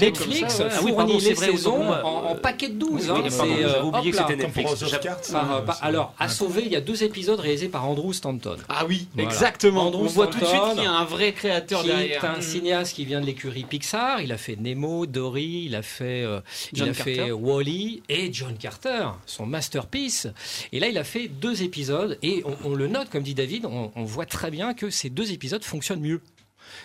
Netflix 0.00 0.54
ça, 0.54 0.64
ouais. 0.64 0.70
Ah 0.72 0.80
oui, 0.82 0.90
fournit 0.90 0.96
pardon, 0.96 1.18
c'est 1.20 1.28
les 1.28 1.34
vrai, 1.34 1.46
saisons 1.52 1.90
en, 1.90 2.30
en 2.30 2.34
paquet 2.36 2.68
de 2.68 2.74
12. 2.74 2.90
Oui, 2.92 3.00
hein, 3.10 3.22
oui, 3.42 3.48
euh, 3.62 3.82
oublié 3.82 4.10
que 4.10 4.16
c'était 4.16 4.36
Netflix. 4.36 4.84
Par, 5.32 5.52
euh, 5.56 5.60
par- 5.62 5.76
c'est- 5.76 5.84
alors, 5.84 6.14
à 6.18 6.28
sauver, 6.28 6.62
il 6.64 6.72
y 6.72 6.76
a 6.76 6.80
deux 6.80 7.02
épisodes 7.04 7.38
réalisés 7.38 7.68
par 7.68 7.88
Andrew 7.88 8.12
Stanton. 8.12 8.56
Ah 8.68 8.84
oui, 8.88 9.08
Voilà. 9.14 9.28
exactement. 9.30 9.86
Andrew 9.88 10.02
On 10.04 10.06
voit 10.06 10.26
tout 10.26 10.38
de 10.38 10.44
suite 10.44 10.56
Stanton, 10.56 10.74
qu'il 10.74 10.84
y 10.84 10.86
a 10.88 10.98
un 10.98 11.04
vrai 11.04 11.32
créateur 11.32 11.82
qui 11.82 11.88
derrière. 11.88 12.24
est 12.24 12.26
un 12.26 12.40
cinéaste 12.40 12.94
qui 12.94 13.04
vient 13.04 13.20
de 13.20 13.26
l'écurie 13.26 13.64
Pixar. 13.64 14.20
Il 14.20 14.32
a 14.32 14.38
fait 14.38 14.56
Nemo, 14.56 15.06
Dory, 15.06 15.64
il 15.66 15.74
a 15.74 15.82
fait, 15.82 16.22
euh, 16.22 16.40
il 16.72 16.78
John 16.78 16.88
a 16.88 16.94
fait 16.94 17.16
Carter. 17.16 17.32
Wall-E 17.32 18.00
et 18.08 18.32
John 18.32 18.56
Carter, 18.56 19.08
son 19.26 19.46
masterpiece. 19.46 20.26
Et 20.72 20.80
là, 20.80 20.88
il 20.88 20.98
a 20.98 21.04
fait 21.04 21.28
deux 21.28 21.62
épisodes 21.62 22.18
et 22.22 22.42
on, 22.44 22.70
on 22.70 22.74
le 22.74 22.88
note, 22.88 23.10
comme 23.10 23.22
dit 23.22 23.34
David, 23.34 23.66
on, 23.66 23.92
on 23.94 24.04
voit 24.04 24.26
très 24.26 24.50
bien 24.50 24.74
que 24.74 24.90
ces 24.90 25.10
deux 25.10 25.32
épisodes 25.32 25.62
fonctionnent 25.64 26.00
mieux. 26.00 26.20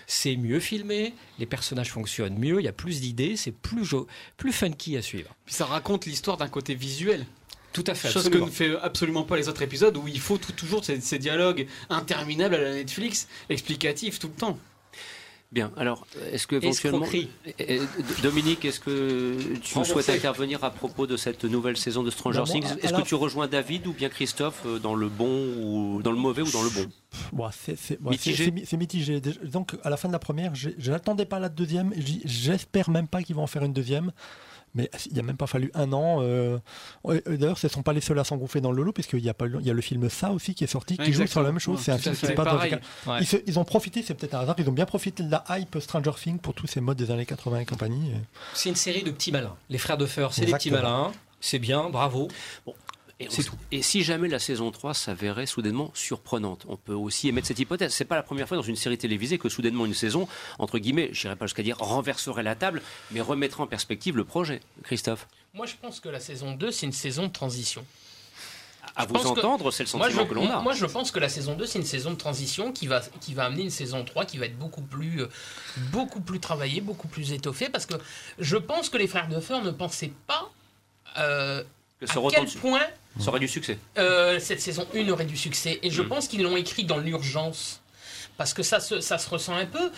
C'est 0.08 0.38
mieux 0.38 0.60
filmé, 0.60 1.14
les 1.40 1.46
personnages 1.46 1.92
fonctionnent 1.92 2.38
mieux, 2.38 2.62
il 2.62 2.64
y 2.64 2.70
a 2.70 2.74
plus 2.74 3.02
d'idées, 3.02 3.36
c'est 3.36 3.52
plus, 3.52 3.94
plus 4.38 4.54
funky 4.54 4.96
à 4.96 5.02
suivre. 5.02 5.36
Puis 5.46 5.56
ça 5.56 5.66
raconte 5.66 6.06
l'histoire 6.06 6.38
d'un 6.38 6.48
côté 6.48 6.74
visuel. 6.74 7.26
Tout 7.74 7.84
à 7.88 7.96
fait. 7.96 8.10
Chose 8.12 8.30
que 8.30 8.38
ne 8.38 8.46
fait 8.50 8.76
absolument 8.82 9.24
pas 9.24 9.36
les 9.36 9.50
autres 9.50 9.64
épisodes 9.64 9.98
où 9.98 10.08
il 10.08 10.20
faut 10.20 10.38
tout- 10.38 10.52
toujours 10.52 10.86
ces, 10.86 11.02
ces 11.02 11.18
dialogues 11.20 11.68
interminables 11.90 12.56
à 12.56 12.60
la 12.62 12.74
Netflix, 12.76 13.28
explicatifs 13.50 14.20
tout 14.20 14.28
le 14.28 14.34
temps. 14.36 14.60
Bien. 15.52 15.72
Alors, 15.78 16.08
est-ce 16.32 16.48
que 16.48 16.56
éventuellement, 16.56 17.04
Escroquerie. 17.04 17.30
Eh, 17.46 17.54
eh, 17.76 17.82
Dominique, 18.24 18.66
est-ce 18.66 18.80
que 18.80 19.38
tu 19.62 19.86
souhaites 19.86 20.10
intervenir 20.10 20.64
à 20.64 20.72
propos 20.72 21.06
de 21.06 21.16
cette 21.16 21.44
nouvelle 21.46 21.78
saison 21.78 22.02
de 22.02 22.10
Stranger 22.10 22.44
Things? 22.46 22.66
Est-ce 22.82 22.92
que 22.94 23.02
tu 23.04 23.14
rejoins 23.14 23.48
David 23.48 23.86
ou 23.86 23.94
bien 23.94 24.10
Christophe 24.10 24.64
euh, 24.66 24.80
dans 24.80 24.96
le 24.96 25.10
bon 25.10 25.54
ou 25.60 26.02
dans 26.02 26.12
le 26.12 26.18
mauvais 26.18 26.42
ou 26.42 26.50
dans 26.50 26.64
le 26.64 26.72
bon? 26.72 26.90
Bon, 27.34 27.50
c'est 27.52 27.78
c'est- 27.78 28.02
bon, 28.02 28.10
Mitigé. 28.10 28.52
mitigé. 28.78 29.22
Donc, 29.44 29.76
à 29.84 29.92
la 29.92 29.98
fin 29.98 30.08
de 30.08 30.14
la 30.14 30.20
première, 30.20 30.56
je 30.56 30.70
n'attendais 30.90 31.26
pas 31.26 31.40
la 31.40 31.50
deuxième. 31.50 31.94
J'espère 32.26 32.90
même 32.90 33.08
pas 33.08 33.22
qu'ils 33.22 33.36
vont 33.36 33.44
en 33.44 33.48
faire 33.48 33.64
une 33.64 33.74
deuxième. 33.74 34.12
Mais 34.76 34.90
il 35.06 35.14
n'y 35.14 35.20
a 35.20 35.24
même 35.24 35.38
pas 35.38 35.46
fallu 35.48 35.70
un 35.76 35.94
an. 35.94 36.18
euh, 36.22 36.58
D'ailleurs, 37.28 37.58
ce 37.60 37.68
ne 37.68 37.72
sont 37.72 37.84
pas 37.84 37.94
les 37.94 38.02
seuls 38.02 38.18
à 38.18 38.24
s'engouffrer 38.24 38.60
dans 38.62 38.72
le 38.72 38.82
lot, 38.84 38.92
puisqu'il 38.92 39.20
y, 39.24 39.30
a 39.30 39.34
pas 39.34 39.46
il 39.48 39.66
y 39.66 39.70
a 39.70 39.74
le 39.74 39.82
film 39.82 40.10
Ça 40.10 40.32
aussi 40.32 40.56
qui 40.56 40.64
est 40.64 40.68
sorti, 40.68 40.98
qui 41.06 41.14
joue 41.14 41.28
sur 41.28 41.42
la 41.42 41.52
même 41.52 41.60
chose. 41.60 41.78
Ouais, 41.78 41.84
C'est 41.84 41.92
un 41.92 41.98
film 41.98 42.16
qui 42.16 42.26
dans 42.46 42.52
un- 42.52 42.58
Ouais. 43.08 43.18
Ils, 43.22 43.28
se- 43.28 43.38
ils 43.46 43.60
ont 43.60 43.66
profité, 43.66 44.02
c'est 44.02 44.14
peut-être 44.16 44.34
un 44.34 44.40
hasard, 44.40 44.56
ils 44.58 44.68
ont 44.70 44.74
bien 44.74 44.86
profité 44.86 45.24
de 45.24 45.30
la 45.32 45.44
hype 45.50 45.78
Stranger 45.80 46.12
Things 46.20 46.40
pour 46.40 46.54
tous 46.54 46.68
ces 46.68 46.82
modes 46.82 46.98
des 46.98 47.12
années 47.12 47.26
80 47.26 47.60
et 47.60 47.66
compagnie. 47.66 48.12
C'est 48.54 48.70
une 48.70 48.76
série 48.76 49.04
de 49.04 49.12
petits 49.12 49.32
malins. 49.32 49.56
Les 49.70 49.78
frères 49.78 49.98
de 49.98 50.06
Feur, 50.06 50.34
c'est 50.34 50.46
des 50.46 50.52
petits 50.54 50.72
malins. 50.72 51.12
C'est 51.40 51.60
bien, 51.60 51.90
bravo. 51.90 52.30
Et, 53.24 53.28
C'est 53.30 53.42
on- 53.42 53.52
tout. 53.52 53.58
et 53.72 53.82
si 53.82 54.04
jamais 54.04 54.28
la 54.28 54.40
saison 54.40 54.72
3 54.72 54.94
s'avérait 54.94 55.46
soudainement 55.46 55.92
surprenante, 55.94 56.66
on 56.68 56.78
peut 56.78 56.94
aussi 56.94 57.28
émettre 57.30 57.48
cette 57.48 57.60
hypothèse. 57.60 57.94
C'est 57.94 58.06
pas 58.06 58.16
la 58.16 58.24
première 58.24 58.48
fois 58.48 58.58
dans 58.58 58.64
une 58.64 58.76
série 58.76 58.98
télévisée 58.98 59.38
que 59.38 59.50
soudainement 59.50 59.86
une 59.86 59.94
saison, 59.94 60.28
entre 60.60 60.80
guillemets, 60.80 61.10
j'irai 61.12 61.36
pas 61.36 61.46
jusqu'à 61.46 61.64
dire 61.64 61.78
renverserait 61.80 62.44
la 62.44 62.56
table, 62.56 62.82
mais 63.12 63.22
remettrait 63.22 63.64
en 63.64 63.68
perspective 63.68 64.16
le 64.18 64.24
projet. 64.24 64.62
Christophe, 64.84 65.28
Moi, 65.54 65.66
je 65.66 65.76
pense 65.82 66.00
que 66.00 66.10
la 66.10 66.20
saison 66.20 66.54
2, 66.54 66.72
c'est 66.72 66.86
une 66.86 66.92
saison 66.94 67.28
de 67.28 67.32
transition. 67.32 67.86
à 68.96 69.04
Je 69.04 69.08
vous 69.10 69.26
entendre, 69.28 69.72
c'est 69.72 69.84
le 69.92 69.98
Moi 69.98 70.06
sentiment 70.08 70.24
je, 70.24 70.30
que 70.30 70.34
l'on 70.36 70.50
a. 70.52 70.62
moi, 70.62 70.74
je 70.74 70.86
pense 70.86 71.10
que 71.12 71.20
la 71.20 71.30
saison 71.30 71.56
2, 71.56 71.66
c'est 71.66 71.80
une 71.80 71.86
saison 71.86 72.12
de 72.12 72.16
transition 72.16 72.72
qui 72.72 72.86
va, 72.88 73.02
qui 73.22 73.34
va 73.34 73.46
amener 73.46 73.64
une 73.64 73.70
saison 73.72 74.04
3 74.04 74.26
qui 74.26 74.38
va 74.38 74.46
être 74.46 74.58
beaucoup 74.60 74.82
plus, 74.84 75.22
euh, 75.24 75.28
beaucoup 75.92 76.22
plus 76.22 76.40
travaillée, 76.40 76.80
beaucoup 76.82 77.08
plus 77.08 77.32
étoffée, 77.32 77.70
parce 77.70 77.86
que 77.88 77.96
je 78.40 78.58
pense 78.58 78.90
que 78.90 78.98
les 78.98 79.08
frères 79.08 79.30
de 79.30 79.40
Feur 79.40 79.64
ne 79.64 79.72
pensaient 79.72 80.12
pas 80.28 80.52
euh, 81.18 81.64
que 82.00 82.06
à 82.06 82.14
ce 82.14 82.20
quel 82.30 82.46
point 82.62 82.82
ça 83.20 83.30
aurait 83.30 83.40
du 83.40 83.48
succès. 83.48 83.78
euh, 83.98 84.40
cette 84.40 84.62
saison 84.62 84.88
1 84.96 85.08
aurait 85.10 85.26
du 85.26 85.38
succès. 85.38 85.80
Et 85.84 85.92
je 85.92 86.02
Mm. 86.02 86.08
pense 86.10 86.28
qu'ils 86.28 86.42
l'ont 86.44 86.58
écrit 86.58 86.84
dans 86.86 86.98
l'urgence. 86.98 87.80
Parce 88.36 88.56
que 88.56 88.64
ça 88.64 88.80
se, 88.80 89.00
ça 89.00 89.20
se 89.20 89.30
ressent 89.30 89.56
un 89.56 89.68
peu. 89.68 89.92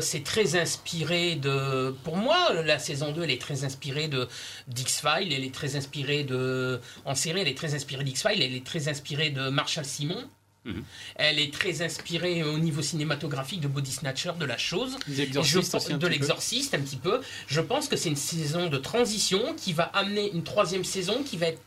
C'est 0.00 0.24
très 0.24 0.56
inspiré 0.58 1.34
de. 1.34 1.94
Pour 2.04 2.16
moi, 2.16 2.38
la 2.64 2.78
saison 2.78 3.12
2, 3.12 3.24
elle 3.24 3.30
est 3.30 3.40
très 3.40 3.64
inspirée 3.64 4.08
de 4.08 4.28
d'X-Files. 4.68 5.30
Elle 5.32 5.44
est 5.44 5.54
très 5.54 5.76
inspirée 5.76 6.24
de. 6.24 6.80
En 7.04 7.14
série, 7.14 7.40
elle 7.42 7.48
est 7.48 7.56
très 7.56 7.74
inspirée 7.74 8.02
d'X-Files. 8.02 8.40
Elle 8.42 8.54
est 8.54 8.64
très 8.64 8.88
inspirée 8.88 9.28
de 9.28 9.50
Marshall 9.50 9.84
Simon. 9.84 10.24
Mhm. 10.64 10.82
Elle 11.16 11.38
est 11.38 11.52
très 11.52 11.82
inspirée 11.82 12.42
au 12.42 12.56
niveau 12.58 12.80
cinématographique 12.80 13.60
de 13.60 13.68
Body 13.68 13.90
Snatcher, 13.92 14.32
de 14.38 14.44
la 14.46 14.56
chose. 14.56 14.96
Je 15.06 15.24
de 15.96 16.06
l'exorciste 16.06 16.72
un 16.74 16.80
petit 16.80 16.96
peu. 16.96 17.20
Je 17.46 17.60
pense 17.60 17.88
que 17.88 17.96
c'est 17.96 18.08
une 18.08 18.16
saison 18.16 18.68
de 18.68 18.78
transition 18.78 19.54
qui 19.54 19.74
va 19.74 19.84
amener 19.92 20.30
une 20.32 20.44
troisième 20.44 20.84
saison 20.84 21.22
qui 21.24 21.36
va 21.36 21.48
être 21.48 21.60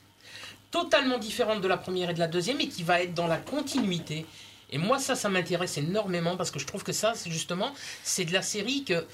totalement 0.76 1.18
différente 1.18 1.62
de 1.62 1.70
la 1.70 1.78
première 1.78 2.10
et 2.10 2.14
de 2.14 2.20
la 2.20 2.28
deuxième 2.28 2.60
et 2.60 2.68
qui 2.68 2.84
va 2.84 3.02
être 3.02 3.14
dans 3.14 3.28
la 3.28 3.38
continuité. 3.38 4.26
Et 4.72 4.78
moi 4.78 5.00
ça, 5.00 5.16
ça 5.16 5.30
m'intéresse 5.30 5.78
énormément 5.78 6.36
parce 6.36 6.52
que 6.52 6.60
je 6.60 6.68
trouve 6.68 6.84
que 6.84 6.92
ça, 6.92 7.14
c'est 7.16 7.32
justement, 7.32 7.72
c'est 8.04 8.26
de 8.26 8.34
la 8.34 8.42
série 8.42 8.84
que 8.84 9.06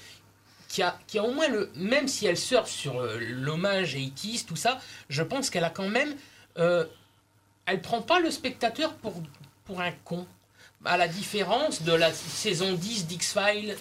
qui 0.66 0.82
a, 0.82 0.98
qui 1.06 1.20
a 1.20 1.22
au 1.22 1.30
moins 1.30 1.46
le 1.46 1.70
même 1.76 2.08
si 2.08 2.26
elle 2.26 2.36
surfe 2.36 2.68
sur 2.68 3.00
euh, 3.00 3.16
l'hommage 3.20 3.92
80 3.92 4.38
tout 4.48 4.56
ça, 4.56 4.80
je 5.08 5.22
pense 5.22 5.50
qu'elle 5.50 5.62
a 5.62 5.70
quand 5.70 5.88
même 5.88 6.16
euh, 6.58 6.84
elle 7.66 7.80
prend 7.80 8.02
pas 8.02 8.18
le 8.18 8.32
spectateur 8.32 8.94
pour 8.94 9.22
pour 9.64 9.80
un 9.80 9.92
con. 10.04 10.26
À 10.84 10.96
la 10.96 11.06
différence 11.06 11.82
de 11.82 11.92
la 11.92 12.12
saison 12.12 12.72
10 12.72 13.06
d'X-Files, 13.06 13.76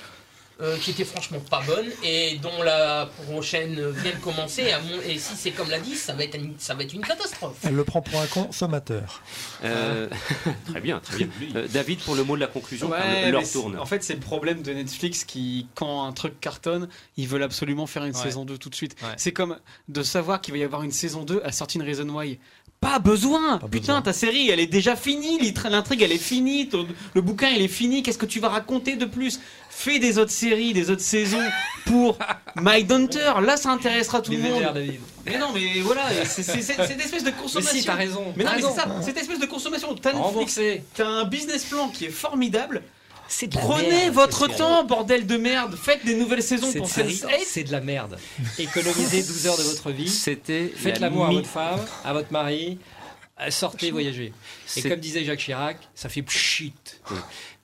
euh, 0.61 0.77
qui 0.77 0.91
était 0.91 1.05
franchement 1.05 1.39
pas 1.49 1.61
bonne, 1.65 1.87
et 2.03 2.37
dont 2.41 2.61
la 2.63 3.09
prochaine 3.25 3.73
vient 3.91 4.11
de 4.11 4.17
commencer. 4.23 4.71
à 4.71 4.79
mon- 4.79 5.01
Et 5.01 5.17
si 5.17 5.35
c'est 5.35 5.51
comme 5.51 5.69
la 5.69 5.79
10, 5.79 5.95
ça 5.95 6.13
va 6.13 6.23
être 6.23 6.35
une, 6.35 6.53
ça 6.59 6.73
va 6.75 6.83
être 6.83 6.93
une 6.93 7.01
catastrophe. 7.01 7.57
Elle 7.63 7.75
le 7.75 7.83
prend 7.83 8.01
pour 8.01 8.19
un 8.21 8.27
consommateur. 8.27 9.21
Euh, 9.63 10.07
très 10.67 10.81
bien, 10.81 10.99
très 10.99 11.17
bien. 11.25 11.29
Euh, 11.55 11.67
David, 11.67 11.99
pour 11.99 12.15
le 12.15 12.23
mot 12.23 12.35
de 12.35 12.41
la 12.41 12.47
conclusion, 12.47 12.89
Ouais, 12.89 13.25
le- 13.25 13.31
l'heure 13.31 13.41
mais 13.41 13.45
c'est- 13.45 13.53
tourne. 13.53 13.77
En 13.79 13.85
fait, 13.85 14.03
c'est 14.03 14.13
le 14.13 14.19
problème 14.19 14.61
de 14.61 14.71
Netflix 14.73 15.23
qui, 15.23 15.67
quand 15.75 16.05
un 16.05 16.11
truc 16.13 16.39
cartonne, 16.39 16.87
ils 17.17 17.27
veulent 17.27 17.43
absolument 17.43 17.87
faire 17.87 18.03
une 18.05 18.15
Ouais. 18.15 18.21
saison 18.21 18.45
2 18.45 18.57
tout 18.57 18.69
de 18.69 18.75
suite. 18.75 18.95
Ouais. 19.01 19.09
C'est 19.17 19.31
comme 19.31 19.57
de 19.89 20.03
savoir 20.03 20.41
qu'il 20.41 20.53
va 20.53 20.59
y 20.59 20.63
avoir 20.63 20.83
une 20.83 20.91
saison 20.91 21.23
2 21.23 21.41
à 21.43 21.51
sortir 21.51 21.81
une 21.81 21.87
Reason 21.87 22.07
Why. 22.09 22.39
Pas 22.81 22.97
besoin 22.97 23.59
Pas 23.59 23.67
Putain, 23.67 23.79
besoin. 23.93 24.01
ta 24.01 24.11
série, 24.11 24.49
elle 24.49 24.59
est 24.59 24.65
déjà 24.65 24.95
finie, 24.95 25.37
l'intrigue, 25.69 26.01
elle 26.01 26.11
est 26.11 26.17
finie, 26.17 26.67
le 27.13 27.21
bouquin, 27.21 27.49
il 27.49 27.61
est 27.61 27.67
fini, 27.67 28.01
qu'est-ce 28.01 28.17
que 28.17 28.25
tu 28.25 28.39
vas 28.39 28.49
raconter 28.49 28.95
de 28.95 29.05
plus? 29.05 29.39
Fais 29.69 29.99
des 29.99 30.17
autres 30.17 30.31
séries, 30.31 30.73
des 30.73 30.89
autres 30.89 31.01
saisons 31.03 31.43
pour 31.85 32.17
Mindhunter, 32.55 33.33
là 33.43 33.55
ça 33.55 33.69
intéressera 33.69 34.21
tout 34.21 34.31
Les 34.31 34.37
le 34.37 34.43
monde. 34.43 34.53
vénères, 34.53 34.73
David. 34.73 34.99
Mais 35.27 35.37
non, 35.37 35.49
mais 35.53 35.79
voilà, 35.81 36.01
c'est 36.25 36.41
cette 36.41 36.79
espèce 36.99 37.23
de 37.23 37.29
Mais 37.29 37.35
consommation. 37.41 37.79
si, 37.79 37.85
t'as 37.85 37.93
raison. 37.93 38.33
Mais 38.35 38.43
non, 38.43 38.51
mais 38.55 38.61
c'est 38.63 38.71
ça, 38.75 38.87
cette 39.03 39.17
espèce 39.17 39.39
de 39.39 39.45
consommation. 39.45 39.93
T'as 39.95 40.13
Netflix, 40.13 40.59
t'as 40.95 41.07
un 41.07 41.25
business 41.25 41.65
plan 41.65 41.87
qui 41.89 42.05
est 42.05 42.09
formidable. 42.09 42.81
C'est 43.33 43.47
de 43.47 43.55
la 43.55 43.61
Prenez 43.61 43.87
merde, 43.89 44.13
votre 44.13 44.47
temps, 44.47 44.83
bordel 44.83 45.25
de 45.25 45.37
merde. 45.37 45.75
Faites 45.75 46.03
des 46.05 46.15
nouvelles 46.15 46.43
saisons 46.43 46.71
pour 46.73 46.87
série, 46.89 47.13
Sense8. 47.15 47.43
c'est 47.47 47.63
de 47.63 47.71
la 47.71 47.79
merde. 47.79 48.19
Économisez 48.59 49.23
12 49.23 49.47
heures 49.47 49.57
de 49.57 49.63
votre 49.63 49.89
vie. 49.91 50.09
C'était 50.09 50.67
Faites 50.75 50.99
la 50.99 51.07
l'amour 51.07 51.27
à 51.27 51.31
votre 51.31 51.47
femme, 51.47 51.79
à 52.03 52.11
votre 52.13 52.31
mari. 52.31 52.77
Sortez, 53.49 53.89
voyagez. 53.89 54.25
Et 54.27 54.33
C'est- 54.67 54.89
comme 54.89 54.99
disait 54.99 55.23
Jacques 55.23 55.39
Chirac, 55.39 55.77
ça 55.95 56.09
fait 56.09 56.21
pchit. 56.21 56.73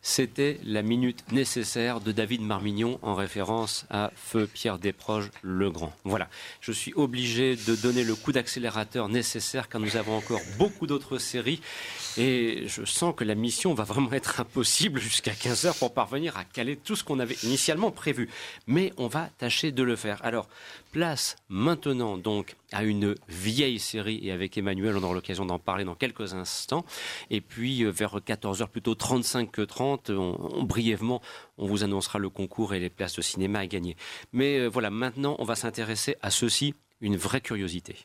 C'était 0.01 0.57
la 0.63 0.83
minute 0.83 1.29
nécessaire 1.33 1.99
de 1.99 2.13
David 2.13 2.41
Marmignon 2.41 2.97
en 3.01 3.13
référence 3.13 3.85
à 3.89 4.09
Feu 4.15 4.47
Pierre 4.51 4.79
Desproges 4.79 5.29
le 5.41 5.69
Grand. 5.69 5.93
Voilà, 6.05 6.29
je 6.61 6.71
suis 6.71 6.93
obligé 6.95 7.57
de 7.57 7.75
donner 7.75 8.05
le 8.05 8.15
coup 8.15 8.31
d'accélérateur 8.31 9.09
nécessaire 9.09 9.67
car 9.67 9.81
nous 9.81 9.97
avons 9.97 10.15
encore 10.15 10.39
beaucoup 10.57 10.87
d'autres 10.87 11.17
séries 11.17 11.59
et 12.17 12.63
je 12.67 12.83
sens 12.85 13.13
que 13.15 13.23
la 13.23 13.35
mission 13.35 13.73
va 13.73 13.83
vraiment 13.83 14.11
être 14.13 14.39
impossible 14.39 14.99
jusqu'à 14.99 15.31
15h 15.33 15.77
pour 15.77 15.93
parvenir 15.93 16.35
à 16.37 16.43
caler 16.43 16.75
tout 16.75 16.95
ce 16.95 17.03
qu'on 17.03 17.19
avait 17.19 17.37
initialement 17.43 17.91
prévu. 17.91 18.29
Mais 18.65 18.91
on 18.97 19.07
va 19.07 19.29
tâcher 19.37 19.71
de 19.71 19.83
le 19.83 19.95
faire. 19.95 20.19
Alors, 20.25 20.47
place 20.91 21.35
maintenant 21.49 22.17
donc 22.17 22.55
à 22.71 22.83
une 22.83 23.15
vieille 23.29 23.79
série 23.79 24.19
et 24.23 24.31
avec 24.31 24.57
Emmanuel, 24.57 24.97
on 24.97 25.03
aura 25.03 25.13
l'occasion 25.13 25.45
d'en 25.45 25.59
parler 25.59 25.83
dans 25.85 25.95
quelques 25.95 26.33
instants. 26.33 26.85
Et 27.29 27.39
puis 27.41 27.83
euh, 27.83 27.89
vers 27.91 28.15
14h, 28.17 28.67
plutôt 28.67 28.95
35 28.95 29.51
que 29.51 29.61
30, 29.61 30.09
on, 30.09 30.35
on- 30.55 30.63
brièvement, 30.63 31.21
on 31.57 31.67
vous 31.67 31.83
annoncera 31.83 32.19
le 32.19 32.29
concours 32.29 32.73
et 32.73 32.79
les 32.79 32.89
places 32.89 33.15
de 33.15 33.21
cinéma 33.21 33.59
à 33.59 33.67
gagner. 33.67 33.95
Mais 34.33 34.59
euh, 34.59 34.67
voilà, 34.67 34.89
maintenant, 34.89 35.35
on 35.39 35.43
va 35.43 35.55
s'intéresser 35.55 36.15
à 36.21 36.31
ceci, 36.31 36.73
une 36.99 37.15
vraie 37.17 37.41
curiosité. 37.41 37.95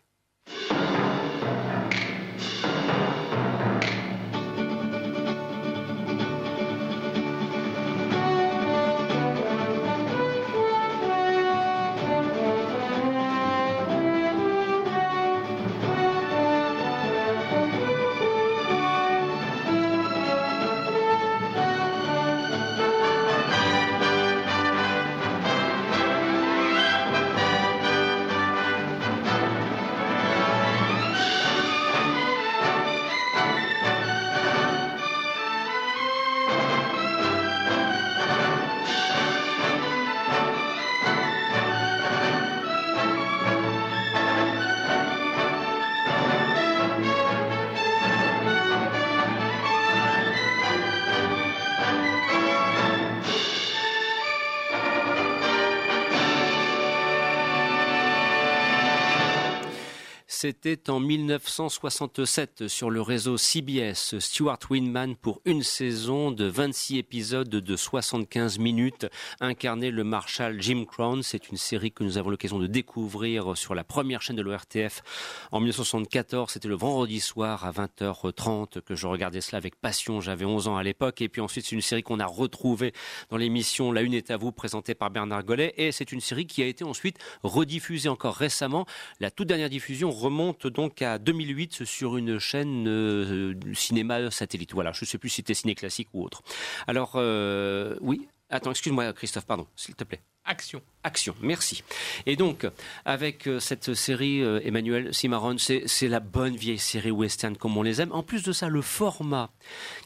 C'était 60.43 60.91
en 60.91 60.99
1967 60.99 62.67
sur 62.67 62.91
le 62.91 63.01
réseau 63.01 63.37
CBS, 63.37 64.19
Stuart 64.19 64.59
Winman 64.69 65.15
pour 65.15 65.41
une 65.45 65.63
saison 65.63 66.33
de 66.33 66.47
26 66.47 66.99
épisodes 66.99 67.49
de 67.49 67.77
75 67.77 68.59
minutes 68.59 69.07
incarnait 69.39 69.93
le 69.93 70.03
marshal 70.03 70.61
Jim 70.61 70.85
Crown. 70.85 71.23
C'est 71.23 71.51
une 71.51 71.57
série 71.57 71.93
que 71.93 72.03
nous 72.03 72.19
avons 72.19 72.31
l'occasion 72.31 72.59
de 72.59 72.67
découvrir 72.67 73.57
sur 73.57 73.77
la 73.77 73.85
première 73.85 74.21
chaîne 74.21 74.35
de 74.35 74.43
l'ORTF 74.43 75.05
en 75.53 75.61
1974. 75.61 76.51
C'était 76.51 76.67
le 76.67 76.75
vendredi 76.75 77.21
soir 77.21 77.65
à 77.65 77.71
20h30 77.71 78.81
que 78.81 78.97
je 78.97 79.07
regardais 79.07 79.43
cela 79.43 79.59
avec 79.59 79.77
passion. 79.77 80.21
J'avais 80.21 80.45
11 80.45 80.67
ans 80.67 80.77
à 80.77 80.83
l'époque. 80.83 81.21
Et 81.21 81.29
puis 81.29 81.41
ensuite, 81.41 81.67
c'est 81.67 81.77
une 81.77 81.83
série 81.83 82.03
qu'on 82.03 82.19
a 82.19 82.27
retrouvée 82.27 82.95
dans 83.31 83.37
l'émission 83.37 83.93
La 83.93 84.03
Une 84.03 84.15
est 84.15 84.33
à 84.33 84.39
vous, 84.39 84.51
présentée 84.51 84.97
par 84.97 85.13
Bernard 85.13 85.45
Gollet. 85.45 85.73
Et 85.77 85.93
c'est 85.93 86.11
une 86.11 86.21
série 86.21 86.49
qui 86.49 86.65
a 86.65 86.67
été 86.67 86.83
ensuite 86.83 87.19
rediffusée 87.45 88.09
encore 88.09 88.35
récemment. 88.35 88.87
La 89.21 89.31
toute 89.31 89.47
dernière 89.47 89.71
diffusion 89.71 90.11
remonte 90.11 90.32
donc 90.67 91.03
à 91.03 91.19
2008 91.19 91.85
sur 91.85 92.17
une 92.17 92.39
chaîne 92.39 92.87
euh, 92.89 93.55
du 93.55 93.75
cinéma 93.75 94.31
satellite. 94.31 94.73
Voilà, 94.73 94.93
je 94.93 95.05
ne 95.05 95.07
sais 95.07 95.19
plus 95.19 95.29
si 95.29 95.37
c'était 95.37 95.55
ciné 95.55 95.75
classique 95.75 96.09
ou 96.13 96.25
autre. 96.25 96.43
Alors, 96.87 97.13
euh, 97.17 97.97
oui. 98.01 98.29
Attends, 98.51 98.71
excuse-moi, 98.71 99.13
Christophe, 99.15 99.47
pardon, 99.47 99.67
s'il 99.77 99.95
te 99.95 100.05
plaît. 100.05 100.21
Action. 100.45 100.83
Action, 101.05 101.35
merci. 101.43 101.83
Et 102.27 102.37
donc, 102.37 102.65
avec 103.05 103.49
euh, 103.49 103.59
cette 103.59 103.93
série, 103.95 104.41
euh, 104.41 104.61
Emmanuel 104.65 105.13
Cimarron, 105.13 105.57
c'est 105.59 106.09
la 106.09 106.21
bonne 106.21 106.55
vieille 106.55 106.79
série 106.79 107.11
western 107.11 107.57
comme 107.57 107.77
on 107.77 107.83
les 107.83 108.01
aime. 108.01 108.13
En 108.13 108.23
plus 108.23 108.45
de 108.45 108.53
ça, 108.53 108.69
le 108.69 108.83
format, 108.83 109.51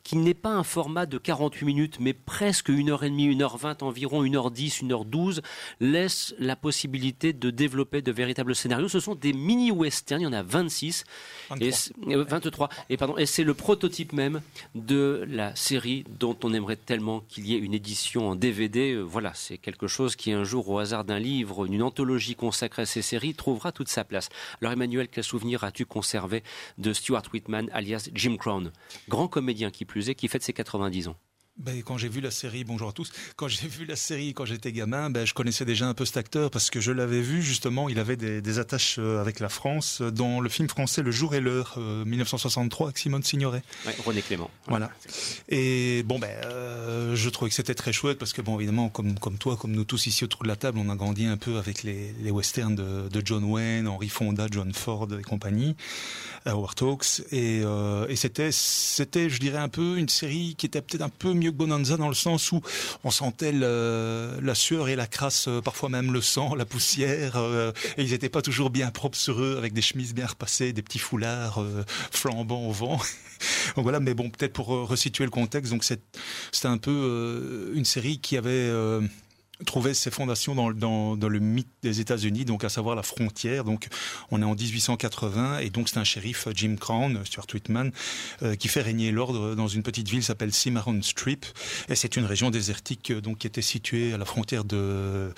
qui 0.05 0.16
n'est 0.16 0.33
pas 0.33 0.49
un 0.51 0.62
format 0.62 1.05
de 1.05 1.18
48 1.18 1.66
minutes, 1.66 1.96
mais 2.01 2.14
presque 2.14 2.70
1h30, 2.70 3.37
1h20, 3.37 3.83
environ 3.85 4.25
1h10, 4.25 4.85
1h12, 4.87 5.40
laisse 5.81 6.35
la 6.38 6.57
possibilité 6.57 7.35
de 7.35 7.51
développer 7.51 8.01
de 8.01 8.11
véritables 8.12 8.55
scénarios. 8.55 8.88
Ce 8.88 9.01
sont 9.01 9.14
des 9.14 9.35
mini-westerns, 9.35 10.20
il 10.22 10.25
y 10.25 10.27
en 10.27 10.33
a 10.33 10.42
26. 10.42 11.05
23. 11.51 11.66
Et 11.68 11.72
c'est- 11.72 11.92
euh, 12.09 12.25
23. 12.25 12.70
Et 12.88 12.96
pardon, 12.96 13.18
et 13.18 13.27
c'est 13.27 13.44
le 13.44 13.53
prototype 13.53 14.14
même 14.14 14.40
de 14.75 15.27
la 15.29 15.55
série 15.57 16.05
dont 16.09 16.37
on 16.42 16.55
aimerait 16.55 16.77
tellement 16.77 17.20
qu'il 17.29 17.46
y 17.46 17.55
ait 17.55 17.59
une 17.59 17.75
édition 17.75 18.31
en 18.31 18.35
DVD. 18.35 18.92
Euh, 18.92 19.03
Voilà, 19.03 19.33
c'est 19.35 19.59
quelque 19.59 19.87
chose 19.88 20.16
qui 20.16 20.26
un 20.33 20.45
jour, 20.45 20.69
au 20.69 20.79
hasard 20.79 21.05
d'un 21.05 21.19
livre, 21.19 21.67
d'une 21.67 21.83
anthologie 21.83 22.35
consacrée 22.35 22.83
à 22.83 22.87
ces 22.87 23.03
séries, 23.03 23.35
trouvera 23.35 23.73
toute 23.73 23.89
sa 23.89 24.05
place. 24.05 24.29
Alors 24.61 24.73
Emmanuel, 24.73 25.09
quel 25.09 25.25
souvenir 25.25 25.65
as-tu 25.65 25.87
conservé 25.87 26.43
de 26.79 26.93
Stuart 26.93 27.25
Whitman, 27.33 27.69
alias 27.73 28.09
Jim 28.15 28.37
Crown, 28.37 28.73
grand 29.09 29.29
comédien 29.29 29.71
qui 29.71 29.85
plus 29.85 30.11
est, 30.11 30.15
qui 30.15 30.29
fête 30.29 30.43
ses 30.43 30.53
90 30.53 31.09
ans 31.09 31.17
Ben, 31.59 31.83
quand 31.83 31.97
j'ai 31.97 32.11
vu 32.11 32.21
la 32.21 32.31
série, 32.31 32.64
bonjour 32.64 32.90
à 32.90 32.92
tous, 32.92 33.11
quand 33.35 33.49
j'ai 33.49 33.66
vu 33.66 33.87
la 33.87 33.97
série 33.97 34.35
quand 34.35 34.45
j'étais 34.45 34.73
gamin, 34.73 35.09
ben, 35.09 35.27
je 35.27 35.33
connaissais 35.33 35.64
déjà 35.64 35.87
un 35.87 35.95
peu 35.95 36.05
cet 36.05 36.19
acteur 36.19 36.51
parce 36.51 36.69
que 36.69 36.81
je 36.81 36.92
l'avais 36.92 37.23
vu 37.23 37.40
justement, 37.42 37.88
il 37.88 37.99
avait 37.99 38.16
des, 38.16 38.42
des 38.42 38.59
attaches 38.59 38.97
euh, 38.99 39.23
avec 39.23 39.40
la 39.40 39.49
France 39.49 40.03
euh, 40.03 40.11
dans 40.11 40.40
le 40.40 40.51
film 40.51 40.69
français 40.69 41.03
Le 41.03 41.11
jour 41.11 41.35
et 41.35 41.40
l'heure, 41.40 41.77
euh, 41.79 42.05
1963 42.05 42.88
avec 42.88 42.99
Simone 42.99 43.23
Signoret. 43.23 43.62
Ouais, 43.87 43.97
René 44.05 44.21
Clément. 44.21 44.51
Voilà. 44.66 44.90
Et 45.49 46.03
bon, 46.03 46.19
ben, 46.19 46.29
euh, 46.45 47.16
je 47.16 47.31
trouvais 47.31 47.49
que 47.49 47.55
c'était 47.57 47.75
très 47.75 47.92
chouette 47.95 48.19
parce 48.19 48.35
que, 48.35 48.42
bon, 48.42 48.59
évidemment, 48.59 48.90
comme, 48.90 49.19
comme 49.19 49.38
toi, 49.38 49.57
comme 49.57 49.73
nous 49.73 49.85
tous 49.85 50.07
ici 50.07 50.25
autour 50.25 50.42
de 50.42 50.49
la 50.49 50.57
table, 50.57 50.79
on 50.79 50.90
a 50.90 50.95
grandi 50.95 51.25
un 51.25 51.38
peu 51.38 51.57
avec 51.57 51.85
les, 51.85 52.12
les 52.21 52.31
westerns 52.31 52.77
de, 52.77 53.09
de 53.09 53.23
John 53.25 53.45
Wayne, 53.45 53.88
Henry 53.88 54.11
Fonda, 54.11 54.47
John 54.51 54.75
Ford 54.75 55.09
et 55.19 55.23
compagnie, 55.23 55.75
Howard 56.47 56.75
Hawks. 56.83 57.23
Et, 57.33 57.61
euh, 57.65 58.07
et 58.09 58.17
c'était, 58.17 58.51
c'était, 58.53 59.29
je 59.29 59.39
dirais, 59.41 59.59
un 59.59 59.69
peu 59.69 59.97
une 59.99 60.09
série 60.09 60.55
qui 60.57 60.67
était 60.67 60.81
peut-être 60.83 61.03
un 61.03 61.09
peu 61.09 61.33
mieux 61.35 61.51
que 61.51 61.57
Bonanza 61.57 61.97
dans 61.97 62.09
le 62.09 62.15
sens 62.15 62.53
où 62.53 62.61
on 63.05 63.11
sentait 63.11 63.53
la 63.53 64.55
sueur 64.55 64.89
et 64.89 64.97
la 64.97 65.07
crasse, 65.07 65.49
euh, 65.49 65.61
parfois 65.61 65.89
même 65.89 66.13
le 66.13 66.21
sang, 66.21 66.55
la 66.55 66.65
poussière. 66.65 67.37
euh, 67.37 67.73
et 67.97 68.03
ils 68.05 68.11
n'étaient 68.11 68.29
pas 68.29 68.43
toujours 68.43 68.71
bien 68.71 68.91
propres 68.91 69.19
sur 69.19 69.41
eux, 69.41 69.57
avec 69.59 69.73
des 69.73 69.83
chemises 69.83 70.15
bien 70.15 70.27
repassées, 70.27 70.73
des 70.73 70.83
petits 70.83 70.99
foulards 70.99 71.61
euh, 71.61 71.85
flambant 72.11 72.67
au 72.67 72.73
vent. 72.73 72.99
Donc 73.77 73.83
voilà, 73.83 74.01
mais 74.01 74.15
bon, 74.15 74.31
peut-être 74.31 74.53
pour 74.55 74.75
euh, 74.75 74.85
resituer 74.85 75.25
le 75.25 75.31
contexte, 75.31 75.71
donc 75.71 75.85
c'est- 75.85 76.01
c'était 76.53 76.69
un 76.69 76.79
peu 76.79 76.91
euh, 76.91 77.73
une 77.75 77.85
série 77.85 78.19
qui 78.19 78.37
avait 78.39 78.53
euh, 79.61 79.64
trouvé 79.64 79.95
ses 79.95 80.11
fondations 80.11 80.55
dans, 80.55 80.73
dans, 80.73 81.16
dans 81.16 81.29
le 81.29 81.38
mythe 81.38 81.69
des 81.83 82.01
États-Unis, 82.01 82.45
donc 82.45 82.64
à 82.64 82.69
savoir 82.69 82.97
la 82.97 83.03
frontière. 83.03 83.64
Donc 83.64 83.88
on 84.31 84.42
est 84.42 84.45
en 84.45 84.55
1880 84.55 85.59
et 85.59 85.71
donc 85.71 85.88
c'est 85.88 85.99
un 85.99 86.05
shérif, 86.05 86.49
Jim 86.55 86.77
Crown, 86.79 87.21
Stuart 87.25 87.47
Whitman, 87.53 87.92
euh, 88.42 88.55
qui 88.55 88.69
fait 88.69 88.83
régner 88.83 89.11
l'ordre 89.11 89.55
dans 89.55 89.69
une 89.69 89.83
petite 89.83 90.09
ville 90.09 90.21
qui 90.21 90.27
s'appelle 90.27 90.53
Cimarron 90.53 91.01
Strip. 91.03 91.47
Et 91.88 91.95
c'est 91.95 92.16
une 92.16 92.25
région 92.25 92.51
désertique 92.51 93.11
euh, 93.11 93.21
donc 93.21 93.38
qui 93.38 93.47
était 93.47 93.62
située 93.62 94.12
à 94.12 94.19
la 94.19 94.25
frontière 94.25 94.64
de, 94.64 95.33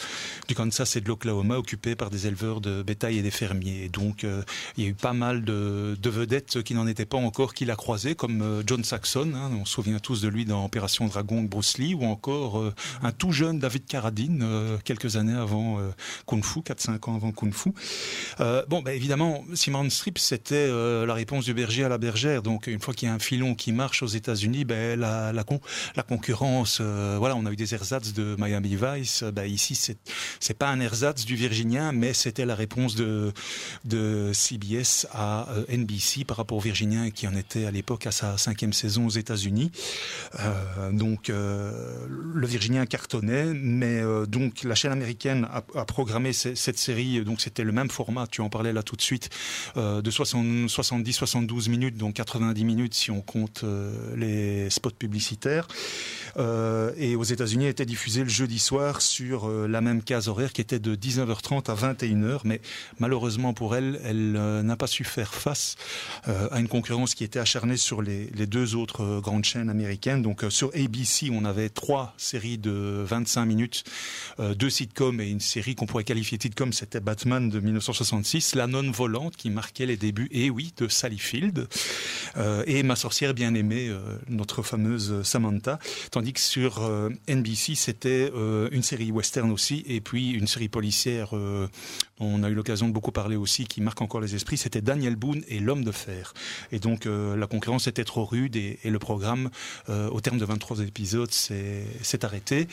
du 0.47 0.55
Kansas 0.55 0.97
et 0.97 1.01
de 1.01 1.09
l'Oklahoma, 1.09 1.59
occupée 1.59 1.95
par 1.95 2.11
des 2.11 2.27
éleveurs 2.27 2.61
de 2.61 2.83
bétail 2.83 3.19
et 3.19 3.23
des 3.23 3.31
fermiers. 3.31 3.89
Donc 3.89 4.25
euh, 4.25 4.43
il 4.77 4.85
y 4.85 4.87
a 4.87 4.91
eu 4.91 4.95
pas 4.95 5.13
mal 5.13 5.45
de, 5.45 5.97
de 6.01 6.11
vedettes 6.11 6.63
qui 6.63 6.75
n'en 6.75 6.87
étaient 6.87 7.07
pas 7.07 7.19
encore 7.19 7.55
qu'il 7.55 7.71
a 7.71 7.77
croisé, 7.77 8.15
comme 8.15 8.43
euh, 8.43 8.63
John 8.67 8.85
Saxon, 8.85 9.33
hein, 9.35 9.51
on 9.61 9.65
se 9.65 9.73
souvient 9.75 9.99
tous 9.99 10.21
de 10.21 10.29
lui 10.29 10.45
dans 10.45 10.65
Opération 10.65 11.07
Dragon 11.07 11.43
de 11.43 11.49
Bruce 11.49 11.79
Lee, 11.79 11.95
ou 11.95 12.05
encore 12.05 12.61
euh, 12.61 12.75
un 13.03 13.13
tout 13.13 13.33
jeune 13.33 13.59
David 13.59 13.87
Carradine, 13.87 14.08
euh, 14.43 14.79
quelques 14.85 15.17
années 15.17 15.35
avant 15.35 15.79
euh, 15.81 15.91
Kung 16.27 16.45
Fu, 16.45 16.61
4-5 16.61 17.11
ans 17.11 17.17
avant 17.17 17.33
Kung 17.33 17.53
Fu. 17.53 17.73
Euh, 18.41 18.65
bon, 18.69 18.83
ben, 18.83 18.93
évidemment, 18.93 19.45
Simon 19.55 19.89
Strip, 19.91 20.19
c'était 20.19 20.69
la 20.69 21.15
réponse 21.15 21.45
du 21.45 21.55
berger 21.55 21.85
à 21.85 21.89
la 21.89 21.99
bergère. 21.99 22.43
Donc, 22.43 22.67
une 22.67 22.81
fois 22.81 22.95
qu'il 22.95 23.09
y 23.09 23.11
a 23.11 23.15
un 23.15 23.19
filon 23.19 23.55
qui 23.55 23.73
marche 23.73 24.03
aux 24.03 24.07
États-Unis, 24.07 24.65
ben, 24.65 24.99
la, 24.99 25.33
la, 25.33 25.45
con- 25.45 25.61
la 25.97 26.03
concurrence, 26.03 26.81
voilà, 26.81 27.37
on 27.37 27.47
a 27.47 27.53
eu 27.53 27.57
des 27.57 27.75
ersatz 27.75 28.13
de 28.13 28.37
Miami 28.39 28.77
Vice. 28.77 29.25
Ben, 29.25 29.45
ici, 29.45 29.75
c'est 30.41 30.55
pas 30.59 30.69
un 30.69 30.81
ersatz 30.81 31.25
du 31.25 31.37
Virginien, 31.37 31.93
mais 31.93 32.13
c'était 32.15 32.47
la 32.47 32.55
réponse 32.55 32.95
de, 32.95 33.33
de 33.85 34.31
CBS 34.33 35.07
à 35.13 35.47
NBC 35.69 36.25
par 36.25 36.37
rapport 36.37 36.59
au 36.59 36.61
Virginien 36.61 37.11
qui 37.11 37.27
en 37.27 37.35
était 37.35 37.65
à 37.65 37.71
l'époque 37.71 38.07
à 38.07 38.11
sa 38.13 38.39
cinquième 38.39 38.73
saison 38.73 39.07
aux 39.07 39.11
États-Unis. 39.11 39.71
Donc 40.93 41.29
le 41.29 42.47
Virginien 42.47 42.87
cartonnait, 42.87 43.53
mais 43.55 43.98
euh, 44.01 44.27
donc 44.27 44.63
la 44.65 44.75
chaîne 44.75 44.93
américaine 44.93 45.47
a, 45.53 45.63
programmé 45.85 46.33
ce- 46.33 46.55
cette 46.55 46.79
série. 46.79 47.23
Donc 47.25 47.41
c'était 47.41 47.65
le 47.65 47.73
même 47.73 47.91
format. 47.91 48.27
Tu 48.27 48.41
en 48.41 48.49
parlais 48.49 48.73
là 48.73 48.83
tout 48.83 48.97
de 48.97 49.03
suite 49.03 49.31
euh, 49.77 50.03
de 50.03 50.11
70-72 50.11 51.69
minutes, 51.71 51.97
donc 51.97 52.15
90 52.15 52.65
minutes 52.65 52.95
si 52.95 53.11
on 53.11 53.21
compte 53.21 53.63
euh, 53.65 54.15
les 54.17 54.71
spots 54.71 54.91
publicitaires. 54.91 55.69
Et 56.97 57.17
aux 57.17 57.25
États-Unis 57.25 57.67
était 57.67 57.85
diffusé 57.87 58.23
le 58.23 58.29
jeudi 58.29 58.61
soir 58.61 59.03
sur 59.03 59.49
la 59.49 59.81
même 59.81 60.03
case 60.03 60.29
horaire 60.29 60.53
qui 60.53 60.61
était 60.61 60.79
de 60.79 60.95
19h30 60.95 61.69
à 61.69 61.75
21h. 61.75 62.41
Mais 62.45 62.61
malheureusement 63.01 63.53
pour 63.55 63.75
elle, 63.75 64.01
elle 64.05 64.33
n'a 64.63 64.77
pas 64.77 64.87
su 64.87 65.03
faire 65.03 65.35
face 65.35 65.75
à 66.27 66.61
une 66.61 66.69
concurrence 66.69 67.15
qui 67.17 67.25
était 67.25 67.41
acharnée 67.41 67.77
sur 67.77 68.03
les, 68.03 68.27
les 68.37 68.47
deux 68.47 68.77
autres 68.77 69.21
grandes 69.21 69.45
chaînes 69.45 69.69
américaines. 69.69 70.23
Donc 70.23 70.45
sur 70.49 70.69
ABC, 70.77 71.29
on 71.33 71.45
avait 71.45 71.71
trois 71.71 72.15
séries 72.19 72.59
de 72.59 73.03
25 73.05 73.45
minutes, 73.45 73.83
euh, 74.41 74.55
deux 74.55 74.71
sitcoms 74.71 75.21
et 75.21 75.29
une 75.29 75.41
série 75.41 75.75
qu'on 75.75 75.87
pourrait 75.87 76.05
qualifier 76.05 76.39
de 76.39 76.43
sitcom, 76.43 76.73
c'était 76.73 77.01
Batman 77.01 77.49
de 77.49 77.61
1966, 77.61 78.55
La 78.55 78.67
non-volante 78.67 79.37
qui 79.37 79.51
marquait 79.51 79.87
les 79.87 79.97
débuts, 79.97 80.29
et 80.31 80.51
oui, 80.51 80.73
de 80.77 80.89
Sally 80.89 81.19
Field, 81.19 81.69
euh, 82.37 82.63
et 82.67 82.83
Ma 82.83 82.97
sorcière 82.97 83.35
bien-aimée, 83.35 83.89
euh, 83.89 84.17
notre 84.29 84.63
fameuse 84.63 85.23
Samantha. 85.23 85.79
Tandis 86.11 86.33
que 86.33 86.41
sur 86.41 86.85
euh, 86.85 87.11
NBC, 87.29 87.75
c'était 87.75 88.31
une 88.73 88.83
série 88.83 89.11
western 89.11 89.51
aussi, 89.51 89.85
et 89.87 90.01
puis 90.01 90.31
une 90.31 90.47
série 90.47 90.69
policière 90.69 91.35
on 92.21 92.43
a 92.43 92.49
eu 92.49 92.55
l'occasion 92.55 92.89
de 92.89 92.93
beaucoup 92.93 93.13
parler 93.13 93.37
aussi, 93.37 93.67
qui 93.67 93.81
marque 93.81 94.01
encore 94.01 94.21
les 94.21 94.35
esprits, 94.35 94.57
c'était 94.57 94.81
Daniel 94.81 95.15
Boone 95.15 95.43
et 95.49 95.61
L'homme 95.61 95.85
de 95.85 95.93
fer. 95.93 96.35
Et 96.73 96.81
donc 96.81 97.07
la 97.07 97.47
concurrence 97.47 97.87
était 97.87 98.05
trop 98.05 98.25
rude 98.25 98.57
et, 98.57 98.79
et 98.83 98.91
le 98.91 98.99
programme, 98.99 99.51
au 99.89 100.21
terme 100.21 100.39
de 100.39 100.45
23 100.45 100.81
épisodes, 100.81 101.31
s'est 101.31 102.25
arrêté. 102.25 102.67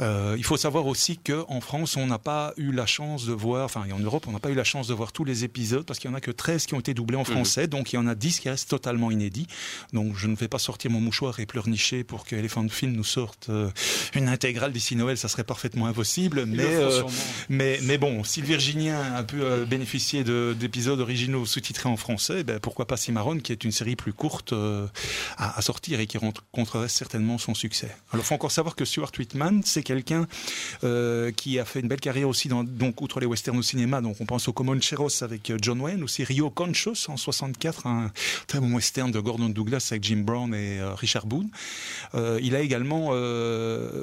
Il 0.00 0.44
faut 0.44 0.55
savoir 0.56 0.86
aussi 0.86 1.18
qu'en 1.18 1.60
France, 1.60 1.96
on 1.96 2.06
n'a 2.06 2.18
pas 2.18 2.52
eu 2.56 2.72
la 2.72 2.86
chance 2.86 3.26
de 3.26 3.32
voir, 3.32 3.64
enfin 3.64 3.84
et 3.88 3.92
en 3.92 3.98
Europe, 3.98 4.26
on 4.28 4.32
n'a 4.32 4.38
pas 4.40 4.50
eu 4.50 4.54
la 4.54 4.64
chance 4.64 4.86
de 4.88 4.94
voir 4.94 5.12
tous 5.12 5.24
les 5.24 5.44
épisodes 5.44 5.84
parce 5.84 5.98
qu'il 5.98 6.10
y 6.10 6.12
en 6.12 6.16
a 6.16 6.20
que 6.20 6.30
13 6.30 6.66
qui 6.66 6.74
ont 6.74 6.80
été 6.80 6.94
doublés 6.94 7.16
en 7.16 7.24
français, 7.24 7.66
donc 7.66 7.92
il 7.92 7.96
y 7.96 7.98
en 7.98 8.06
a 8.06 8.14
10 8.14 8.40
qui 8.40 8.48
restent 8.48 8.68
totalement 8.70 9.10
inédits. 9.10 9.46
Donc 9.92 10.16
je 10.16 10.26
ne 10.26 10.36
vais 10.36 10.48
pas 10.48 10.58
sortir 10.58 10.90
mon 10.90 11.00
mouchoir 11.00 11.40
et 11.40 11.46
pleurnicher 11.46 12.04
pour 12.04 12.24
que 12.24 12.36
Elephant 12.36 12.68
Film 12.68 12.92
nous 12.92 13.04
sorte 13.04 13.48
euh, 13.48 13.70
une 14.14 14.28
intégrale 14.28 14.72
d'ici 14.72 14.96
Noël, 14.96 15.16
ça 15.18 15.28
serait 15.28 15.44
parfaitement 15.44 15.86
impossible. 15.86 16.44
Mais, 16.46 16.64
euh, 16.64 17.02
mais, 17.48 17.78
mais 17.82 17.98
bon, 17.98 18.24
si 18.24 18.40
le 18.40 18.46
Virginien 18.46 19.00
a 19.14 19.22
pu 19.22 19.42
euh, 19.42 19.64
bénéficier 19.64 20.24
de- 20.24 20.54
d'épisodes 20.58 21.00
originaux 21.00 21.46
sous-titrés 21.46 21.88
en 21.88 21.96
français, 21.96 22.44
ben, 22.44 22.58
pourquoi 22.60 22.86
pas 22.86 22.96
Cimarron, 22.96 23.38
qui 23.38 23.52
est 23.52 23.64
une 23.64 23.72
série 23.72 23.96
plus 23.96 24.12
courte 24.12 24.52
à, 24.52 25.58
à 25.58 25.62
sortir 25.62 26.00
et 26.00 26.06
qui 26.06 26.18
rencontrerait 26.18 26.88
certainement 26.88 27.38
son 27.38 27.54
succès. 27.54 27.88
Alors, 28.12 28.24
il 28.24 28.26
faut 28.28 28.34
encore 28.34 28.50
savoir 28.52 28.74
que 28.76 28.84
Stuart 28.84 29.10
Whitman, 29.18 29.62
c'est 29.64 29.82
quelqu'un 29.82 30.26
euh, 30.84 31.32
qui 31.32 31.58
a 31.58 31.64
fait 31.64 31.80
une 31.80 31.88
belle 31.88 32.00
carrière 32.00 32.28
aussi, 32.28 32.48
dans, 32.48 32.64
donc 32.64 33.00
outre 33.02 33.20
les 33.20 33.26
westerns 33.26 33.58
au 33.58 33.62
cinéma, 33.62 34.00
donc 34.00 34.16
on 34.20 34.26
pense 34.26 34.48
au 34.48 34.52
Comancheros 34.52 35.22
avec 35.22 35.50
euh, 35.50 35.58
John 35.60 35.80
Wayne, 35.80 36.02
aussi 36.02 36.24
Rio 36.24 36.50
Conchos 36.50 37.08
en 37.08 37.16
64, 37.16 37.86
un 37.86 38.10
très 38.46 38.60
bon 38.60 38.74
western 38.74 39.10
de 39.10 39.20
Gordon 39.20 39.48
Douglas 39.48 39.88
avec 39.90 40.04
Jim 40.04 40.22
Brown 40.24 40.54
et 40.54 40.78
euh, 40.78 40.94
Richard 40.94 41.26
Boone. 41.26 41.48
Il 42.40 42.54
a 42.54 42.60
également 42.60 43.12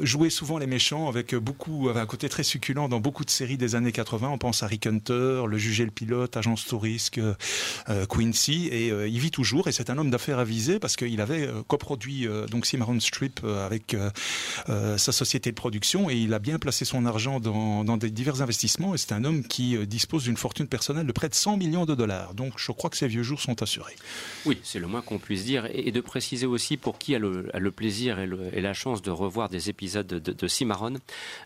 joué 0.03 0.29
souvent 0.29 0.57
les 0.57 0.67
méchants 0.67 1.07
avec 1.07 1.33
beaucoup, 1.35 1.89
avec 1.89 2.03
un 2.03 2.05
côté 2.05 2.29
très 2.29 2.43
succulent 2.43 2.87
dans 2.87 2.99
beaucoup 2.99 3.25
de 3.25 3.29
séries 3.29 3.57
des 3.57 3.75
années 3.75 3.91
80. 3.91 4.29
On 4.29 4.37
pense 4.37 4.61
à 4.61 4.67
Rick 4.67 4.85
Hunter, 4.85 5.43
Le 5.47 5.57
Juge 5.57 5.81
et 5.81 5.85
le 5.85 5.91
Pilote, 5.91 6.37
Agence 6.37 6.65
Tourisque, 6.65 7.19
euh, 7.19 8.05
Quincy, 8.05 8.67
et 8.67 8.89
il 8.89 9.19
vit 9.19 9.31
toujours. 9.31 9.67
Et 9.67 9.71
c'est 9.71 9.89
un 9.89 9.97
homme 9.97 10.11
d'affaires 10.11 10.39
avisé 10.39 10.79
parce 10.79 10.95
qu'il 10.95 11.21
avait 11.21 11.49
coproduit 11.67 12.27
donc 12.49 12.65
Cimarron 12.65 12.99
Strip 12.99 13.41
avec 13.43 13.95
sa 14.67 15.11
société 15.11 15.51
de 15.51 15.55
production 15.55 16.09
et 16.09 16.15
il 16.15 16.32
a 16.33 16.39
bien 16.39 16.59
placé 16.59 16.85
son 16.85 17.05
argent 17.05 17.39
dans, 17.39 17.83
dans 17.83 17.97
des 17.97 18.09
divers 18.09 18.41
investissements. 18.41 18.93
Et 18.95 18.97
c'est 18.97 19.13
un 19.13 19.23
homme 19.23 19.43
qui 19.43 19.75
euh, 19.75 19.85
dispose 19.85 20.23
d'une 20.23 20.37
fortune 20.37 20.67
personnelle 20.67 21.07
de 21.07 21.11
près 21.11 21.29
de 21.29 21.35
100 21.35 21.57
millions 21.57 21.85
de 21.85 21.95
dollars. 21.95 22.33
Donc 22.33 22.53
je 22.57 22.71
crois 22.71 22.89
que 22.89 22.97
ses 22.97 23.07
vieux 23.07 23.23
jours 23.23 23.41
sont 23.41 23.61
assurés. 23.61 23.95
Oui, 24.45 24.59
c'est 24.63 24.79
le 24.79 24.87
moins 24.87 25.01
qu'on 25.01 25.19
puisse 25.19 25.45
dire. 25.45 25.67
Et, 25.73 25.91
de 25.93 26.01
préciser 26.01 26.47
aussi 26.47 26.75
pour 26.75 26.97
qui 26.97 27.13
a 27.13 27.19
le, 27.19 27.71
plaisir 27.71 28.19
et, 28.19 28.61
la 28.61 28.73
chance 28.73 29.03
de 29.03 29.11
revoir 29.11 29.47
des 29.47 29.69
épisodes 29.69 30.07
de, 30.07 30.19
de 30.19 30.47
Cimarron, 30.47 30.95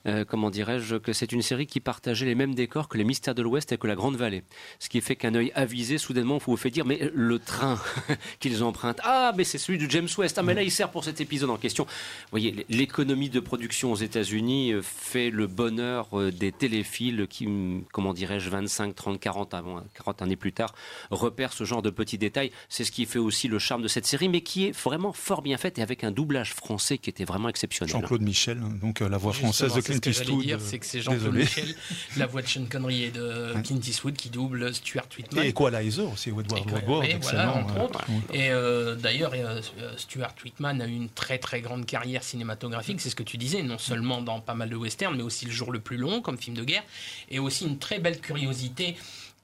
euh, 0.05 0.23
comment 0.23 0.49
dirais-je, 0.49 0.95
que 0.95 1.11
c'est 1.11 1.33
une 1.33 1.41
série 1.41 1.67
qui 1.67 1.81
partageait 1.81 2.25
les 2.25 2.35
mêmes 2.35 2.55
décors 2.55 2.87
que 2.87 2.97
les 2.97 3.03
Mystères 3.03 3.35
de 3.35 3.41
l'Ouest 3.41 3.71
et 3.73 3.77
que 3.77 3.87
la 3.87 3.95
Grande 3.95 4.15
Vallée. 4.15 4.43
Ce 4.79 4.87
qui 4.87 5.01
fait 5.01 5.17
qu'un 5.17 5.35
œil 5.35 5.51
avisé, 5.53 5.97
soudainement, 5.97 6.37
vous 6.37 6.55
fait 6.55 6.69
dire, 6.69 6.85
mais 6.85 7.11
le 7.13 7.39
train 7.39 7.79
qu'ils 8.39 8.63
empruntent, 8.63 9.01
ah, 9.03 9.33
mais 9.35 9.43
c'est 9.43 9.57
celui 9.57 9.77
de 9.77 9.89
James 9.91 10.07
West. 10.17 10.37
Ah, 10.37 10.43
mais 10.43 10.53
là, 10.53 10.63
il 10.63 10.71
sert 10.71 10.89
pour 10.89 11.03
cet 11.03 11.19
épisode 11.19 11.49
en 11.49 11.57
question. 11.57 11.83
Vous 11.85 12.31
voyez, 12.31 12.65
l'économie 12.69 13.29
de 13.29 13.39
production 13.39 13.91
aux 13.91 13.97
États-Unis, 13.97 14.73
fait 14.81 15.29
le 15.29 15.47
bonheur 15.47 16.07
euh, 16.13 16.31
des 16.31 16.51
téléphiles 16.51 17.27
qui, 17.29 17.47
comment 17.91 18.13
dirais-je, 18.13 18.49
25, 18.49 18.95
30, 18.95 19.19
40, 19.19 19.53
avant, 19.53 19.83
40 19.95 20.21
années 20.21 20.35
plus 20.35 20.53
tard, 20.53 20.73
repèrent 21.11 21.53
ce 21.53 21.63
genre 21.63 21.81
de 21.81 21.89
petits 21.89 22.17
détails. 22.17 22.51
C'est 22.69 22.83
ce 22.83 22.91
qui 22.91 23.05
fait 23.05 23.19
aussi 23.19 23.47
le 23.47 23.59
charme 23.59 23.81
de 23.81 23.87
cette 23.87 24.05
série, 24.05 24.29
mais 24.29 24.41
qui 24.41 24.67
est 24.67 24.71
vraiment 24.71 25.13
fort 25.13 25.41
bien 25.41 25.57
faite 25.57 25.77
et 25.79 25.81
avec 25.81 26.03
un 26.03 26.11
doublage 26.11 26.53
français 26.53 26.97
qui 26.97 27.09
était 27.09 27.25
vraiment 27.25 27.49
exceptionnel. 27.49 27.91
Jean-Claude 27.91 28.21
Michel, 28.21 28.59
donc 28.81 29.01
euh, 29.01 29.09
la 29.09 29.17
voix 29.17 29.33
française 29.33 29.73
de 29.73 29.81
Clint 29.81 29.99
ce 30.03 30.09
Eastwood. 30.09 30.41
dire, 30.43 30.57
euh, 30.57 30.63
c'est 30.63 30.79
que 30.79 30.85
c'est 30.85 31.01
Jean-Claude 31.01 31.33
désolé. 31.33 31.43
Michel, 31.43 31.75
la 32.17 32.25
voix 32.25 32.41
de 32.41 32.47
Sean 32.47 32.65
Connery 32.69 33.03
et 33.03 33.11
de 33.11 33.53
Clint 33.63 33.79
Eastwood 33.79 34.15
qui 34.15 34.29
double 34.29 34.73
Stuart 34.73 35.07
Whitman. 35.17 35.45
Et 35.45 35.49
Equalizer 35.49 36.11
aussi, 36.11 36.29
Edward 36.29 36.51
Woodward, 36.51 37.07
voilà, 37.21 37.55
entre 37.55 37.77
euh. 37.77 38.33
Et 38.33 38.49
euh, 38.51 38.95
d'ailleurs, 38.95 39.31
euh, 39.33 39.61
Stuart 39.97 40.33
Whitman 40.43 40.81
a 40.81 40.87
eu 40.87 40.93
une 40.93 41.09
très 41.09 41.37
très 41.37 41.61
grande 41.61 41.85
carrière 41.85 42.23
cinématographique, 42.23 43.01
c'est 43.01 43.09
ce 43.09 43.15
que 43.15 43.23
tu 43.23 43.37
disais, 43.37 43.63
non 43.63 43.77
seulement 43.77 44.21
dans 44.21 44.39
pas 44.39 44.55
mal 44.57 44.69
de 44.69 44.75
westerns, 44.75 45.15
mais 45.15 45.23
aussi 45.23 45.45
Le 45.45 45.51
jour 45.51 45.71
le 45.71 45.79
plus 45.79 45.97
long 45.97 46.21
comme 46.21 46.37
film 46.37 46.55
de 46.57 46.63
guerre, 46.63 46.83
et 47.29 47.39
aussi 47.39 47.65
une 47.65 47.79
très 47.79 47.99
belle 47.99 48.19
curiosité 48.19 48.95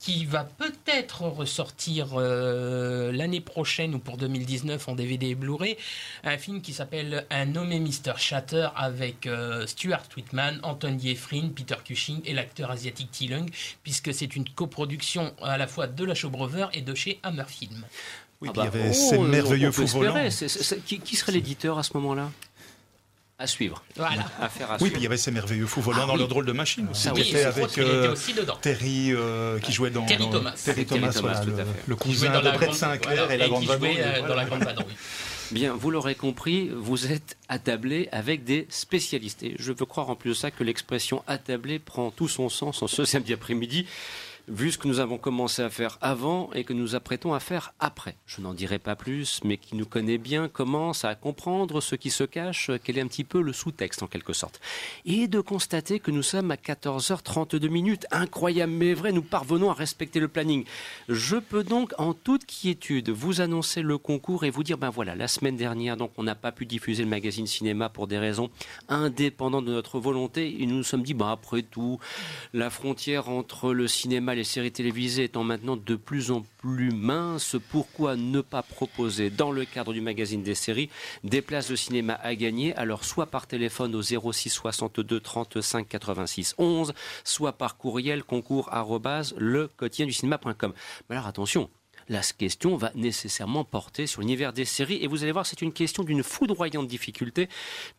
qui 0.04 0.26
va 0.26 0.44
peut-être 0.44 1.22
ressortir 1.22 2.10
euh, 2.18 3.14
l'année 3.14 3.40
prochaine 3.40 3.96
ou 3.96 4.00
pour 4.00 4.18
2019 4.18 4.90
en 4.90 4.96
DVD 4.96 5.28
et 5.28 5.36
Blu-ray, 5.36 5.78
un 6.26 6.38
film 6.38 6.62
qui 6.62 6.74
s'appelle 6.74 7.26
Un 7.30 7.46
nommé 7.46 7.80
Mr. 7.80 8.18
Shatter 8.18 8.68
avec 8.76 9.26
euh, 9.28 9.66
Stuart 9.66 10.04
Whitman, 10.18 10.60
Anthony 10.64 11.12
Efrin, 11.12 11.52
Peter 11.56 11.76
Cushing 11.86 12.20
et 12.26 12.34
l'acteur 12.34 12.70
asiatique 12.70 13.12
T. 13.12 13.28
Lung, 13.28 13.50
puisque 13.84 14.14
c'est 14.14 14.36
une 14.36 14.44
coproduction 14.50 15.34
à 15.42 15.58
la 15.58 15.68
fois 15.68 15.88
de 15.88 16.04
la 16.04 16.16
Showbrover 16.16 16.68
et 16.74 16.82
de 16.82 16.94
chez 16.94 17.20
Hammer 17.24 17.46
Film. 17.48 17.86
Oui, 18.42 18.50
Ah 18.50 18.52
il 18.56 18.60
y 18.60 18.62
bah, 18.62 18.68
avait 18.68 18.90
oh, 18.90 18.94
ces 18.94 19.18
on 19.18 19.24
merveilleux 19.24 19.72
fous 19.72 19.88
volants. 19.88 20.28
qui, 20.86 21.00
qui 21.00 21.16
serait 21.16 21.32
l'éditeur 21.32 21.78
à 21.80 21.84
ce 21.84 21.94
moment-là? 21.94 22.30
À 23.44 23.48
suivre. 23.48 23.84
Voilà. 23.98 24.24
Affaire 24.40 24.72
à 24.72 24.76
Oui, 24.76 24.78
suivre. 24.80 24.92
puis 24.94 25.02
il 25.02 25.04
y 25.04 25.08
avait 25.08 25.18
ces 25.18 25.30
merveilleux 25.32 25.66
fous 25.66 25.82
volants 25.82 26.00
Ah 26.04 26.06
dans 26.08 26.14
oui. 26.14 26.20
leur 26.20 26.28
drôle 26.30 26.46
de 26.46 26.54
machine 26.54 26.88
aussi, 26.90 27.10
Ah 27.10 27.14
oui, 27.14 27.22
était 27.24 27.32
c'est 27.40 27.44
avec 27.44 27.66
était 27.66 27.82
euh, 27.82 28.14
aussi 28.14 28.34
dedans. 28.34 28.56
Terry 28.62 29.12
euh, 29.12 29.60
qui 29.60 29.74
jouait 29.74 29.90
dans 29.90 30.06
Terry 30.06 30.30
Thomas. 30.32 30.52
Terry 30.52 30.86
Terry 30.86 31.02
Thomas, 31.02 31.12
Thomas, 31.12 31.34
voilà, 31.34 31.40
tout 31.46 31.50
à 31.52 31.64
le, 31.64 31.66
fait. 31.66 31.84
le 31.88 31.96
cousin 31.98 32.32
dans 32.32 32.40
de 32.40 32.46
la 32.46 32.52
Brett 32.54 32.70
grande- 32.70 32.78
Sinclair 32.80 33.16
voilà, 33.18 33.36
et 33.36 33.38
la 33.38 33.48
grande 33.50 33.66
vadrouille, 33.66 34.00
euh, 34.00 34.04
voilà. 34.20 34.28
dans 34.30 34.36
la 34.36 34.46
grande 34.46 34.64
vadrouille. 34.64 34.94
Bien, 35.52 35.74
vous 35.74 35.92
l'aurez 35.92 36.16
compris, 36.16 36.70
vous 36.74 37.12
êtes 37.12 37.36
attablé 37.50 38.08
avec 38.14 38.46
des 38.46 38.66
spécialistes. 38.70 39.44
Et 39.44 39.56
je 39.60 39.74
veux 39.74 39.86
croire 39.86 40.10
en 40.10 40.16
plus 40.16 40.30
de 40.30 40.36
ça 40.36 40.50
que 40.50 40.64
l'expression 40.64 41.22
attablé 41.28 41.80
prend 41.80 42.12
tout 42.12 42.30
son 42.30 42.48
sens 42.48 42.82
en 42.82 42.88
ce 42.88 43.04
samedi 43.04 43.34
après-midi, 43.34 43.86
vu 44.48 44.72
ce 44.72 44.78
que 44.78 44.88
nous 44.88 45.00
avons 45.00 45.18
commencé 45.18 45.62
à 45.62 45.70
faire 45.70 45.98
avant 46.02 46.52
et 46.54 46.64
que 46.64 46.74
nous 46.74 46.96
apprêtons 46.96 47.34
à 47.34 47.40
faire 47.40 47.74
après. 47.80 48.16
Je 48.26 48.42
n'en 48.42 48.54
dirai 48.54 48.78
pas 48.78 48.96
plus, 48.96 49.40
mais 49.44 49.58
qui 49.58 49.76
nous 49.76 49.86
connaît 49.86 50.18
bien 50.18 50.50
commence 50.50 51.06
à 51.06 51.16
comprendre 51.16 51.80
ce 51.80 51.96
qui 51.96 52.10
se 52.10 52.24
cache, 52.24 52.70
quel 52.84 52.98
est 52.98 53.02
un 53.02 53.08
petit 53.08 53.24
peu 53.24 53.42
le 53.42 53.54
sous-texte 53.54 54.04
en 54.04 54.08
quelque 54.08 54.34
sorte. 54.34 54.60
Et 55.06 55.28
de 55.28 55.40
constater 55.40 56.00
que 56.00 56.12
nous 56.12 56.24
sommes 56.24 56.52
à 56.52 56.56
14h32 56.56 57.70
minutes. 57.70 58.06
Incroyable 58.12 58.74
mais 58.74 58.94
vrai, 58.94 59.12
nous 59.12 59.22
parvenons 59.22 59.70
à 59.70 59.74
respecter 59.74 60.20
le 60.20 60.28
planning. 60.28 60.66
Je 61.08 61.38
peux 61.38 61.64
donc 61.64 61.94
en 61.98 62.14
toute 62.14 62.46
quiétude 62.46 63.10
vous 63.10 63.40
annoncer 63.40 63.82
le 63.82 63.98
concours 63.98 64.44
et 64.44 64.50
vous 64.50 64.64
dire, 64.64 64.78
ben 64.78 64.90
voilà, 64.90 65.16
la 65.16 65.28
semaine 65.28 65.56
dernière, 65.56 65.96
donc 65.96 66.12
on 66.18 66.24
n'a 66.24 66.36
pas 66.36 66.52
pu 66.52 66.66
diffuser 66.66 67.04
le 67.04 67.10
magazine 67.10 67.48
cinéma 67.48 67.90
pour 67.90 68.08
des 68.08 68.18
raisons 68.18 68.50
indépendantes 68.90 69.66
de 69.66 69.72
notre 69.72 70.00
volonté. 70.00 70.62
Et 70.62 70.66
nous 70.66 70.76
nous 70.76 70.84
sommes 70.84 71.04
dit, 71.04 71.14
ben 71.14 71.30
après 71.30 71.62
tout, 71.62 72.00
la 72.54 72.70
frontière 72.70 73.30
entre 73.30 73.74
le 73.74 73.88
cinéma 73.88 74.33
les 74.36 74.44
séries 74.44 74.72
télévisées 74.72 75.26
étant 75.26 75.44
maintenant 75.44 75.78
de 75.78 75.96
plus 75.96 76.32
en 76.32 76.44
plus 76.58 76.92
mince, 76.92 77.56
pourquoi 77.70 78.16
ne 78.16 78.42
pas 78.42 78.62
proposer 78.62 79.30
dans 79.30 79.52
le 79.52 79.66
cadre 79.66 79.94
du 79.94 80.02
magazine 80.02 80.44
des 80.44 80.56
séries 80.56 80.90
des 81.24 81.42
places 81.42 81.70
de 81.70 81.76
cinéma 81.76 82.14
à 82.14 82.36
gagner, 82.36 82.76
alors 82.76 83.04
soit 83.04 83.28
par 83.28 83.48
téléphone 83.48 83.96
au 83.96 84.02
06 84.02 84.50
62 84.50 85.20
35 85.20 85.88
86 85.88 86.56
11, 86.58 86.94
soit 87.24 87.54
par 87.54 87.78
courriel 87.78 88.24
concours 88.24 88.70
le 89.38 89.68
quotidien 89.68 90.06
du 90.06 90.14
cinéma.com. 90.14 90.74
Alors 91.10 91.28
attention, 91.28 91.70
la 92.10 92.22
question 92.22 92.76
va 92.76 92.92
nécessairement 92.96 93.64
porter 93.64 94.08
sur 94.08 94.22
l'univers 94.22 94.54
des 94.54 94.66
séries 94.66 95.00
et 95.02 95.08
vous 95.08 95.24
allez 95.24 95.32
voir, 95.32 95.46
c'est 95.46 95.62
une 95.62 95.74
question 95.74 96.04
d'une 96.04 96.24
foudroyante 96.24 96.88
difficulté 96.88 97.50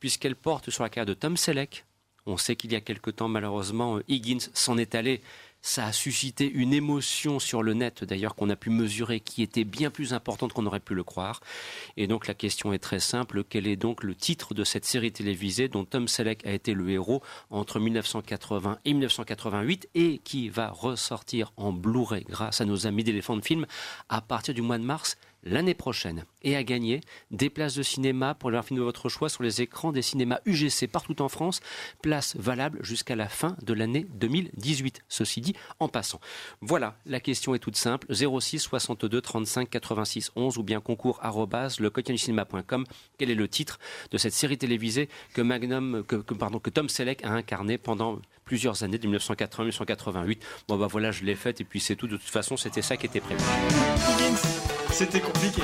puisqu'elle 0.00 0.36
porte 0.36 0.70
sur 0.70 0.82
la 0.82 0.88
carrière 0.88 1.06
de 1.06 1.14
Tom 1.14 1.36
Selleck. 1.36 1.84
On 2.26 2.38
sait 2.38 2.56
qu'il 2.56 2.72
y 2.72 2.76
a 2.76 2.80
quelque 2.80 3.10
temps, 3.10 3.28
malheureusement, 3.28 3.98
Higgins 4.08 4.48
s'en 4.54 4.78
est 4.78 4.94
allé. 4.94 5.20
Ça 5.66 5.86
a 5.86 5.92
suscité 5.92 6.46
une 6.52 6.74
émotion 6.74 7.38
sur 7.38 7.62
le 7.62 7.72
net, 7.72 8.04
d'ailleurs, 8.04 8.34
qu'on 8.34 8.50
a 8.50 8.54
pu 8.54 8.68
mesurer, 8.68 9.20
qui 9.20 9.42
était 9.42 9.64
bien 9.64 9.88
plus 9.88 10.12
importante 10.12 10.52
qu'on 10.52 10.66
aurait 10.66 10.78
pu 10.78 10.94
le 10.94 11.04
croire. 11.04 11.40
Et 11.96 12.06
donc 12.06 12.26
la 12.26 12.34
question 12.34 12.74
est 12.74 12.78
très 12.78 13.00
simple. 13.00 13.44
Quel 13.48 13.66
est 13.66 13.76
donc 13.76 14.02
le 14.02 14.14
titre 14.14 14.52
de 14.52 14.62
cette 14.62 14.84
série 14.84 15.10
télévisée 15.10 15.68
dont 15.68 15.86
Tom 15.86 16.06
Selleck 16.06 16.46
a 16.46 16.52
été 16.52 16.74
le 16.74 16.90
héros 16.90 17.22
entre 17.48 17.80
1980 17.80 18.78
et 18.84 18.92
1988 18.92 19.88
et 19.94 20.18
qui 20.18 20.50
va 20.50 20.68
ressortir 20.68 21.50
en 21.56 21.72
Blu-ray 21.72 22.24
grâce 22.24 22.60
à 22.60 22.66
nos 22.66 22.86
amis 22.86 23.02
d'Elephant 23.02 23.40
Film 23.40 23.64
à 24.10 24.20
partir 24.20 24.52
du 24.52 24.60
mois 24.60 24.76
de 24.76 24.84
mars 24.84 25.16
l'année 25.44 25.74
prochaine 25.74 26.24
et 26.42 26.56
à 26.56 26.64
gagner 26.64 27.00
des 27.30 27.50
places 27.50 27.74
de 27.74 27.82
cinéma 27.82 28.34
pour 28.34 28.50
leur 28.50 28.64
film 28.64 28.78
de 28.78 28.84
votre 28.84 29.08
choix 29.08 29.28
sur 29.28 29.42
les 29.42 29.62
écrans 29.62 29.92
des 29.92 30.02
cinémas 30.02 30.40
UGC 30.46 30.88
partout 30.90 31.22
en 31.22 31.28
France, 31.28 31.60
place 32.02 32.36
valable 32.36 32.78
jusqu'à 32.82 33.16
la 33.16 33.28
fin 33.28 33.56
de 33.62 33.72
l'année 33.72 34.06
2018. 34.14 35.02
Ceci 35.08 35.40
dit, 35.40 35.54
en 35.80 35.88
passant. 35.88 36.20
Voilà, 36.60 36.96
la 37.06 37.20
question 37.20 37.54
est 37.54 37.58
toute 37.58 37.76
simple 37.76 38.06
06 38.12 38.58
62 38.58 39.20
35 39.20 39.70
86 39.70 40.32
11 40.36 40.58
ou 40.58 40.62
bien 40.62 40.80
concours 40.80 41.18
arrobase 41.22 41.80
le. 41.80 41.90
Quel 41.90 43.30
est 43.30 43.34
le 43.34 43.48
titre 43.48 43.78
de 44.10 44.18
cette 44.18 44.32
série 44.32 44.58
télévisée 44.58 45.08
que 45.32 45.40
Magnum, 45.40 46.04
que, 46.06 46.16
que, 46.16 46.34
pardon, 46.34 46.58
que 46.58 46.70
Tom 46.70 46.88
Selleck 46.88 47.24
a 47.24 47.30
incarné 47.30 47.78
pendant 47.78 48.18
plusieurs 48.44 48.82
années, 48.82 48.98
de 48.98 49.06
1980 49.06 49.62
à 49.62 49.64
1988. 49.64 50.42
Bon 50.68 50.76
bah 50.76 50.86
voilà, 50.86 51.10
je 51.10 51.24
l'ai 51.24 51.34
faite 51.34 51.60
et 51.60 51.64
puis 51.64 51.80
c'est 51.80 51.96
tout. 51.96 52.06
De 52.06 52.16
toute 52.16 52.28
façon, 52.28 52.56
c'était 52.56 52.82
ça 52.82 52.96
qui 52.96 53.06
était 53.06 53.20
prévu. 53.20 53.42
C'était 54.96 55.18
compliqué. 55.18 55.62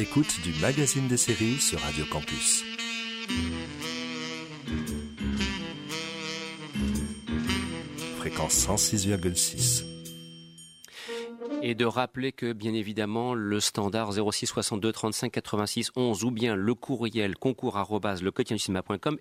L'écoute 0.00 0.40
du 0.42 0.58
magazine 0.62 1.08
des 1.08 1.18
séries 1.18 1.60
sur 1.60 1.78
Radio 1.78 2.06
Campus. 2.06 2.64
Fréquence 8.16 8.66
106,6. 8.66 9.89
De 11.80 11.86
rappeler 11.86 12.30
que, 12.32 12.52
bien 12.52 12.74
évidemment, 12.74 13.32
le 13.32 13.58
standard 13.58 14.12
06 14.12 14.44
62 14.48 14.92
35 14.92 15.32
86 15.32 15.92
11 15.96 16.24
ou 16.24 16.30
bien 16.30 16.54
le 16.54 16.74
courriel 16.74 17.38
concours 17.38 17.78
le 18.20 18.30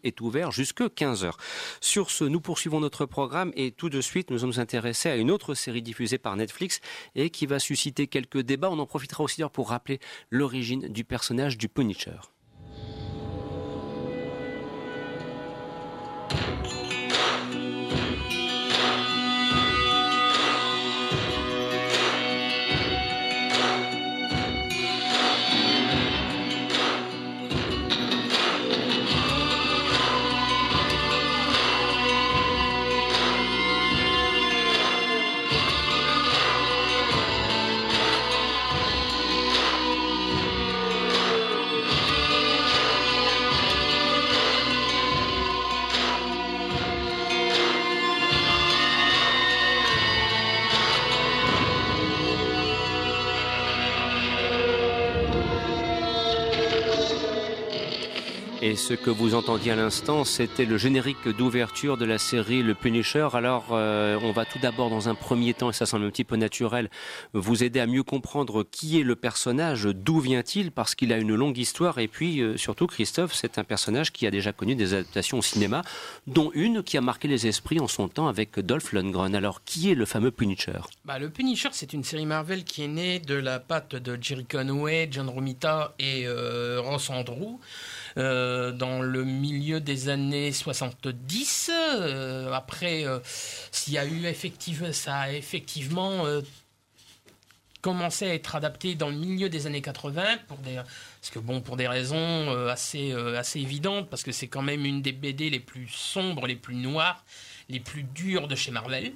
est 0.04 0.20
ouvert 0.20 0.52
jusque 0.52 0.82
15h. 0.82 1.32
Sur 1.80 2.12
ce, 2.12 2.26
nous 2.26 2.42
poursuivons 2.42 2.82
notre 2.82 3.06
programme 3.06 3.54
et 3.56 3.72
tout 3.72 3.90
de 3.90 4.02
suite, 4.02 4.30
nous 4.30 4.40
allons 4.40 4.48
nous 4.48 4.60
intéresser 4.60 5.08
à 5.08 5.16
une 5.16 5.32
autre 5.32 5.54
série 5.54 5.82
diffusée 5.82 6.18
par 6.18 6.36
Netflix 6.36 6.82
et 7.16 7.30
qui 7.30 7.46
va 7.46 7.60
susciter 7.60 8.08
quelques 8.08 8.42
débats. 8.42 8.70
On 8.70 8.80
en 8.80 8.86
profitera 8.86 9.24
aussi 9.24 9.42
pour 9.54 9.70
rappeler 9.70 10.02
l'origine 10.30 10.90
du 10.90 11.06
personnage 11.06 11.58
du 11.58 11.70
Punisher. 11.70 12.20
Ce 58.80 58.94
que 58.94 59.10
vous 59.10 59.36
entendiez 59.36 59.74
à 59.74 59.76
l'instant, 59.76 60.24
c'était 60.24 60.66
le 60.66 60.78
générique 60.78 61.28
d'ouverture 61.28 61.98
de 61.98 62.06
la 62.06 62.18
série 62.18 62.64
Le 62.64 62.74
Punisher. 62.74 63.28
Alors, 63.34 63.68
euh, 63.72 64.18
on 64.24 64.32
va 64.32 64.46
tout 64.46 64.58
d'abord, 64.58 64.90
dans 64.90 65.10
un 65.10 65.16
premier 65.16 65.54
temps, 65.54 65.70
et 65.70 65.74
ça 65.74 65.86
semble 65.86 66.06
un 66.06 66.10
petit 66.10 66.24
peu 66.24 66.38
naturel, 66.38 66.90
vous 67.34 67.64
aider 67.64 67.82
à 67.82 67.88
mieux 67.88 68.04
comprendre 68.04 68.64
qui 68.64 69.00
est 69.00 69.04
le 69.04 69.18
personnage, 69.18 69.84
d'où 69.84 70.22
vient-il, 70.22 70.72
parce 70.72 70.96
qu'il 70.96 71.12
a 71.12 71.18
une 71.18 71.36
longue 71.36 71.58
histoire. 71.58 72.00
Et 72.00 72.08
puis, 72.08 72.40
euh, 72.40 72.56
surtout, 72.56 72.88
Christophe, 72.88 73.34
c'est 73.34 73.58
un 73.58 73.66
personnage 73.66 74.14
qui 74.14 74.26
a 74.26 74.32
déjà 74.32 74.54
connu 74.54 74.76
des 74.76 74.94
adaptations 74.94 75.40
au 75.40 75.44
cinéma, 75.44 75.82
dont 76.26 76.50
une 76.54 76.82
qui 76.82 76.98
a 76.98 77.02
marqué 77.02 77.28
les 77.28 77.48
esprits 77.48 77.82
en 77.82 77.88
son 77.88 78.08
temps 78.08 78.30
avec 78.30 78.60
Dolph 78.60 78.94
Lundgren. 78.94 79.36
Alors, 79.36 79.64
qui 79.66 79.92
est 79.92 79.96
le 79.96 80.06
fameux 80.06 80.32
Punisher? 80.32 80.80
Bah, 81.04 81.20
Le 81.20 81.30
Punisher, 81.30 81.70
c'est 81.74 81.92
une 81.92 82.06
série 82.06 82.26
Marvel 82.26 82.64
qui 82.64 82.84
est 82.84 82.88
née 82.88 83.20
de 83.20 83.36
la 83.36 83.60
patte 83.60 83.96
de 83.96 84.18
Jerry 84.20 84.46
Conway, 84.46 85.10
John 85.12 85.28
Romita 85.28 85.96
et 86.00 86.24
euh, 86.26 86.80
Ross 86.82 87.10
Andrew. 87.10 87.60
Euh, 88.20 88.74
dans 88.74 89.02
le 89.02 89.24
milieu 89.24 89.80
des 89.80 90.10
années 90.10 90.52
70. 90.52 91.72
Euh, 91.74 92.52
après, 92.52 93.06
euh, 93.06 93.20
a 93.98 94.06
eu 94.06 94.26
effectivement, 94.26 94.92
ça 94.92 95.20
a 95.20 95.32
effectivement 95.32 96.26
commencé 97.82 98.26
à 98.26 98.34
être 98.34 98.56
adapté 98.56 98.96
dans 98.96 99.10
le 99.10 99.16
milieu 99.16 99.48
des 99.48 99.68
années 99.68 99.82
80 99.82 100.40
pour 100.48 100.58
des 100.58 100.76
parce 100.76 101.32
que 101.32 101.40
bon 101.40 101.62
pour 101.62 101.78
des 101.78 101.88
raisons 101.88 102.52
assez 102.68 103.14
assez 103.14 103.60
évidentes 103.62 104.10
parce 104.10 104.24
que 104.24 104.34
c'est 104.34 104.48
quand 104.48 104.62
même 104.62 104.86
une 104.86 105.02
des 105.02 105.14
BD 105.14 105.50
les 105.50 105.62
plus 105.62 105.88
sombres, 105.88 106.46
les 106.46 106.58
plus 106.58 106.76
noires, 106.76 107.24
les 107.70 107.80
plus 107.80 108.04
dures 108.04 108.50
de 108.50 108.56
chez 108.56 108.72
Marvel. 108.72 109.14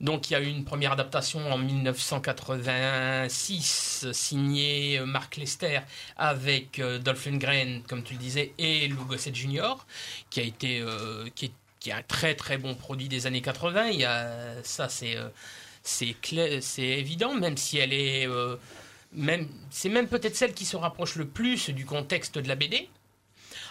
Donc 0.00 0.30
il 0.30 0.34
y 0.34 0.36
a 0.36 0.40
eu 0.40 0.46
une 0.46 0.64
première 0.64 0.92
adaptation 0.92 1.50
en 1.50 1.58
1986 1.58 4.06
signée 4.12 4.98
euh, 4.98 5.06
Mark 5.06 5.36
Lester 5.36 5.80
avec 6.16 6.78
euh, 6.78 6.98
Dolph 6.98 7.26
Lundgren, 7.26 7.82
comme 7.88 8.02
tu 8.02 8.14
le 8.14 8.18
disais, 8.18 8.52
et 8.58 8.88
Lou 8.88 9.04
Gossett 9.04 9.34
Jr., 9.34 9.74
qui 10.30 10.40
a 10.40 10.42
été 10.42 10.80
euh, 10.80 11.26
qui, 11.34 11.46
est, 11.46 11.52
qui 11.80 11.92
un 11.92 12.02
très 12.02 12.34
très 12.34 12.58
bon 12.58 12.74
produit 12.74 13.08
des 13.08 13.26
années 13.26 13.42
80. 13.42 13.88
Il 13.88 14.00
y 14.00 14.04
a, 14.04 14.62
ça 14.62 14.88
c'est 14.88 15.16
c'est 15.82 16.14
c'est 16.60 16.82
évident, 16.82 17.34
même 17.34 17.56
si 17.56 17.78
elle 17.78 17.92
est 17.92 18.28
c'est 19.70 19.88
même 19.88 20.08
peut-être 20.08 20.36
celle 20.36 20.54
qui 20.54 20.64
se 20.64 20.76
rapproche 20.76 21.16
le 21.16 21.26
plus 21.26 21.70
du 21.70 21.84
contexte 21.86 22.38
de 22.38 22.48
la 22.48 22.56
BD. 22.56 22.88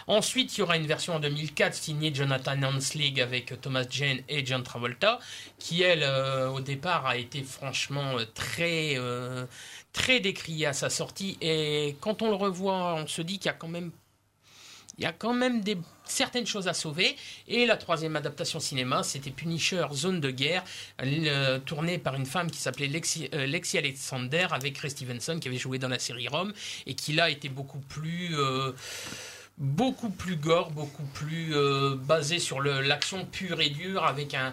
Ensuite, 0.06 0.56
il 0.56 0.60
y 0.60 0.62
aura 0.62 0.76
une 0.76 0.86
version 0.86 1.14
en 1.14 1.20
2004 1.20 1.74
signée 1.74 2.14
Jonathan 2.14 2.62
Hanslig 2.62 3.20
avec 3.20 3.58
Thomas 3.60 3.84
Jane 3.88 4.18
et 4.28 4.44
John 4.44 4.62
Travolta, 4.62 5.18
qui 5.58 5.82
elle, 5.82 6.02
euh, 6.02 6.48
au 6.50 6.60
départ, 6.60 7.06
a 7.06 7.16
été 7.16 7.42
franchement 7.42 8.18
euh, 8.18 8.24
très, 8.34 8.94
euh, 8.96 9.46
très 9.92 10.20
décriée 10.20 10.66
à 10.66 10.72
sa 10.72 10.90
sortie. 10.90 11.38
Et 11.40 11.96
quand 12.00 12.20
on 12.22 12.28
le 12.28 12.36
revoit, 12.36 12.94
on 12.94 13.06
se 13.06 13.22
dit 13.22 13.38
qu'il 13.38 13.46
y 13.46 13.50
a 13.50 13.54
quand 13.54 13.68
même 13.68 13.90
il 14.96 15.02
y 15.02 15.06
a 15.08 15.12
quand 15.12 15.34
même 15.34 15.60
des, 15.60 15.76
certaines 16.04 16.46
choses 16.46 16.68
à 16.68 16.72
sauver. 16.72 17.16
Et 17.48 17.66
la 17.66 17.76
troisième 17.76 18.14
adaptation 18.14 18.60
cinéma, 18.60 19.02
c'était 19.02 19.32
Punisher, 19.32 19.84
Zone 19.92 20.20
de 20.20 20.30
guerre, 20.30 20.62
tournée 21.66 21.98
par 21.98 22.14
une 22.14 22.26
femme 22.26 22.48
qui 22.48 22.58
s'appelait 22.58 22.86
Lexi, 22.86 23.76
Alexander 23.76 24.46
avec 24.52 24.78
Ray 24.78 24.92
Stevenson 24.92 25.40
qui 25.40 25.48
avait 25.48 25.58
joué 25.58 25.80
dans 25.80 25.88
la 25.88 25.98
série 25.98 26.28
Rome 26.28 26.52
et 26.86 26.94
qui 26.94 27.12
là 27.12 27.28
était 27.28 27.48
beaucoup 27.48 27.80
plus 27.80 28.36
beaucoup 29.58 30.10
plus 30.10 30.36
gore, 30.36 30.70
beaucoup 30.70 31.04
plus 31.14 31.54
euh, 31.54 31.96
basé 31.96 32.38
sur 32.38 32.60
l'action 32.60 33.24
pure 33.26 33.60
et 33.60 33.70
dure, 33.70 34.04
avec 34.04 34.34
un, 34.34 34.52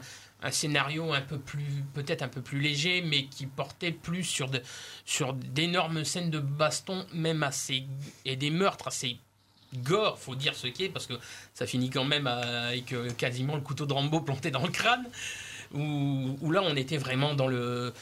scénario 0.50 1.14
un 1.14 1.22
peu 1.22 1.38
plus, 1.38 1.84
peut-être 1.94 2.24
un 2.24 2.28
peu 2.28 2.42
plus 2.42 2.60
léger, 2.60 3.02
mais 3.02 3.26
qui 3.26 3.46
portait 3.46 3.92
plus 3.92 4.24
sur, 4.24 4.50
d'énormes 5.34 6.04
scènes 6.04 6.32
de 6.32 6.40
baston, 6.40 7.06
même 7.14 7.44
assez, 7.44 7.84
et 8.26 8.36
des 8.36 8.50
meurtres 8.50 8.88
assez 8.88 9.18
gore, 9.84 10.20
faut 10.20 10.36
dire 10.36 10.56
ce 10.56 10.68
qui 10.68 10.86
est, 10.86 10.90
parce 10.90 11.08
que 11.08 11.14
ça 11.54 11.66
finit 11.66 11.90
quand 11.90 12.04
même 12.04 12.28
avec 12.28 12.92
euh, 12.92 13.10
quasiment 13.12 13.56
le 13.56 13.62
couteau 13.62 13.86
de 13.86 13.94
Rambo 13.94 14.20
planté 14.22 14.52
dans 14.52 14.64
le 14.64 14.72
crâne, 14.72 15.06
où, 15.74 16.52
là 16.52 16.62
on 16.64 16.76
était 16.76 16.98
vraiment 16.98 17.34
dans 17.34 17.48
le, 17.48 17.94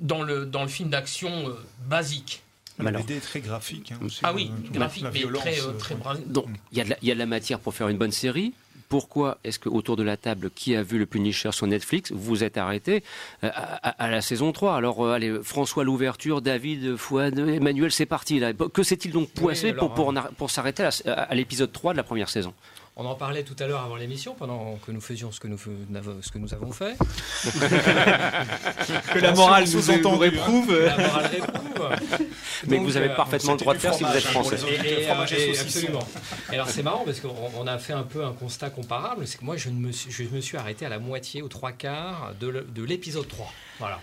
dans 0.00 0.22
le, 0.22 0.46
dans 0.46 0.62
le 0.62 0.68
film 0.68 0.90
d'action 0.90 1.48
euh, 1.48 1.54
basique. 1.86 2.42
La 2.82 2.92
BD 2.92 3.16
est 3.16 3.20
très 3.20 3.40
graphique. 3.40 3.92
Hein, 3.92 4.06
ah 4.22 4.32
oui, 4.34 4.50
euh, 4.50 4.72
graphique, 4.72 5.06
mais 5.12 5.22
très, 5.32 5.60
euh, 5.60 5.72
très 5.78 5.94
Donc, 6.26 6.46
il 6.72 6.78
y, 6.78 6.80
a 6.80 6.84
de 6.84 6.90
la, 6.90 6.96
y 7.02 7.10
a 7.10 7.14
de 7.14 7.18
la 7.18 7.26
matière 7.26 7.60
pour 7.60 7.74
faire 7.74 7.88
une 7.88 7.98
bonne 7.98 8.12
série. 8.12 8.52
Pourquoi 8.88 9.38
est-ce 9.44 9.60
que 9.60 9.68
autour 9.68 9.96
de 9.96 10.02
la 10.02 10.16
table, 10.16 10.50
qui 10.52 10.74
a 10.74 10.82
vu 10.82 10.98
le 10.98 11.06
Punisher 11.06 11.52
sur 11.52 11.66
Netflix, 11.68 12.10
vous 12.12 12.42
êtes 12.42 12.58
arrêté 12.58 13.04
euh, 13.44 13.50
à, 13.54 14.10
la 14.10 14.20
saison 14.20 14.50
3 14.50 14.74
Alors, 14.74 15.08
allez, 15.08 15.32
François 15.44 15.84
l'ouverture, 15.84 16.42
David, 16.42 16.96
Fouad, 16.96 17.38
Emmanuel, 17.38 17.92
c'est 17.92 18.06
parti. 18.06 18.40
Là. 18.40 18.52
Que 18.52 18.82
s'est-il 18.82 19.12
donc 19.12 19.30
poissé 19.30 19.72
pour, 19.72 19.94
pour, 19.94 20.12
pour 20.36 20.50
s'arrêter 20.50 20.88
à 21.06 21.34
l'épisode 21.34 21.70
3 21.70 21.92
de 21.92 21.98
la 21.98 22.02
première 22.02 22.28
saison? 22.28 22.52
On 23.00 23.06
en 23.06 23.14
parlait 23.14 23.44
tout 23.44 23.56
à 23.58 23.66
l'heure 23.66 23.80
avant 23.80 23.96
l'émission, 23.96 24.34
pendant 24.34 24.78
que 24.86 24.92
nous 24.92 25.00
faisions 25.00 25.32
ce 25.32 25.40
que 25.40 25.48
nous, 25.48 25.56
ce 25.56 26.30
que 26.30 26.36
nous 26.36 26.52
avons 26.52 26.70
fait. 26.70 26.98
que 29.14 29.18
la 29.18 29.32
morale 29.32 29.64
nous, 29.64 29.80
nous 30.02 30.18
réprouve. 30.18 30.78
La 30.78 30.98
morale 30.98 31.30
réprouve. 31.32 31.88
Mais 32.66 32.76
vous 32.76 32.98
avez 32.98 33.08
euh, 33.08 33.16
parfaitement 33.16 33.52
le 33.52 33.58
droit 33.58 33.72
de 33.72 33.78
faire 33.78 33.94
si 33.94 34.04
vous 34.04 34.12
êtes 34.12 34.22
français. 34.22 34.58
Et, 34.84 35.08
euh, 35.08 35.14
absolument. 35.58 36.06
alors 36.50 36.68
c'est 36.68 36.82
marrant 36.82 37.04
parce 37.06 37.20
qu'on 37.20 37.66
a 37.66 37.78
fait 37.78 37.94
un 37.94 38.02
peu 38.02 38.22
un 38.22 38.34
constat 38.34 38.68
comparable. 38.68 39.26
C'est 39.26 39.38
que 39.38 39.46
moi, 39.46 39.56
je, 39.56 39.70
me 39.70 39.92
suis, 39.92 40.10
je 40.10 40.24
me 40.24 40.42
suis 40.42 40.58
arrêté 40.58 40.84
à 40.84 40.90
la 40.90 40.98
moitié, 40.98 41.40
aux 41.40 41.48
trois 41.48 41.72
quarts 41.72 42.34
de 42.38 42.82
l'épisode 42.82 43.26
3. 43.26 43.50
Voilà. 43.78 43.98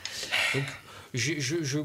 Donc, 0.56 0.64
je, 1.14 1.34
je, 1.40 1.78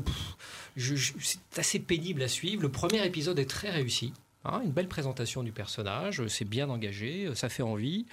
c'est 1.20 1.58
assez 1.58 1.78
pénible 1.78 2.22
à 2.22 2.28
suivre. 2.28 2.62
Le 2.62 2.70
premier 2.70 3.04
épisode 3.04 3.38
est 3.38 3.50
très 3.50 3.68
réussi. 3.68 4.14
Hein, 4.45 4.61
une 4.64 4.72
belle 4.72 4.88
présentation 4.88 5.45
du 5.45 5.53
personnage, 5.53 6.26
c'est 6.26 6.45
bien 6.45 6.68
engagé, 6.68 7.30
ça 7.34 7.49
fait 7.49 7.62
envie. 7.62 8.07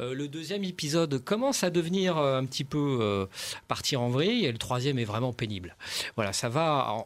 Euh, 0.00 0.12
le 0.12 0.26
deuxième 0.26 0.64
épisode 0.64 1.22
commence 1.22 1.62
à 1.62 1.70
devenir 1.70 2.18
euh, 2.18 2.40
un 2.40 2.44
petit 2.46 2.64
peu 2.64 2.98
euh, 3.00 3.26
partir 3.68 4.00
en 4.00 4.08
vrille 4.08 4.44
et 4.44 4.50
le 4.50 4.58
troisième 4.58 4.98
est 4.98 5.04
vraiment 5.04 5.32
pénible. 5.32 5.76
Voilà, 6.16 6.32
ça 6.32 6.48
va 6.48 7.04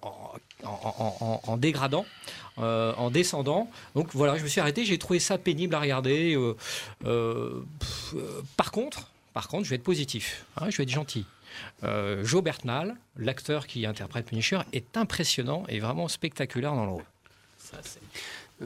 en, 0.63 1.57
dégradant. 1.59 2.07
en 2.57 3.11
descendant. 3.11 3.71
Donc 3.95 4.15
voilà, 4.15 4.39
je 4.39 4.43
me 4.43 4.49
suis 4.49 4.61
arrêté, 4.61 4.87
j'ai 4.87 4.97
trouvé 4.97 5.19
ça 5.19 5.37
pénible 5.37 5.75
à 5.75 5.81
regarder. 5.81 6.39
par 8.57 8.73
contre, 8.73 9.11
par 9.35 9.49
contre, 9.49 9.65
je 9.65 9.71
vais 9.71 9.77
être 9.77 9.83
positif, 9.83 10.47
hein, 10.57 10.71
je 10.71 10.79
vais 10.79 10.85
être 10.85 10.89
gentil. 10.89 11.27
Joe 12.23 12.43
Bertnal, 12.43 12.97
l'acteur 13.19 13.67
qui 13.67 13.85
interprète 13.85 14.25
Punisher, 14.25 14.61
est 14.73 14.97
impressionnant 14.97 15.65
et 15.69 15.79
vraiment 15.79 16.09
spectaculaire 16.09 16.75
dans 16.75 16.87
le 16.87 16.93
rôle. 16.93 17.05
Ça, 17.59 17.79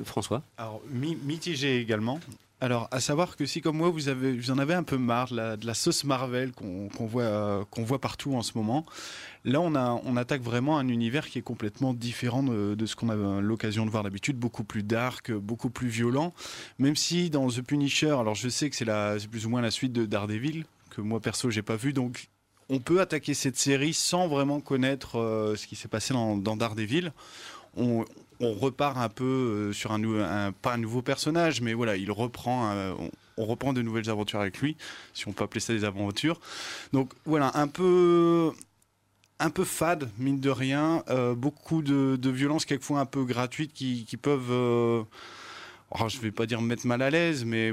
François 0.05 0.43
Alors, 0.59 0.83
mitigé 0.91 1.81
également. 1.81 2.21
Alors, 2.59 2.89
à 2.91 3.01
savoir 3.01 3.37
que 3.37 3.45
si, 3.45 3.61
comme 3.61 3.77
moi, 3.77 3.91
vous, 3.91 4.09
avez, 4.09 4.33
vous 4.33 4.51
en 4.51 4.59
avez 4.59 4.73
un 4.73 4.83
peu 4.83 4.97
marre 4.97 5.29
de 5.31 5.67
la, 5.67 5.75
sauce 5.75 6.05
Marvel 6.05 6.53
qu'on 6.53 6.89
voit, 7.07 7.67
qu'on 7.71 7.83
voit 7.83 8.01
partout 8.01 8.35
en 8.35 8.41
ce 8.43 8.53
moment, 8.55 8.87
là, 9.45 9.61
on, 9.61 9.75
a, 9.75 10.01
on 10.05 10.17
attaque 10.17 10.41
vraiment 10.41 10.79
un 10.79 10.89
univers 10.89 11.29
qui 11.29 11.39
est 11.39 11.43
complètement 11.43 11.93
différent 11.93 12.43
de, 12.43 12.87
ce 12.87 12.97
qu'on 12.97 13.11
a 13.11 13.41
l'occasion 13.43 13.85
de 13.85 13.91
voir 13.91 14.05
d'habitude, 14.05 14.39
beaucoup 14.39 14.65
plus 14.65 14.83
dark, 14.83 15.33
beaucoup 15.33 15.69
plus 15.69 15.89
violent. 15.89 16.33
Même 16.79 16.97
si 16.97 17.29
dans 17.29 17.47
The 17.49 17.61
Punisher, 17.61 18.17
alors 18.19 18.35
je 18.35 18.49
sais 18.49 18.71
que 18.71 18.77
c'est 18.77 19.29
plus 19.29 19.45
ou 19.45 19.51
moins 19.51 19.61
la 19.61 19.71
suite 19.71 19.93
de 19.93 20.07
Daredevil, 20.07 20.65
que 20.89 21.03
moi 21.03 21.21
perso, 21.21 21.51
j'ai 21.51 21.63
pas 21.63 21.77
vu, 21.77 21.93
donc 21.93 22.29
on 22.71 22.79
peut 22.79 23.03
attaquer 23.03 23.35
cette 23.35 23.59
série 23.59 23.93
sans 23.93 24.29
vraiment 24.29 24.61
connaître 24.61 25.19
euh, 25.19 25.57
ce 25.57 25.67
qui 25.67 25.77
s'est 25.77 25.89
passé 25.89 26.15
dans, 26.15 26.39
dans 26.39 26.57
Daredevil. 26.57 27.13
On 28.41 28.53
repart 28.53 28.99
un 28.99 29.09
peu 29.09 29.25
euh, 29.25 29.73
sur 29.73 29.93
un, 29.93 30.53
pas 30.53 30.75
un 30.75 30.79
nouveau 30.79 31.03
personnage, 31.03 31.61
mais 31.61 31.75
voilà, 31.75 31.97
il 31.97 32.11
reprend, 32.11 32.71
euh, 32.73 32.93
on, 33.37 33.47
reprend 33.47 33.73
de 33.73 33.83
nouvelles 33.83 34.11
aventures 34.11 34.41
avec 34.41 34.59
lui, 34.59 34.77
si 35.15 35.29
on 35.29 35.33
peut 35.33 35.45
appeler 35.45 35.61
ça 35.61 35.73
des 35.73 35.85
aventures. 35.85 36.41
Donc 36.93 37.13
voilà, 37.25 37.51
un 37.55 37.69
peu, 37.69 38.53
un 39.39 39.51
peu 39.51 39.65
fade, 39.65 40.09
mine 40.19 40.41
de 40.41 40.51
rien, 40.51 41.03
euh, 41.09 41.35
beaucoup 41.35 41.83
de, 41.83 42.19
violences 42.31 42.65
quelquefois 42.65 43.01
un 43.01 43.07
peu 43.07 43.25
gratuites 43.25 43.73
qui, 43.73 44.19
peuvent, 44.21 44.51
oh, 44.51 45.07
je 46.09 46.19
vais 46.19 46.33
pas 46.33 46.47
dire 46.47 46.61
me 46.61 46.67
mettre 46.67 46.87
mal 46.87 47.03
à 47.03 47.11
l'aise, 47.11 47.45
mais 47.45 47.73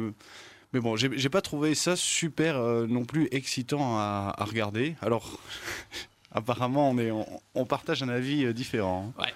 mais 0.74 0.80
bon, 0.80 0.96
j'ai 0.96 1.30
pas 1.30 1.42
trouvé 1.42 1.76
ça 1.76 1.96
super 1.96 2.60
non 2.88 3.06
plus 3.06 3.28
excitant 3.30 4.00
à, 4.00 4.34
regarder. 4.40 4.96
Alors, 5.04 5.40
apparemment, 6.32 6.90
on, 6.90 6.98
est, 6.98 7.12
on, 7.54 7.66
partage 7.66 8.02
un 8.02 8.10
avis 8.10 8.52
différent. 8.56 9.14
Ouais. 9.20 9.32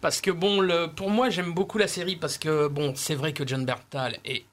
Parce 0.00 0.20
que 0.20 0.30
bon, 0.30 0.60
le, 0.60 0.86
pour 0.86 1.10
moi, 1.10 1.30
j'aime 1.30 1.52
beaucoup 1.52 1.78
la 1.78 1.88
série 1.88 2.16
parce 2.16 2.38
que 2.38 2.68
bon, 2.68 2.94
c'est 2.94 3.14
vrai 3.14 3.32
que 3.32 3.46
John 3.46 3.64
Bertal 3.64 4.18
est 4.24 4.44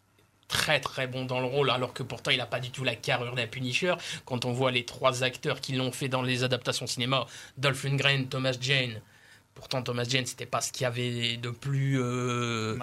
très 0.47 0.79
très 0.79 1.07
bon 1.07 1.25
dans 1.25 1.39
le 1.39 1.45
rôle, 1.45 1.69
alors 1.69 1.93
que 1.93 2.03
pourtant 2.03 2.31
il 2.31 2.37
n'a 2.37 2.45
pas 2.45 2.59
du 2.59 2.71
tout 2.71 2.83
la 2.83 2.95
carrure 2.95 3.35
d'un 3.35 3.47
Punisher. 3.47 3.93
Quand 4.25 4.45
on 4.45 4.51
voit 4.51 4.71
les 4.71 4.85
trois 4.85 5.23
acteurs 5.23 5.61
qui 5.61 5.73
l'ont 5.73 5.91
fait 5.91 6.07
dans 6.09 6.21
les 6.21 6.43
adaptations 6.43 6.87
cinéma, 6.87 7.25
Dolph 7.57 7.83
Lundgren, 7.83 8.27
Thomas 8.27 8.55
Jane. 8.59 9.01
Pourtant, 9.55 9.81
Thomas 9.81 10.03
Jane, 10.07 10.25
c'était 10.25 10.45
pas 10.45 10.61
ce 10.61 10.71
qu'il 10.71 10.83
y 10.83 10.85
avait 10.85 11.37
de 11.37 11.49
plus 11.49 11.99
euh, 11.99 12.77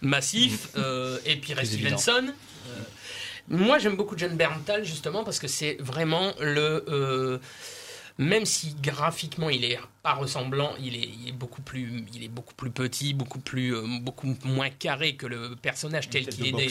massif. 0.00 0.68
Euh, 0.76 1.18
et 1.26 1.36
puis 1.36 1.54
Ray 1.54 1.66
Stevenson. 1.66 2.32
Euh, 2.68 2.82
moi, 3.48 3.78
j'aime 3.78 3.96
beaucoup 3.96 4.16
John 4.16 4.36
Berntal 4.36 4.84
justement 4.84 5.24
parce 5.24 5.40
que 5.40 5.48
c'est 5.48 5.76
vraiment 5.80 6.32
le. 6.40 7.40
même 8.18 8.46
si 8.46 8.76
graphiquement 8.80 9.50
il 9.50 9.64
est 9.64 9.78
pas 10.02 10.14
ressemblant, 10.14 10.72
il 10.82 10.94
est, 10.96 11.08
il 11.22 11.28
est 11.28 11.32
beaucoup 11.32 11.60
plus, 11.60 12.04
il 12.14 12.24
est 12.24 12.28
beaucoup 12.28 12.54
plus 12.54 12.70
petit, 12.70 13.12
beaucoup 13.12 13.38
plus, 13.38 13.74
euh, 13.74 13.82
beaucoup 14.00 14.34
moins 14.44 14.70
carré 14.70 15.14
que 15.14 15.26
le 15.26 15.54
personnage 15.60 16.08
tel 16.08 16.26
qu'il 16.26 16.46
est, 16.46 16.52
dé- 16.52 16.68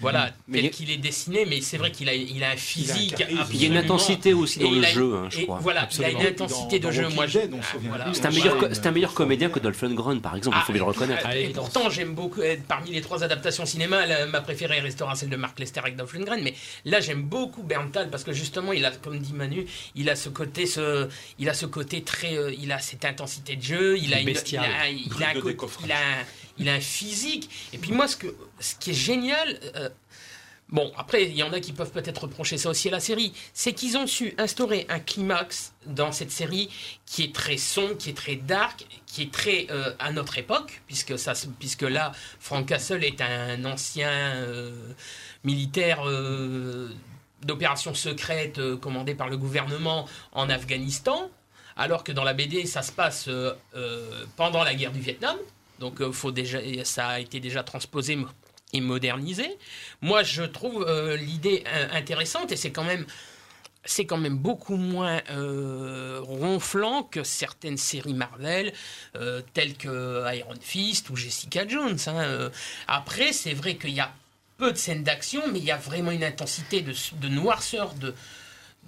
voilà, 0.00 0.30
Mais 0.46 0.58
tel 0.58 0.66
a- 0.66 0.68
qu'il 0.70 0.90
est 0.90 0.98
dessiné. 0.98 1.46
Mais 1.46 1.62
c'est 1.62 1.78
vrai 1.78 1.90
qu'il 1.90 2.08
a, 2.10 2.14
il 2.14 2.44
a 2.44 2.50
un 2.50 2.56
physique. 2.56 3.14
Il 3.50 3.62
y 3.62 3.64
a 3.64 3.68
une 3.68 3.76
intensité 3.78 4.34
aussi 4.34 4.58
dans 4.58 4.70
Et 4.72 4.76
le 4.80 4.84
a- 4.84 4.88
jeu, 4.88 5.14
hein, 5.16 5.28
je 5.30 5.40
crois. 5.42 5.58
Voilà, 5.62 5.82
Absolument. 5.84 6.12
il 6.12 6.16
a 6.18 6.28
une 6.28 6.34
intensité 6.34 6.78
Dans- 6.78 6.90
de 6.90 6.94
dans 6.94 7.02
jeu. 7.02 7.08
Moi, 7.14 7.26
je- 7.26 7.38
ah, 7.38 7.76
voilà. 7.88 8.04
plus. 8.04 8.14
C'est 8.14 8.26
un, 8.26 8.30
meilleur, 8.30 8.60
mais- 8.60 8.74
c'est 8.74 8.86
un 8.86 8.90
meilleur 8.90 9.14
comédien 9.14 9.48
que 9.48 9.58
Dolph 9.58 9.80
Lundgren, 9.80 10.20
par 10.20 10.36
exemple, 10.36 10.56
il 10.58 10.60
faut 10.60 10.66
Ah, 10.68 10.72
bien 10.72 10.82
le 10.82 10.88
reconnaître. 10.88 11.30
Et 11.30 11.48
pourtant, 11.48 11.88
j'aime 11.88 12.14
beaucoup. 12.14 12.42
euh, 12.42 12.56
Parmi 12.68 12.90
les 12.90 13.00
trois 13.00 13.22
adaptations 13.24 13.64
cinéma, 13.64 14.04
la- 14.06 14.26
ma 14.26 14.40
préférée 14.42 14.80
restera 14.80 15.14
celle 15.14 15.30
de 15.30 15.36
Mark 15.36 15.58
Lester 15.58 15.80
avec 15.80 15.96
Dolph 15.96 16.12
Lundgren. 16.12 16.42
Mais 16.42 16.54
là, 16.84 17.00
j'aime 17.00 17.22
beaucoup 17.22 17.62
Berntal 17.62 18.10
parce 18.10 18.22
que 18.24 18.32
justement, 18.32 18.72
il 18.72 18.84
a, 18.84 18.90
comme 18.90 19.18
dit 19.18 19.32
Manu, 19.32 19.64
il 19.94 20.10
a 20.10 20.16
ce 20.16 20.28
côté, 20.28 20.66
ce, 20.66 21.08
il 21.38 21.48
a 21.48 21.54
ce 21.54 21.64
côté 21.64 22.02
très, 22.02 22.36
euh, 22.36 22.52
il 22.66 22.72
a 22.72 22.78
cette 22.80 23.04
intensité 23.04 23.56
de 23.56 23.62
jeu. 23.62 23.96
Il 23.98 24.12
a, 24.12 24.20
une- 24.20 24.28
il 24.28 24.58
a, 24.58 24.88
il 24.90 25.04
a 25.04 25.08
Brut 25.08 25.22
un 25.24 25.34
de 25.34 25.40
côté- 25.40 25.52
décoffrage. 25.54 25.86
il 25.86 25.92
a 25.92 25.98
un- 25.98 26.24
il 26.58 26.68
a 26.68 26.74
un 26.74 26.80
physique. 26.80 27.48
Et 27.72 27.78
puis 27.78 27.92
moi, 27.92 28.08
ce 28.08 28.16
que, 28.16 28.34
ce 28.60 28.74
qui 28.74 28.90
est 28.90 28.94
génial. 28.94 29.58
euh, 29.76 29.88
Bon, 30.68 30.90
après, 30.96 31.22
il 31.22 31.36
y 31.36 31.44
en 31.44 31.52
a 31.52 31.60
qui 31.60 31.72
peuvent 31.72 31.92
peut-être 31.92 32.22
reprocher 32.24 32.58
ça 32.58 32.68
aussi 32.70 32.88
à 32.88 32.90
la 32.90 32.98
série. 32.98 33.32
C'est 33.54 33.72
qu'ils 33.72 33.96
ont 33.96 34.08
su 34.08 34.34
instaurer 34.36 34.84
un 34.88 34.98
climax 34.98 35.74
dans 35.86 36.10
cette 36.10 36.32
série 36.32 36.68
qui 37.06 37.22
est 37.22 37.32
très 37.32 37.56
sombre, 37.56 37.96
qui 37.96 38.10
est 38.10 38.14
très 38.16 38.34
dark, 38.34 38.84
qui 39.06 39.22
est 39.22 39.30
très 39.32 39.68
euh, 39.70 39.94
à 40.00 40.10
notre 40.10 40.38
époque, 40.38 40.82
puisque, 40.88 41.16
ça, 41.20 41.34
puisque 41.60 41.82
là, 41.82 42.10
Frank 42.40 42.66
Castle 42.66 43.04
est 43.04 43.20
un 43.20 43.64
ancien 43.64 44.10
euh, 44.10 44.92
militaire 45.44 46.00
euh, 46.04 46.90
d'opération 47.44 47.94
secrète 47.94 48.58
euh, 48.58 48.76
commandé 48.76 49.14
par 49.14 49.28
le 49.28 49.36
gouvernement 49.36 50.08
en 50.32 50.50
Afghanistan, 50.50 51.30
alors 51.76 52.04
que 52.04 52.12
dans 52.12 52.24
la 52.24 52.32
BD, 52.32 52.66
ça 52.66 52.82
se 52.82 52.92
passe 52.92 53.28
euh, 53.28 53.52
euh, 53.74 54.24
pendant 54.36 54.64
la 54.64 54.74
guerre 54.74 54.92
du 54.92 55.00
Vietnam. 55.00 55.36
Donc, 55.78 56.00
euh, 56.00 56.10
faut 56.10 56.32
déjà, 56.32 56.58
ça 56.84 57.08
a 57.08 57.20
été 57.20 57.38
déjà 57.40 57.62
transposé 57.62 58.18
et 58.72 58.80
modernisé. 58.80 59.58
Moi, 60.00 60.22
je 60.22 60.42
trouve 60.42 60.84
l'idée 61.18 61.62
intéressante 61.92 62.50
et 62.50 62.56
c'est 62.56 62.72
quand 62.72 62.84
même 62.84 63.06
c'est 63.88 64.04
quand 64.04 64.16
même 64.16 64.36
beaucoup 64.36 64.74
moins 64.74 65.22
ronflant 66.20 67.04
que 67.04 67.22
certaines 67.22 67.76
séries 67.76 68.14
Marvel, 68.14 68.72
telles 69.54 69.76
que 69.76 70.24
Iron 70.34 70.54
Fist 70.60 71.08
ou 71.10 71.16
Jessica 71.16 71.68
Jones. 71.68 71.96
hein. 72.08 72.50
Après, 72.88 73.32
c'est 73.32 73.54
vrai 73.54 73.76
qu'il 73.76 73.94
y 73.94 74.00
a 74.00 74.12
peu 74.58 74.72
de 74.72 74.76
scènes 74.76 75.04
d'action, 75.04 75.42
mais 75.52 75.60
il 75.60 75.64
y 75.64 75.70
a 75.70 75.76
vraiment 75.76 76.10
une 76.10 76.24
intensité 76.24 76.82
de, 76.82 76.92
de 77.20 77.28
noirceur. 77.28 77.94
De, 77.94 78.12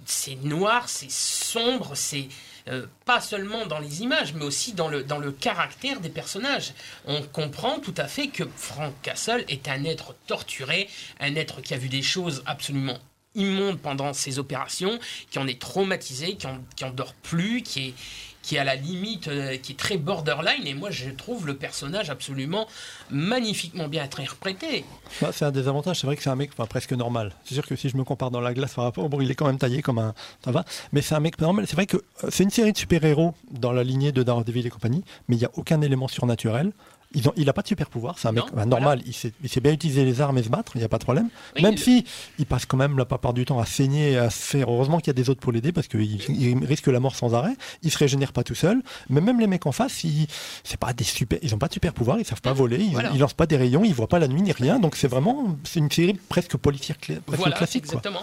c'est 0.05 0.35
noir, 0.35 0.89
c'est 0.89 1.11
sombre, 1.11 1.91
c'est 1.95 2.27
euh, 2.69 2.85
pas 3.05 3.21
seulement 3.21 3.65
dans 3.65 3.79
les 3.79 4.01
images, 4.01 4.33
mais 4.33 4.45
aussi 4.45 4.73
dans 4.73 4.87
le, 4.87 5.03
dans 5.03 5.17
le 5.17 5.31
caractère 5.31 5.99
des 5.99 6.09
personnages. 6.09 6.73
On 7.05 7.21
comprend 7.21 7.79
tout 7.79 7.95
à 7.97 8.07
fait 8.07 8.27
que 8.27 8.43
Frank 8.55 8.93
Castle 9.01 9.43
est 9.47 9.67
un 9.67 9.83
être 9.83 10.15
torturé, 10.27 10.89
un 11.19 11.35
être 11.35 11.61
qui 11.61 11.73
a 11.73 11.77
vu 11.77 11.89
des 11.89 12.01
choses 12.01 12.43
absolument 12.45 12.99
immondes 13.35 13.79
pendant 13.79 14.13
ses 14.13 14.39
opérations, 14.39 14.99
qui 15.29 15.39
en 15.39 15.47
est 15.47 15.59
traumatisé, 15.59 16.35
qui 16.35 16.47
en, 16.47 16.59
qui 16.75 16.83
en 16.83 16.91
dort 16.91 17.13
plus, 17.13 17.61
qui 17.61 17.87
est, 17.87 17.93
qui 18.41 18.55
est 18.55 18.59
à 18.59 18.63
la 18.63 18.75
limite, 18.75 19.27
euh, 19.27 19.57
qui 19.57 19.73
est 19.73 19.75
très 19.75 19.97
borderline. 19.97 20.65
Et 20.65 20.73
moi, 20.73 20.91
je 20.91 21.09
trouve 21.09 21.45
le 21.45 21.55
personnage 21.55 22.09
absolument 22.09 22.67
magnifiquement 23.09 23.87
bien 23.87 24.03
interprété. 24.03 24.85
Bah, 25.21 25.29
c'est 25.31 25.45
un 25.45 25.51
des 25.51 25.67
avantages, 25.67 25.99
c'est 25.99 26.07
vrai 26.07 26.15
que 26.15 26.23
c'est 26.23 26.29
un 26.29 26.35
mec 26.35 26.51
enfin, 26.53 26.65
presque 26.65 26.93
normal. 26.93 27.33
C'est 27.45 27.55
sûr 27.55 27.65
que 27.65 27.75
si 27.75 27.89
je 27.89 27.97
me 27.97 28.03
compare 28.03 28.31
dans 28.31 28.41
la 28.41 28.53
glace 28.53 28.73
par 28.73 28.85
rapport, 28.85 29.09
bon, 29.09 29.21
il 29.21 29.29
est 29.29 29.35
quand 29.35 29.47
même 29.47 29.57
taillé 29.57 29.81
comme 29.81 29.99
un. 29.99 30.13
Ça 30.43 30.51
va, 30.51 30.65
mais 30.91 31.01
c'est 31.01 31.15
un 31.15 31.19
mec 31.19 31.39
normal. 31.39 31.65
C'est 31.67 31.75
vrai 31.75 31.85
que 31.85 31.97
euh, 31.97 32.29
c'est 32.29 32.43
une 32.43 32.49
série 32.49 32.73
de 32.73 32.77
super-héros 32.77 33.33
dans 33.51 33.71
la 33.71 33.83
lignée 33.83 34.11
de 34.11 34.23
Daredevil 34.23 34.65
et 34.65 34.69
compagnie, 34.69 35.03
mais 35.27 35.35
il 35.35 35.39
n'y 35.39 35.45
a 35.45 35.51
aucun 35.55 35.81
élément 35.81 36.07
surnaturel. 36.07 36.71
Il 37.15 37.45
n'a 37.45 37.53
pas 37.53 37.63
de 37.63 37.67
super 37.67 37.89
pouvoir, 37.89 38.19
c'est 38.19 38.27
un 38.27 38.31
mec 38.31 38.43
Non, 38.43 38.49
bah, 38.53 38.65
normal, 38.65 39.01
il, 39.03 39.13
sait, 39.15 39.33
il 39.41 39.49
sait 39.49 39.61
bien 39.61 39.71
utiliser 39.71 40.05
les 40.05 40.21
armes 40.21 40.37
et 40.37 40.43
se 40.43 40.49
battre, 40.49 40.73
il 40.75 40.77
n'y 40.77 40.83
a 40.83 40.89
pas 40.89 40.99
de 40.99 41.03
problème. 41.03 41.29
Oui, 41.55 41.63
Même 41.63 41.71
le- 41.71 41.77
si 41.77 42.05
il 42.37 42.45
passe 42.45 42.67
quand 42.67 42.77
même 42.77 42.99
la 42.99 43.05
plupart 43.05 43.33
du 43.33 43.45
temps 43.45 43.57
à 43.59 43.65
saigner, 43.65 44.11
et 44.11 44.17
à 44.17 44.29
se 44.29 44.37
faire. 44.37 44.69
Heureusement 44.71 44.99
qu'il 44.99 45.07
y 45.07 45.09
a 45.09 45.13
des 45.13 45.27
autres 45.31 45.39
pour 45.39 45.51
l'aider 45.51 45.71
parce 45.71 45.87
qu'il 45.87 46.01
il 46.29 46.65
risque 46.65 46.85
la 46.85 46.99
mort 46.99 47.15
sans 47.15 47.33
arrêt. 47.33 47.55
Il 47.81 47.89
se 47.91 47.97
régénère 47.97 48.31
pas 48.31 48.43
tout 48.43 48.53
seul. 48.53 48.83
Mais 49.09 49.21
même 49.21 49.39
les 49.39 49.47
mecs 49.47 49.65
en 49.65 49.71
face, 49.71 50.03
ils, 50.03 50.27
c'est 50.63 50.79
pas 50.79 50.93
des 50.93 51.03
super, 51.03 51.39
ils 51.41 51.55
ont 51.55 51.57
pas 51.57 51.67
de 51.67 51.73
super 51.73 51.93
pouvoir, 51.93 52.19
ils 52.19 52.25
savent 52.25 52.41
pas 52.41 52.53
voler, 52.53 52.77
ils, 52.77 52.91
Voilà. 52.91 53.09
ils 53.11 53.19
lancent 53.19 53.33
pas 53.33 53.47
des 53.47 53.57
rayons, 53.57 53.83
ils 53.83 53.93
voient 53.95 54.07
pas 54.07 54.19
la 54.19 54.27
nuit 54.27 54.43
ni 54.43 54.51
rien. 54.51 54.77
Donc 54.79 54.95
c'est 54.95 55.07
vraiment, 55.07 55.57
c'est 55.63 55.79
une 55.79 55.89
série 55.89 56.13
presque 56.13 56.57
policière, 56.57 56.97
presque 56.99 57.21
Voilà, 57.39 57.55
classique. 57.55 57.87
Quoi. 57.87 57.95
exactement. 57.99 58.21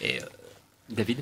Et, 0.00 0.20
euh, 0.20 0.24
David? 0.88 1.18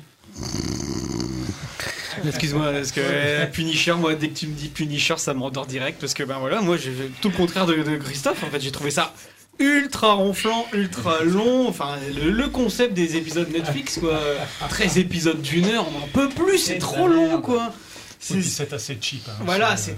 Excuse-moi, 2.27 2.71
parce 2.71 2.91
que 2.91 3.01
euh, 3.03 3.45
Punisher, 3.47 3.93
moi, 3.93 4.15
dès 4.15 4.29
que 4.29 4.37
tu 4.39 4.47
me 4.47 4.53
dis 4.53 4.67
Punisher, 4.69 5.15
ça 5.17 5.33
me 5.33 5.39
rendort 5.41 5.65
direct. 5.65 5.99
Parce 5.99 6.13
que, 6.13 6.23
ben 6.23 6.37
voilà, 6.39 6.61
moi, 6.61 6.77
j'ai 6.77 6.91
tout 7.21 7.29
le 7.29 7.35
contraire 7.37 7.65
de, 7.65 7.75
de 7.75 7.97
Christophe. 7.97 8.43
En 8.43 8.47
fait, 8.49 8.59
j'ai 8.61 8.71
trouvé 8.71 8.91
ça 8.91 9.13
ultra 9.59 10.13
ronflant, 10.13 10.65
ultra 10.73 11.23
long. 11.23 11.67
Enfin, 11.67 11.97
le, 12.23 12.31
le 12.31 12.47
concept 12.47 12.93
des 12.93 13.15
épisodes 13.17 13.49
Netflix, 13.51 13.97
quoi. 13.99 14.19
13 14.69 14.97
épisodes 14.97 15.41
d'une 15.41 15.65
heure, 15.65 15.85
on 15.87 15.99
n'en 15.99 16.07
peut 16.07 16.29
plus, 16.29 16.57
c'est 16.57 16.77
trop 16.77 17.07
long, 17.07 17.41
quoi. 17.41 17.73
C'est- 18.21 18.41
C'est 18.41 18.73
assez 18.73 18.97
cheap. 18.99 19.21
hein. 19.29 19.43
Voilà, 19.45 19.77
C'est, 19.77 19.95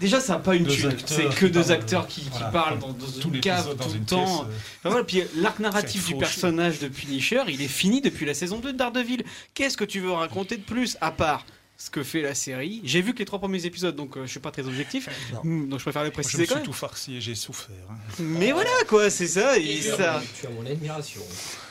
déjà 0.00 0.20
ça 0.20 0.34
n'a 0.34 0.38
pas 0.38 0.54
une 0.54 0.64
thune, 0.66 0.94
c'est 1.06 1.28
que 1.34 1.46
deux 1.46 1.72
acteurs 1.72 2.06
qui, 2.06 2.20
qui 2.20 2.28
voilà, 2.30 2.46
parlent 2.46 2.78
dans, 2.78 2.92
dans 2.92 3.06
tout 3.20 3.30
une 3.34 3.40
cave 3.40 3.74
dans 3.76 3.84
tout 3.84 3.94
le 3.94 3.98
temps. 4.04 4.24
pièce, 4.24 4.38
euh, 4.38 4.78
Enfin, 4.78 4.90
voilà, 4.90 5.04
puis 5.04 5.22
l'arc 5.38 5.58
narratif 5.58 6.06
du 6.06 6.14
personnage 6.16 6.78
de 6.78 6.86
Punisher, 6.86 7.42
il 7.48 7.60
est 7.60 7.66
fini 7.68 8.00
depuis 8.00 8.26
la 8.26 8.34
saison 8.34 8.58
2 8.60 8.72
de 8.74 8.78
Daredevil. 8.78 9.24
Qu'est-ce 9.54 9.76
que 9.76 9.82
tu 9.84 9.98
veux 9.98 10.12
raconter 10.12 10.56
de 10.56 10.62
plus 10.62 10.96
à 11.00 11.10
part 11.10 11.44
ce 11.76 11.90
que 11.90 12.02
fait 12.04 12.22
la 12.22 12.34
série 12.34 12.80
J'ai 12.84 13.02
vu 13.02 13.12
que 13.14 13.18
les 13.18 13.24
trois 13.24 13.38
premiers 13.40 13.66
épisodes, 13.66 13.94
donc 13.96 14.16
euh, 14.16 14.26
je 14.26 14.30
suis 14.30 14.40
pas 14.40 14.50
très 14.52 14.66
objectif, 14.66 15.08
Non. 15.32 15.40
Mm, 15.42 15.68
donc 15.68 15.78
je 15.80 15.84
préfère 15.84 16.02
le 16.04 16.08
Moi, 16.08 16.12
je 16.12 16.22
préciser 16.22 16.42
me 16.42 16.46
quand 16.46 16.54
suis 16.54 16.58
même. 16.60 16.64
tout 16.66 16.72
farci 16.72 17.16
et 17.16 17.20
j'ai 17.20 17.34
souffert. 17.34 17.74
hein. 17.90 17.94
Mais 18.20 18.52
voilà 18.52 18.70
quoi, 18.88 19.10
c'est 19.10 19.26
ça, 19.26 19.58
et 19.58 19.80
ça, 19.82 20.22
Tu 20.40 20.46
as 20.46 20.50
mon 20.50 20.64
admiration. 20.66 21.20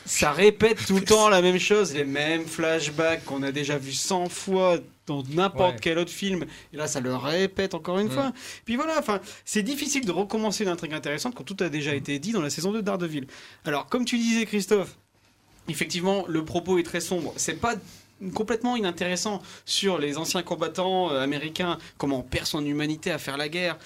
ça 0.04 0.32
répète 0.32 0.84
tout 0.86 0.96
le 0.96 1.04
temps 1.04 1.28
la 1.30 1.40
même 1.42 1.58
chose, 1.58 1.94
les 1.94 2.04
mêmes 2.04 2.44
flashbacks 2.46 3.24
qu'on 3.24 3.42
a 3.42 3.50
déjà 3.52 3.78
vu 3.78 3.92
100 3.92 4.28
fois 4.28 4.78
dans 5.06 5.22
n'importe 5.30 5.74
Ouais. 5.74 5.80
quel 5.82 5.98
autre 5.98 6.10
film. 6.12 6.44
Et 6.72 6.76
là, 6.78 6.86
ça 6.86 7.00
le 7.00 7.14
répète 7.14 7.74
encore 7.74 7.98
une 7.98 8.08
Mm. 8.08 8.12
fois. 8.12 8.32
Puis 8.64 8.76
voilà, 8.76 8.98
enfin, 8.98 9.20
c'est 9.44 9.62
difficile 9.62 10.04
de 10.06 10.12
recommencer 10.12 10.64
une 10.64 10.70
intrigue 10.70 10.94
intéressante 10.94 11.34
quand 11.34 11.44
tout 11.44 11.56
a 11.60 11.68
déjà 11.68 11.94
été 11.94 12.18
dit 12.18 12.32
dans 12.32 12.40
la 12.42 12.48
saison 12.50 12.72
2 12.72 12.78
de 12.78 12.82
Daredevil. 12.86 13.26
Alors, 13.66 13.86
comme 13.86 14.04
tu 14.06 14.16
disais, 14.18 14.46
Christophe, 14.46 14.96
effectivement, 15.68 16.24
le 16.28 16.44
propos 16.44 16.78
est 16.78 16.82
très 16.84 17.00
sombre. 17.00 17.32
C'est 17.36 17.60
pas 17.60 17.74
complètement 18.34 18.76
inintéressant 18.76 19.42
sur 19.64 19.98
les 19.98 20.18
anciens 20.18 20.42
combattants 20.42 21.10
euh, 21.10 21.22
américains, 21.22 21.78
comment 21.98 22.18
on 22.18 22.22
perd 22.22 22.46
son 22.46 22.64
humanité 22.64 23.10
à 23.10 23.18
faire 23.18 23.36
la 23.36 23.48
guerre. 23.48 23.76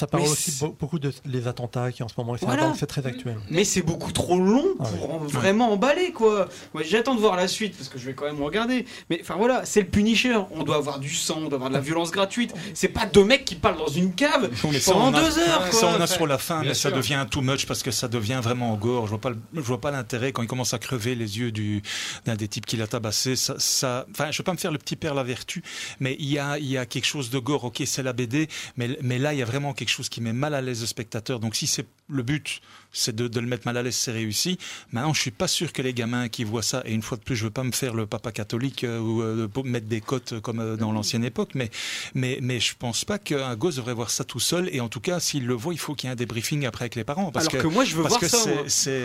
Ça 0.00 0.06
parle 0.06 0.22
Mais 0.22 0.28
aussi 0.30 0.58
beaucoup 0.80 0.98
de 0.98 1.12
les 1.26 1.46
attentats 1.46 1.92
qui 1.92 2.02
en 2.02 2.08
ce 2.08 2.14
moment, 2.16 2.34
c'est 2.38 2.46
Voilà. 2.46 2.72
c'est 2.78 2.86
très 2.86 3.04
actuel. 3.06 3.36
Mais 3.50 3.64
c'est 3.64 3.82
beaucoup 3.82 4.12
trop 4.12 4.38
long 4.38 4.64
Ah 4.80 4.84
pour 4.84 5.14
en- 5.14 5.18
vraiment 5.18 5.72
emballer, 5.72 6.10
quoi. 6.12 6.48
Moi, 6.72 6.82
j'attends 6.86 7.14
de 7.14 7.20
voir 7.20 7.36
la 7.36 7.48
suite 7.48 7.76
parce 7.76 7.90
que 7.90 7.98
je 7.98 8.06
vais 8.06 8.14
quand 8.14 8.24
même 8.24 8.42
regarder. 8.42 8.86
Mais 9.10 9.18
enfin 9.20 9.34
voilà, 9.36 9.66
c'est 9.66 9.82
le 9.82 9.88
Punisher. 9.88 10.38
On 10.52 10.62
doit 10.62 10.76
avoir 10.76 11.00
du 11.00 11.14
sang, 11.14 11.34
on 11.44 11.48
doit 11.48 11.56
avoir 11.56 11.68
de 11.68 11.74
la 11.74 11.82
violence 11.82 12.10
gratuite. 12.12 12.54
C'est 12.72 12.88
pas 12.88 13.04
deux 13.04 13.24
mecs 13.24 13.44
qui 13.44 13.56
parlent 13.56 13.76
dans 13.76 13.88
une 13.88 14.14
cave 14.14 14.48
pendant 14.86 15.12
a- 15.12 15.20
deux 15.20 15.38
heures, 15.38 15.68
quoi. 15.68 15.78
Ça, 15.78 15.86
on 15.94 16.00
a 16.00 16.06
sur 16.06 16.26
la 16.26 16.38
fin, 16.38 16.60
bien 16.60 16.70
mais 16.70 16.74
ça 16.74 16.90
devient 16.90 17.26
too 17.30 17.42
much 17.42 17.66
parce 17.66 17.82
que 17.82 17.90
ça 17.90 18.08
devient 18.08 18.40
vraiment 18.42 18.74
gore. 18.76 19.04
Je 19.04 19.10
vois 19.10 19.20
pas, 19.20 19.30
le- 19.30 19.38
je 19.54 19.60
vois 19.60 19.82
pas 19.82 19.90
l'intérêt 19.90 20.32
quand 20.32 20.40
il 20.42 20.48
commence 20.48 20.72
à 20.72 20.78
crever 20.78 21.14
les 21.14 21.38
yeux 21.38 21.52
du, 21.52 21.82
d'un 22.24 22.36
des 22.36 22.48
types 22.48 22.64
qui 22.64 22.78
l'a 22.78 22.86
tabassé. 22.86 23.36
Ça, 23.36 23.56
ça, 23.58 24.06
enfin, 24.12 24.30
je 24.30 24.38
veux 24.38 24.44
pas 24.44 24.52
me 24.54 24.58
faire 24.58 24.72
le 24.72 24.78
petit 24.78 24.96
père 24.96 25.12
la 25.14 25.24
vertu, 25.24 25.62
mais 25.98 26.16
il 26.18 26.30
y 26.30 26.38
a, 26.38 26.56
il 26.58 26.70
y 26.70 26.78
a 26.78 26.86
quelque 26.86 27.04
chose 27.06 27.28
de 27.28 27.38
gore. 27.38 27.64
Ok, 27.64 27.82
c'est 27.84 28.02
la 28.02 28.14
BD, 28.14 28.48
mais, 28.78 28.96
mais 29.02 29.18
là, 29.18 29.34
il 29.34 29.38
y 29.38 29.42
a 29.42 29.44
vraiment 29.44 29.74
quelque 29.74 29.89
chose 29.90 30.08
qui 30.08 30.20
met 30.20 30.32
mal 30.32 30.54
à 30.54 30.60
l'aise 30.60 30.80
le 30.80 30.86
spectateur. 30.86 31.40
Donc, 31.40 31.54
si 31.54 31.66
c'est 31.66 31.86
le 32.08 32.22
but, 32.22 32.60
c'est 32.92 33.14
de, 33.14 33.28
de 33.28 33.40
le 33.40 33.46
mettre 33.46 33.62
mal 33.66 33.76
à 33.76 33.82
l'aise, 33.82 33.94
c'est 33.96 34.12
réussi. 34.12 34.58
Maintenant, 34.92 35.12
je 35.14 35.20
suis 35.20 35.30
pas 35.30 35.48
sûr 35.48 35.72
que 35.72 35.82
les 35.82 35.94
gamins 35.94 36.28
qui 36.28 36.44
voient 36.44 36.62
ça, 36.62 36.82
et 36.84 36.92
une 36.92 37.02
fois 37.02 37.16
de 37.16 37.22
plus, 37.22 37.36
je 37.36 37.44
veux 37.44 37.50
pas 37.50 37.64
me 37.64 37.72
faire 37.72 37.94
le 37.94 38.06
papa 38.06 38.32
catholique 38.32 38.84
euh, 38.84 38.98
ou 38.98 39.22
euh, 39.22 39.48
mettre 39.64 39.86
des 39.86 40.00
cotes 40.00 40.40
comme 40.40 40.60
euh, 40.60 40.76
dans 40.76 40.92
l'ancienne 40.92 41.24
époque, 41.24 41.50
mais, 41.54 41.70
mais, 42.14 42.38
mais 42.42 42.60
je 42.60 42.74
pense 42.78 43.04
pas 43.04 43.18
qu'un 43.18 43.54
gosse 43.56 43.76
devrait 43.76 43.94
voir 43.94 44.10
ça 44.10 44.24
tout 44.24 44.40
seul. 44.40 44.68
Et 44.72 44.80
en 44.80 44.88
tout 44.88 45.00
cas, 45.00 45.20
s'il 45.20 45.46
le 45.46 45.54
voit, 45.54 45.72
il 45.74 45.78
faut 45.78 45.94
qu'il 45.94 46.08
y 46.08 46.10
ait 46.10 46.12
un 46.12 46.16
débriefing 46.16 46.66
après 46.66 46.84
avec 46.84 46.94
les 46.96 47.04
parents. 47.04 47.30
Parce 47.30 47.48
Alors 47.48 47.62
que, 47.62 47.68
moi, 47.68 47.84
je 47.84 47.94
veux 47.96 48.02
parce 48.02 48.14
voir 48.18 48.20
que 48.20 48.28
ça. 48.28 48.38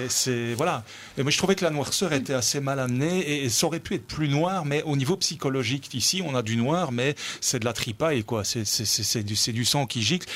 c'est- 0.09 0.53
voilà. 0.55 0.83
Et 1.17 1.21
moi, 1.23 1.31
je 1.31 1.37
trouvais 1.37 1.55
que 1.55 1.63
la 1.63 1.71
noirceur 1.71 2.13
était 2.13 2.33
assez 2.33 2.59
mal 2.59 2.79
amenée 2.79 3.19
et, 3.19 3.43
et 3.45 3.49
ça 3.49 3.67
aurait 3.67 3.79
pu 3.79 3.95
être 3.95 4.07
plus 4.07 4.29
noir, 4.29 4.65
mais 4.65 4.83
au 4.83 4.95
niveau 4.95 5.17
psychologique, 5.17 5.93
ici, 5.93 6.21
on 6.25 6.35
a 6.35 6.41
du 6.41 6.57
noir, 6.57 6.91
mais 6.91 7.15
c'est 7.41 7.59
de 7.59 7.65
la 7.65 7.73
tripaille, 7.73 8.23
quoi. 8.23 8.43
C'est, 8.43 8.65
c'est, 8.65 8.85
c'est, 8.85 9.03
c'est 9.03 9.23
du, 9.23 9.35
c'est 9.35 9.53
du 9.53 9.65
sang 9.65 9.85
qui 9.85 10.01
gicle. 10.01 10.27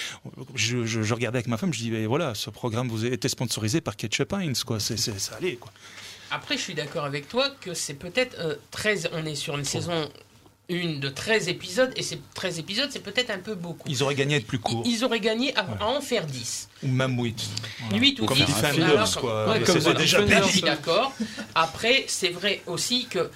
Je, 0.56 0.86
je, 0.86 1.02
je 1.02 1.14
regardais 1.14 1.38
avec 1.40 1.48
ma 1.48 1.58
femme, 1.58 1.74
je 1.74 1.80
dis, 1.80 1.92
ben 1.92 2.06
voilà, 2.08 2.36
ce 2.36 2.50
programme 2.50 2.88
vous 2.90 3.06
été 3.06 3.28
sponsorisé 3.40 3.80
par 3.80 3.96
Ketchup 3.96 4.34
Heinz, 4.34 4.64
quoi. 4.66 4.80
C'est, 4.82 4.98
c'est, 4.98 5.18
ça 5.18 5.36
allait, 5.38 5.56
quoi. 5.56 5.72
Après, 6.32 6.58
je 6.58 6.62
suis 6.62 6.74
d'accord 6.74 7.06
avec 7.06 7.30
toi 7.30 7.50
que 7.62 7.74
c'est 7.74 7.94
peut-être 7.94 8.38
euh, 8.40 8.56
13. 8.72 9.10
On 9.14 9.26
est 9.26 9.36
sur 9.36 9.58
une 9.58 9.64
saison 9.64 10.10
1 10.70 11.00
de 11.00 11.08
13 11.10 11.48
épisodes, 11.48 11.92
et 11.96 12.04
ces 12.04 12.20
13 12.36 12.60
épisodes, 12.60 12.90
c'est 12.92 13.00
peut-être 13.00 13.30
un 13.32 13.40
peu 13.40 13.56
beaucoup. 13.56 13.88
Ils 13.90 14.04
auraient 14.04 14.14
gagné 14.16 14.36
à 14.36 14.38
être 14.40 14.46
plus 14.46 14.60
courts. 14.60 14.84
Ils 14.86 15.04
auraient 15.06 15.22
gagné 15.22 15.56
à, 15.56 15.64
Ouais. 15.64 15.70
à 15.80 15.86
en 15.88 16.02
faire 16.02 16.26
10. 16.26 16.68
Ou 16.84 16.88
même 16.90 17.18
8. 17.18 17.42
8 17.94 18.20
ou 18.20 18.26
Comme 18.26 18.38
10. 18.38 18.46
Defenders, 18.46 19.18
quoi. 19.22 19.50
Ouais, 19.52 19.62
comme 19.64 19.80
The 19.80 19.98
déjà. 19.98 20.26
Je 20.44 20.48
suis 20.50 20.62
d'accord. 20.62 21.14
Après, 21.56 22.04
c'est 22.08 22.30
vrai 22.30 22.62
aussi 22.68 23.06
que 23.08 23.32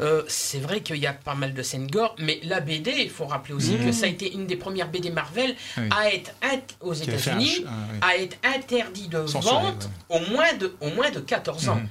Euh, 0.00 0.22
c'est 0.28 0.60
vrai 0.60 0.80
qu'il 0.80 0.96
y 0.96 1.06
a 1.06 1.12
pas 1.12 1.34
mal 1.34 1.54
de 1.54 1.62
scènes 1.62 1.88
gore, 1.88 2.14
mais 2.18 2.38
la 2.44 2.60
BD, 2.60 2.92
il 2.98 3.10
faut 3.10 3.26
rappeler 3.26 3.54
aussi 3.54 3.72
Mhm. 3.72 3.86
que 3.86 3.92
ça 3.92 4.06
a 4.06 4.08
été 4.08 4.32
une 4.32 4.46
des 4.46 4.56
premières 4.56 4.88
BD 4.90 5.10
Marvel 5.10 5.54
Oui. 5.76 5.84
à 5.90 6.08
être 6.12 6.74
aux 6.80 6.94
États-Unis, 6.94 7.64
ah, 7.66 7.70
oui. 7.92 7.98
à 8.02 8.16
être 8.16 8.36
interdit 8.44 9.08
de 9.08 9.26
Censuré, 9.26 9.54
vente 9.54 9.90
au 10.08 10.20
moins 10.30 10.52
de 10.54 10.74
au 10.80 10.90
moins 10.90 11.10
de 11.10 11.20
14 11.20 11.68
ans, 11.68 11.76
Mhm. 11.76 11.88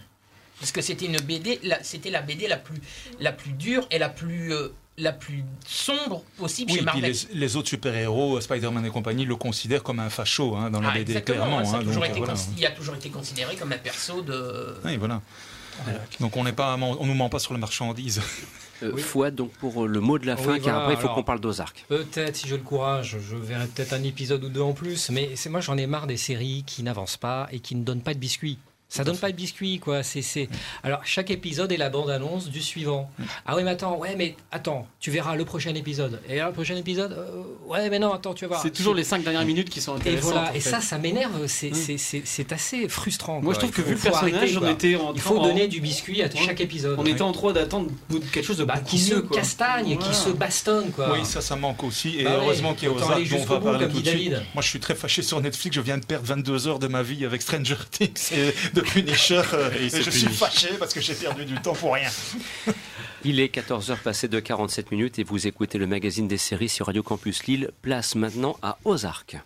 parce 0.59 0.71
que 0.71 0.81
c'était 0.81 1.05
une 1.05 1.19
BD, 1.19 1.59
la- 1.63 1.83
c'était 1.83 2.09
la 2.09 2.21
BD 2.21 2.47
la 2.47 2.57
plus 2.57 2.79
la 3.19 3.31
plus 3.33 3.51
dure 3.51 3.85
et 3.91 3.97
la 3.99 4.09
plus 4.09 4.53
euh, 4.53 4.69
la 4.99 5.11
plus 5.11 5.43
sombre 5.67 6.23
possible 6.39 6.71
Oui, 6.71 6.77
chez 6.77 6.83
et 6.83 6.85
puis 6.87 7.01
Marvel. 7.01 7.15
les, 7.33 7.39
les 7.39 7.55
autres 7.55 7.67
super-héros, 7.69 8.41
Spider-Man 8.41 8.83
et 8.83 8.89
compagnie, 8.89 9.25
le 9.25 9.35
considèrent 9.35 9.83
comme 9.83 9.99
un 9.99 10.09
facho 10.09 10.55
hein, 10.55 10.71
dans 10.71 10.81
la 10.81 10.89
Ah, 10.89 10.93
BD, 10.93 11.21
clairement. 11.21 11.59
hein, 11.59 11.83
donc, 11.83 11.93
voilà. 11.93 12.33
il 12.57 12.65
a 12.65 12.71
toujours 12.71 12.95
été 12.95 13.09
considéré 13.11 13.55
comme 13.57 13.71
un 13.73 13.77
perso 13.77 14.23
de. 14.23 14.75
Oui, 14.85 14.97
voilà. 14.97 15.21
Donc 16.19 16.37
on 16.37 16.43
n'est 16.43 16.51
pas, 16.53 16.75
on 16.75 17.05
nous 17.05 17.13
ment 17.13 17.29
pas 17.29 17.39
sur 17.39 17.53
la 17.53 17.59
marchandise. 17.59 18.21
Euh, 18.83 18.95
Fouad, 18.95 19.33
donc 19.33 19.51
pour 19.53 19.85
euh, 19.85 19.87
le 19.87 19.99
mot 19.99 20.19
de 20.19 20.27
la 20.27 20.35
Oui, 20.35 20.43
fin, 20.43 20.53
car 20.59 20.61
voilà, 20.61 20.79
après 20.81 20.93
il 20.93 20.99
faut 20.99 21.09
qu'on 21.13 21.23
parle 21.23 21.39
d'Ozark. 21.39 21.83
Peut-être, 21.87 22.35
si 22.35 22.47
j'ai 22.47 22.57
le 22.57 22.63
courage, 22.63 23.17
je 23.27 23.35
verrai 23.35 23.65
peut-être 23.65 23.93
un 23.93 24.03
épisode 24.03 24.43
ou 24.43 24.49
deux 24.49 24.61
en 24.61 24.73
plus, 24.73 25.09
mais 25.09 25.31
c'est 25.35 25.49
moi 25.49 25.61
j'en 25.61 25.77
ai 25.77 25.87
marre 25.87 26.05
des 26.05 26.17
séries 26.17 26.63
qui 26.67 26.83
n'avancent 26.83 27.17
pas 27.17 27.47
et 27.51 27.59
qui 27.59 27.73
ne 27.75 27.83
donnent 27.83 28.03
pas 28.03 28.13
de 28.13 28.19
biscuits. 28.19 28.59
Ça 28.89 29.03
donne 29.03 29.17
pas 29.17 29.29
de 29.31 29.35
biscuits, 29.35 29.79
quoi. 29.79 30.01
C'est, 30.01 30.21
c'est... 30.21 30.47
Alors, 30.81 31.01
chaque 31.03 31.29
épisode 31.29 31.71
est 31.73 31.77
la 31.77 31.89
bande-annonce 31.89 32.47
du 32.49 32.61
suivant. 32.61 33.09
Ah 33.45 33.55
oui, 33.57 33.63
mais 33.63 33.71
attends, 33.71 33.97
ouais, 33.97 34.15
mais 34.17 34.35
attends, 34.51 34.87
tu 35.01 35.11
verras 35.11 35.35
le 35.35 35.43
prochain 35.43 35.75
épisode. 35.75 36.21
Et 36.29 36.37
là, 36.37 36.47
le 36.47 36.53
prochain 36.53 36.75
épisode, 36.77 37.11
euh, 37.11 37.43
ouais, 37.69 37.89
mais 37.89 37.99
non, 37.99 38.13
attends, 38.13 38.33
tu 38.33 38.45
vas 38.45 38.49
voir. 38.49 38.61
C'est 38.61 38.71
toujours 38.71 38.93
les 38.95 39.03
cinq 39.03 39.23
dernières 39.23 39.43
minutes 39.45 39.69
qui 39.69 39.81
sont 39.81 39.93
Et 39.95 39.99
intéressantes. 39.99 40.31
voilà, 40.31 40.51
en 40.51 40.53
et 40.53 40.61
fait. 40.61 40.69
ça, 40.69 40.79
ça 40.79 40.97
m'énerve. 40.97 41.47
C'est, 41.47 41.71
Mm. 41.71 41.73
c'est, 41.73 41.97
c'est, 41.97 42.21
c'est 42.23 42.51
assez 42.53 42.87
frustrant. 42.87 43.41
Moi, 43.41 43.53
quoi. 43.53 43.53
je 43.55 43.59
trouve 43.59 43.71
que 43.71 43.81
vu 43.81 43.95
le 43.95 43.99
personnage, 43.99 44.57
on 44.57 44.69
était 44.69 44.95
en 44.95 45.13
Il 45.13 45.19
faut 45.19 45.37
en- 45.37 45.43
donner 45.47 45.67
du 45.67 45.81
biscuit 45.81 46.21
à 46.23 46.27
Ouais. 46.27 46.31
chaque 46.45 46.61
épisode. 46.61 46.95
On 46.97 47.05
était 47.05 47.21
en 47.23 47.31
droit 47.33 47.51
d'attendre 47.51 47.89
quelque 48.31 48.45
chose 48.45 48.57
de 48.57 48.63
Bah, 48.63 48.79
qui 48.79 48.99
se 48.99 49.15
quoi. 49.15 49.35
castagne, 49.37 49.89
qui 49.89 49.95
Voilà. 49.97 50.13
se 50.13 50.29
bastonne, 50.29 50.91
quoi. 50.91 51.11
Oui, 51.11 51.25
ça, 51.25 51.41
ça 51.41 51.57
manque 51.57 51.83
aussi. 51.83 52.19
Et 52.19 52.23
Bah 52.23 52.37
heureusement 52.41 52.73
qu'il 52.73 52.87
y 52.87 52.91
a 52.91 52.95
Ozark 52.95 53.27
dont 53.29 53.37
on 53.41 53.45
va 53.45 53.59
parler 53.59 53.87
tout 53.89 53.99
de 54.01 54.07
suite. 54.07 54.31
Moi, 54.53 54.61
je 54.61 54.67
suis 54.69 54.79
très 54.79 54.95
fâché 54.95 55.21
sur 55.23 55.41
Netflix. 55.41 55.75
Je 55.75 55.81
viens 55.81 55.97
de 55.97 56.05
perdre 56.05 56.25
22 56.25 56.67
heures 56.69 56.79
de 56.79 56.87
ma 56.87 57.03
vie 57.03 57.25
avec 57.25 57.41
Stranger 57.41 57.75
Things 57.91 58.31
et 58.33 58.53
de 58.77 58.81
Punisher. 58.81 59.41
euh, 59.53 59.71
Et 59.79 59.89
je 59.89 59.97
puni. 60.03 60.11
suis 60.15 60.27
fâché 60.27 60.69
parce 60.79 60.93
que 60.93 61.01
j'ai 61.01 61.13
perdu 61.15 61.45
du 61.45 61.55
temps 61.55 61.73
pour 61.73 61.93
rien. 61.93 62.09
Il 63.23 63.39
est 63.39 63.53
14h 63.53 63.97
passé 63.97 64.27
de 64.27 64.39
47 64.39 64.91
minutes 64.91 65.19
et 65.19 65.23
vous 65.23 65.47
écoutez 65.47 65.77
le 65.77 65.87
magazine 65.87 66.27
des 66.27 66.37
séries 66.37 66.69
sur 66.69 66.85
Radio 66.85 67.03
Campus 67.03 67.45
Lille. 67.45 67.71
Place 67.81 68.15
maintenant 68.15 68.57
à 68.61 68.77
Ozark. 68.85 69.37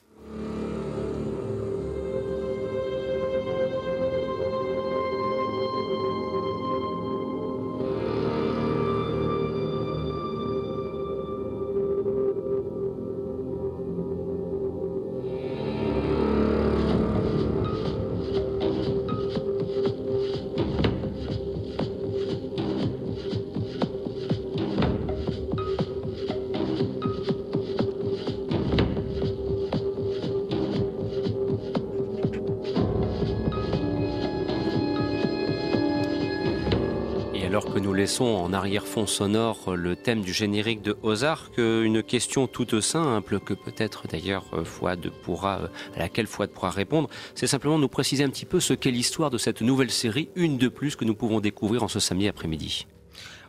En 38.52 38.54
arrière-fond 38.54 39.08
sonore 39.08 39.78
le 39.78 39.96
thème 39.96 40.20
du 40.20 40.34
générique 40.34 40.82
de 40.82 40.98
Ozark, 41.04 41.58
euh, 41.58 41.84
une 41.84 42.04
question 42.04 42.48
toute 42.48 42.82
simple 42.82 43.40
que 43.40 43.54
peut-être 43.54 44.10
d'ailleurs 44.10 44.46
euh, 44.52 44.66
Fouad 44.66 45.10
pourra, 45.24 45.60
euh, 45.62 45.68
à 45.96 46.00
laquelle 46.00 46.28
Fouad 46.28 46.50
pourra 46.50 46.70
répondre, 46.70 47.10
c'est 47.34 47.48
simplement 47.48 47.80
nous 47.80 47.88
préciser 47.88 48.26
un 48.26 48.30
petit 48.30 48.44
peu 48.44 48.60
ce 48.60 48.74
qu'est 48.74 48.92
l'histoire 48.92 49.30
de 49.30 49.38
cette 49.38 49.62
nouvelle 49.62 49.90
série, 49.90 50.28
une 50.36 50.58
de 50.58 50.68
plus 50.68 50.98
que 50.98 51.06
nous 51.06 51.16
pouvons 51.16 51.40
découvrir 51.40 51.82
en 51.82 51.88
ce 51.88 52.02
samedi 52.02 52.28
après-midi. 52.28 52.88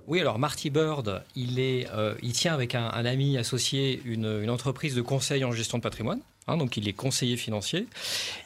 Oui, 0.06 0.20
alors 0.20 0.38
Marty 0.38 0.70
Bird, 0.70 1.24
il, 1.34 1.58
est, 1.58 1.88
euh, 1.92 2.14
tient 2.32 2.54
avec 2.54 2.76
un, 2.76 2.88
ami 2.88 3.36
associé 3.38 4.00
une 4.04 4.50
entreprise 4.50 4.94
de 4.94 5.02
conseil 5.02 5.44
en 5.44 5.50
gestion 5.50 5.78
de 5.78 5.82
patrimoine. 5.82 6.20
Hein, 6.48 6.56
donc 6.56 6.76
il 6.76 6.88
est 6.88 6.92
conseiller 6.92 7.36
financier. 7.36 7.86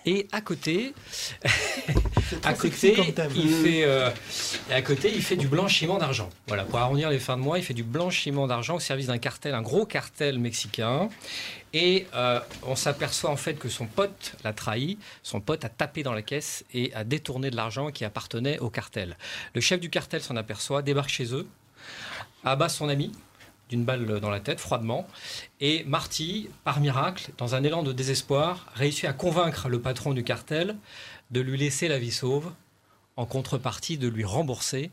Et 0.04 0.26
à 0.32 0.40
côté, 0.40 0.94
à 2.44 2.52
il 2.52 2.70
fait, 2.72 3.84
euh, 3.84 4.10
à 4.70 4.82
côté, 4.82 5.12
il 5.14 5.22
fait 5.22 5.36
du 5.36 5.48
blanchiment 5.48 5.98
d'argent. 5.98 6.28
Voilà, 6.46 6.64
pour 6.64 6.78
arrondir 6.78 7.10
les 7.10 7.18
fins 7.18 7.36
de 7.36 7.42
mois, 7.42 7.58
il 7.58 7.64
fait 7.64 7.74
du 7.74 7.84
blanchiment 7.84 8.46
d'argent 8.46 8.76
au 8.76 8.80
service 8.80 9.06
d'un 9.06 9.18
cartel, 9.18 9.54
un 9.54 9.62
gros 9.62 9.86
cartel 9.86 10.38
mexicain. 10.38 11.08
Et 11.72 12.06
euh, 12.14 12.40
on 12.62 12.74
s'aperçoit 12.74 13.30
en 13.30 13.36
fait 13.36 13.54
que 13.58 13.68
son 13.68 13.86
pote 13.86 14.36
l'a 14.44 14.52
trahi, 14.52 14.98
son 15.22 15.40
pote 15.40 15.64
a 15.64 15.68
tapé 15.68 16.02
dans 16.02 16.14
la 16.14 16.22
caisse 16.22 16.64
et 16.72 16.92
a 16.94 17.04
détourné 17.04 17.50
de 17.50 17.56
l'argent 17.56 17.90
qui 17.90 18.04
appartenait 18.04 18.58
au 18.60 18.70
cartel. 18.70 19.16
Le 19.54 19.60
chef 19.60 19.80
du 19.80 19.90
cartel 19.90 20.22
s'en 20.22 20.36
aperçoit, 20.36 20.80
débarque 20.80 21.10
chez 21.10 21.34
eux, 21.34 21.46
abat 22.44 22.68
son 22.68 22.88
ami 22.88 23.12
d'une 23.68 23.84
balle 23.84 24.20
dans 24.20 24.30
la 24.30 24.40
tête, 24.40 24.60
froidement, 24.60 25.06
et 25.60 25.84
Marty, 25.84 26.48
par 26.64 26.80
miracle, 26.80 27.30
dans 27.38 27.54
un 27.54 27.64
élan 27.64 27.82
de 27.82 27.92
désespoir, 27.92 28.66
réussit 28.74 29.06
à 29.06 29.12
convaincre 29.12 29.68
le 29.68 29.80
patron 29.80 30.12
du 30.12 30.24
cartel 30.24 30.76
de 31.30 31.40
lui 31.40 31.58
laisser 31.58 31.88
la 31.88 31.98
vie 31.98 32.12
sauve, 32.12 32.52
en 33.16 33.26
contrepartie 33.26 33.98
de 33.98 34.08
lui 34.08 34.24
rembourser 34.24 34.90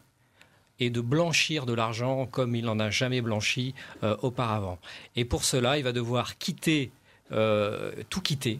et 0.79 0.89
de 0.89 1.01
blanchir 1.01 1.65
de 1.65 1.73
l'argent 1.73 2.25
comme 2.25 2.55
il 2.55 2.65
n'en 2.65 2.79
a 2.79 2.89
jamais 2.89 3.21
blanchi 3.21 3.75
euh, 4.03 4.15
auparavant. 4.21 4.79
Et 5.15 5.25
pour 5.25 5.43
cela, 5.43 5.77
il 5.77 5.83
va 5.83 5.91
devoir 5.91 6.37
quitter, 6.37 6.91
euh, 7.31 7.91
tout 8.09 8.21
quitter, 8.21 8.59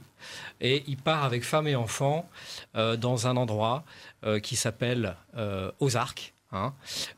et 0.62 0.84
il 0.88 0.98
part 0.98 1.24
avec 1.24 1.44
femme 1.44 1.68
et 1.68 1.76
enfants 1.76 2.30
euh, 2.76 2.96
dans 2.96 3.28
un 3.28 3.38
endroit 3.38 3.84
qui 4.42 4.56
s'appelle 4.56 5.18
Ozark. 5.82 6.33
Hein, 6.54 6.74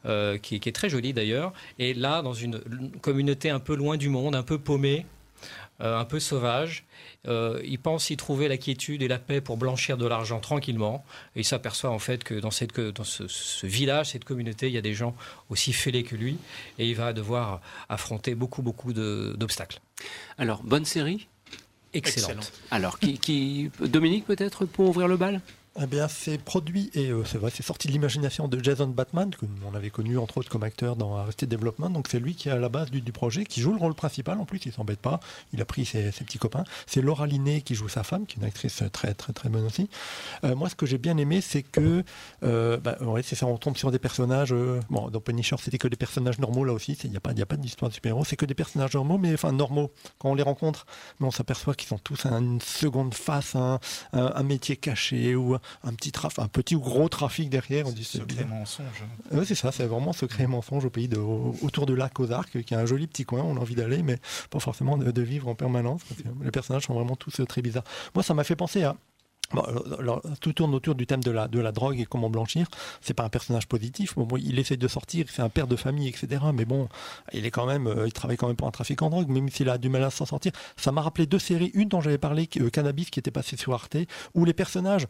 euh, 0.06 0.38
qui, 0.38 0.60
qui 0.60 0.70
est 0.70 0.72
très 0.72 0.90
joli 0.90 1.14
d'ailleurs, 1.14 1.54
et 1.78 1.94
là 1.94 2.22
dans 2.22 2.34
une 2.34 2.60
communauté 3.02 3.50
un 3.50 3.60
peu 3.60 3.76
loin 3.76 3.98
du 3.98 4.10
monde, 4.10 4.36
un 4.36 4.44
peu 4.44 4.58
paumée, 4.58 5.06
euh, 5.82 6.00
un 6.00 6.06
peu 6.06 6.20
sauvage, 6.22 6.86
euh, 7.28 7.60
il 7.66 7.78
pense 7.80 8.10
y 8.10 8.16
trouver 8.16 8.48
la 8.48 8.56
quiétude 8.58 9.02
et 9.04 9.08
la 9.10 9.20
paix 9.20 9.42
pour 9.42 9.58
blanchir 9.58 9.98
de 9.98 10.08
l'argent 10.08 10.40
tranquillement, 10.40 11.04
et 11.36 11.42
il 11.42 11.44
s'aperçoit 11.44 11.90
en 11.90 12.00
fait 12.00 12.24
que 12.24 12.36
dans, 12.36 12.52
cette, 12.52 12.72
que 12.72 12.92
dans 12.92 13.04
ce, 13.04 13.28
ce 13.28 13.68
village, 13.68 14.12
cette 14.12 14.24
communauté, 14.24 14.68
il 14.68 14.74
y 14.74 14.78
a 14.78 14.82
des 14.82 14.94
gens 14.94 15.16
aussi 15.50 15.74
fêlés 15.74 16.04
que 16.04 16.16
lui, 16.16 16.38
et 16.80 16.88
il 16.88 16.96
va 16.96 17.12
devoir 17.12 17.60
affronter 17.90 18.36
beaucoup 18.36 18.62
beaucoup 18.62 18.94
d'obstacles. 18.94 19.80
Alors, 20.38 20.64
bonne 20.64 20.86
série 20.86 21.28
Excellente. 21.94 22.32
Excellent. 22.32 22.58
Alors, 22.72 23.00
qui, 23.00 23.18
qui- 23.20 23.72
Dominique 23.80 24.26
peut-être 24.26 24.66
pour 24.66 24.90
ouvrir 24.90 25.08
le 25.08 25.16
bal? 25.18 25.40
Eh 25.78 25.88
bien, 25.88 26.08
c'est 26.08 26.38
produit 26.38 26.90
et 26.94 27.10
euh, 27.10 27.26
c'est 27.26 27.38
vrai, 27.38 27.52
c'est 27.54 27.62
sorti 27.62 27.90
de 27.90 27.92
l'imagination 27.92 28.48
de 28.48 28.64
Jason 28.64 28.88
Batman, 28.88 29.30
que 29.36 29.46
on 29.70 29.76
avait 29.76 29.90
connu 29.90 30.18
entre 30.18 30.38
autres 30.38 30.48
comme 30.50 30.64
acteur 30.64 30.96
dans 30.96 31.18
Arrested 31.18 31.50
Development. 31.50 31.90
Donc, 31.90 32.08
c'est 32.10 32.20
lui 32.22 32.34
qui 32.34 32.48
est 32.48 32.54
à 32.54 32.56
la 32.58 32.70
base 32.70 32.92
du, 32.92 33.02
projet, 33.12 33.44
qui 33.44 33.60
joue 33.60 33.74
le 33.74 33.78
rôle 33.80 33.94
principal. 33.94 34.40
En 34.40 34.46
plus, 34.46 34.66
il 34.66 34.72
s'embête 34.72 35.02
pas. 35.02 35.20
Il 35.52 35.62
a 35.62 35.66
pris 35.66 35.84
ses, 35.84 36.12
petits 36.12 36.38
copains. 36.38 36.64
C'est 36.88 37.02
Laura 37.02 37.28
Linney 37.28 37.62
qui 37.62 37.76
joue 37.76 37.90
sa 37.90 38.04
femme, 38.04 38.26
qui 38.26 38.38
est 38.38 38.42
une 38.42 38.48
actrice 38.48 38.84
très 38.94 39.14
très 39.14 39.34
très 39.34 39.50
bonne 39.50 39.66
aussi. 39.66 39.90
Euh, 40.46 40.56
moi, 40.56 40.70
ce 40.70 40.76
que 40.76 40.86
j'ai 40.86 40.98
bien 40.98 41.18
aimé, 41.18 41.42
c'est 41.42 41.62
que 41.64 42.06
euh, 42.44 42.78
bah, 42.78 42.96
ouais, 43.02 43.22
c'est 43.22 43.36
ça, 43.36 43.46
on 43.46 43.58
tombe 43.58 43.76
sur 43.76 43.92
des 43.92 44.00
personnages. 44.00 44.54
euh, 44.54 44.80
bon, 44.90 45.10
dans 45.10 45.20
Punisher, 45.20 45.58
c'était 45.60 45.78
que 45.78 45.90
des 45.90 45.98
personnages 45.98 46.40
normaux 46.40 46.64
là 46.64 46.72
aussi. 46.72 46.98
Il 47.04 47.10
n'y 47.12 47.18
a 47.18 47.20
pas, 47.20 47.34
il 47.34 47.42
a 47.42 47.46
pas 47.46 47.58
d'histoire 47.58 47.90
de 47.90 47.96
super-héros. 47.96 48.24
C'est 48.24 48.38
que 48.38 48.46
des 48.46 48.56
personnages 48.56 48.94
normaux, 48.94 49.18
mais 49.18 49.34
enfin 49.34 49.52
normaux 49.52 49.92
quand 50.20 50.30
on 50.30 50.36
les 50.36 50.44
rencontre. 50.44 50.86
Mais 51.20 51.28
on 51.28 51.32
s'aperçoit 51.32 51.76
qu'ils 51.76 51.94
ont 51.94 52.00
tous 52.00 52.26
un- 52.28 52.40
une 52.42 52.62
seconde 52.62 53.14
face, 53.14 53.58
un, 53.58 53.82
un- 54.14 54.32
un 54.36 54.44
métier 54.44 54.78
caché 54.78 55.36
ou 55.36 55.58
un 55.84 55.94
petit 55.94 56.12
traf, 56.12 56.40
un 56.40 56.48
petit 56.48 56.76
ou 56.76 56.80
gros 56.80 57.10
trafic 57.10 57.50
derrière. 57.50 57.88
On 57.88 57.92
dit 57.92 58.04
c'est 58.04 58.20
Secret 58.20 58.46
mensonge. 58.46 58.86
Ouais, 59.32 59.46
c'est 59.46 59.56
ça, 59.56 59.72
c'est 59.72 59.86
vraiment 59.86 60.14
secret 60.14 60.44
et 60.44 60.48
mensonge 60.48 60.86
au 60.86 60.90
pays 60.90 61.08
de, 61.08 61.18
au- 61.18 61.56
autour 61.62 61.86
de 61.86 61.94
lac 61.94 62.20
Ozark, 62.20 62.62
qui 62.64 62.74
est 62.74 62.78
un 62.78 62.86
joli 62.86 63.08
petit 63.08 63.26
coin. 63.26 63.42
On 63.44 63.58
a 63.58 63.60
envie 63.60 63.76
d'aller, 63.76 64.04
mais 64.04 64.18
pas 64.50 64.60
forcément 64.60 64.98
de, 64.98 65.12
de 65.12 65.22
vivre 65.22 65.48
en 65.48 65.56
permanence. 65.56 66.02
parce 66.08 66.22
que 66.22 66.28
les 66.44 66.52
personnages 66.52 66.84
sont 66.84 66.94
vraiment 66.94 67.16
tous 67.16 67.40
euh, 67.40 67.46
très 67.46 67.62
bizarres. 67.62 67.84
Moi, 68.14 68.24
ça 68.24 68.34
m'a 68.34 68.44
fait 68.44 68.56
penser 68.56 68.84
à 68.84 68.96
Bon, 69.54 69.62
alors, 69.62 70.00
alors, 70.00 70.22
tout 70.42 70.54
tourne 70.54 70.74
autour 70.74 70.96
du 70.96 71.06
thème 71.06 71.22
de 71.24 71.30
la, 71.30 71.48
de 71.48 71.60
la 71.60 71.72
drogue 71.72 72.00
et 72.00 72.06
comment 72.06 72.32
blanchir. 72.32 72.66
C'est 73.00 73.14
pas 73.14 73.24
un 73.24 73.30
personnage 73.30 73.68
positif. 73.68 74.16
Bon, 74.16 74.24
bon, 74.26 74.38
il 74.38 74.58
essaie 74.58 74.76
de 74.76 74.88
sortir, 74.88 75.28
c'est 75.30 75.44
un 75.44 75.50
père 75.50 75.68
de 75.68 75.76
famille, 75.76 76.08
etc. 76.08 76.42
Mais 76.52 76.66
bon, 76.66 76.90
il 77.32 77.46
est 77.46 77.52
quand 77.52 77.68
même, 77.68 77.86
euh, 77.86 78.08
il 78.08 78.12
travaille 78.12 78.38
quand 78.38 78.48
même 78.48 78.56
pour 78.56 78.68
un 78.68 78.72
trafic 78.72 79.00
en 79.04 79.12
drogue, 79.12 79.30
même 79.30 79.48
s'il 79.50 79.70
a 79.70 79.78
du 79.78 79.88
mal 79.88 80.04
à 80.04 80.10
s'en 80.10 80.26
sortir. 80.26 80.52
Ça 80.78 80.92
m'a 80.92 81.02
rappelé 81.04 81.28
deux 81.28 81.38
séries. 81.38 81.70
Une 81.76 81.90
dont 81.90 82.02
j'avais 82.02 82.18
parlé, 82.18 82.50
euh, 82.60 82.72
Cannabis, 82.72 83.12
qui 83.12 83.20
était 83.20 83.30
passée 83.30 83.56
sur 83.56 83.72
Arte, 83.76 83.98
où 84.34 84.46
les 84.46 84.54
personnages 84.56 85.06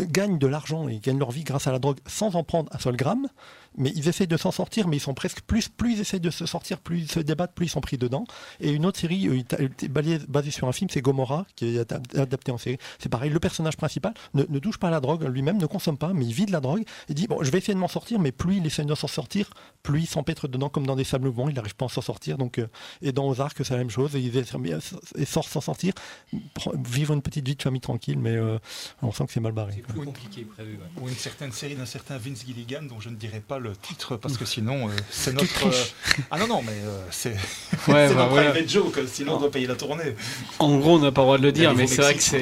gagnent 0.00 0.38
de 0.38 0.46
l'argent 0.46 0.88
et 0.88 0.98
gagnent 0.98 1.18
leur 1.18 1.30
vie 1.30 1.44
grâce 1.44 1.66
à 1.66 1.72
la 1.72 1.78
drogue 1.78 1.98
sans 2.06 2.34
en 2.36 2.44
prendre 2.44 2.68
un 2.74 2.78
seul 2.78 2.96
gramme. 2.96 3.28
Mais 3.78 3.92
ils 3.94 4.08
essayent 4.08 4.26
de 4.26 4.38
s'en 4.38 4.50
sortir, 4.50 4.88
mais 4.88 4.96
ils 4.96 5.00
sont 5.00 5.12
presque 5.12 5.42
plus, 5.42 5.68
plus 5.68 5.94
ils 5.94 6.00
essayent 6.00 6.20
de 6.20 6.30
se 6.30 6.46
sortir, 6.46 6.78
plus 6.78 7.00
ils 7.00 7.10
se 7.10 7.20
débattent, 7.20 7.54
plus 7.54 7.66
ils 7.66 7.70
sont 7.70 7.82
pris 7.82 7.98
dedans. 7.98 8.24
Et 8.58 8.70
une 8.70 8.86
autre 8.86 8.98
série 8.98 9.28
euh, 9.28 9.68
basée 10.28 10.50
sur 10.50 10.66
un 10.66 10.72
film, 10.72 10.88
c'est 10.90 11.02
Gomorrah, 11.02 11.46
qui 11.56 11.76
est 11.76 11.80
adap- 11.82 12.18
adapté 12.18 12.52
en 12.52 12.58
série. 12.58 12.78
C'est 12.98 13.10
pareil, 13.10 13.30
le 13.30 13.38
personnage 13.38 13.76
principal 13.76 14.14
ne, 14.32 14.58
touche 14.58 14.78
pas 14.78 14.88
à 14.88 14.90
la 14.90 15.00
drogue 15.00 15.24
lui-même, 15.24 15.58
ne 15.58 15.66
consomme 15.66 15.98
pas, 15.98 16.14
mais 16.14 16.24
il 16.24 16.32
vit 16.32 16.46
de 16.46 16.52
la 16.52 16.60
drogue. 16.60 16.84
Il 17.10 17.14
dit 17.14 17.26
bon, 17.26 17.42
je 17.42 17.50
vais 17.50 17.58
essayer 17.58 17.74
de 17.74 17.78
m'en 17.78 17.88
sortir, 17.88 18.18
mais 18.18 18.32
plus 18.32 18.56
il 18.56 18.66
essaie 18.66 18.84
de 18.84 18.94
s'en 18.94 19.08
sortir, 19.08 19.50
plus 19.82 20.00
il 20.00 20.06
s'empêtre 20.06 20.48
dedans 20.48 20.70
comme 20.70 20.86
dans 20.86 20.96
des 20.96 21.04
sables 21.04 21.26
mouvants. 21.26 21.50
Il 21.50 21.54
n'arrive 21.54 21.76
pas 21.76 21.84
à 21.84 21.88
s'en 21.90 22.00
sortir. 22.00 22.38
Donc, 22.38 22.58
euh, 22.58 22.68
et 23.02 23.12
dans 23.12 23.28
Ozark, 23.28 23.58
c'est 23.58 23.74
la 23.74 23.78
même 23.78 23.90
chose. 23.90 24.16
Et 24.16 24.20
il 24.20 24.36
et 24.36 25.24
sort 25.26 25.48
s'en 25.48 25.60
sortir, 25.60 25.92
vivre 26.82 27.12
une 27.12 27.22
petite 27.22 27.46
vie 27.46 27.56
de 27.56 27.62
famille 27.62 27.82
tranquille, 27.82 28.18
mais 28.18 28.36
euh, 28.36 28.58
on 29.02 29.12
sent 29.12 29.26
que 29.26 29.32
c'est 29.36 29.40
mal 29.42 29.52
barré. 29.52 29.72
C'est 29.76 29.82
plus 29.92 30.02
compliqué 30.02 30.42
prévu. 30.44 30.78
ouais. 30.78 31.02
Ou 31.02 31.08
une 31.10 31.14
certaine 31.14 31.52
série 31.52 31.74
d'un 31.74 31.84
certain 31.84 32.16
Vince 32.16 32.42
Gilligan 32.46 32.80
dont 32.88 33.00
je 33.00 33.10
ne 33.10 33.16
dirai 33.16 33.40
pas 33.40 33.58
le 33.58 33.76
titre 33.76 34.16
parce 34.16 34.38
que 34.38 34.46
sinon 34.46 34.88
euh, 34.88 34.92
c'est 35.10 35.34
notre. 35.34 35.66
euh, 35.66 36.24
Ah 36.30 36.38
non, 36.38 36.46
non, 36.46 36.62
mais 36.62 36.72
euh, 36.72 37.02
c'est 37.10 37.32
Ouais, 37.34 37.38
c'est 37.86 37.92
bah, 37.92 38.14
notre 38.14 38.28
voilà. 38.30 38.50
private 38.52 38.70
joke, 38.70 38.98
sinon 39.06 39.34
on 39.36 39.40
doit 39.40 39.50
payer 39.50 39.66
la 39.66 39.74
tournée. 39.74 40.14
En 40.58 40.78
gros, 40.78 40.96
on 40.96 41.00
n'a 41.00 41.12
pas 41.12 41.20
le 41.20 41.26
droit 41.26 41.36
de 41.38 41.42
le 41.42 41.52
dire, 41.52 41.74
mais 41.74 41.86
c'est 41.86 42.00
vrai 42.00 42.14
que 42.14 42.22
c'est. 42.22 42.38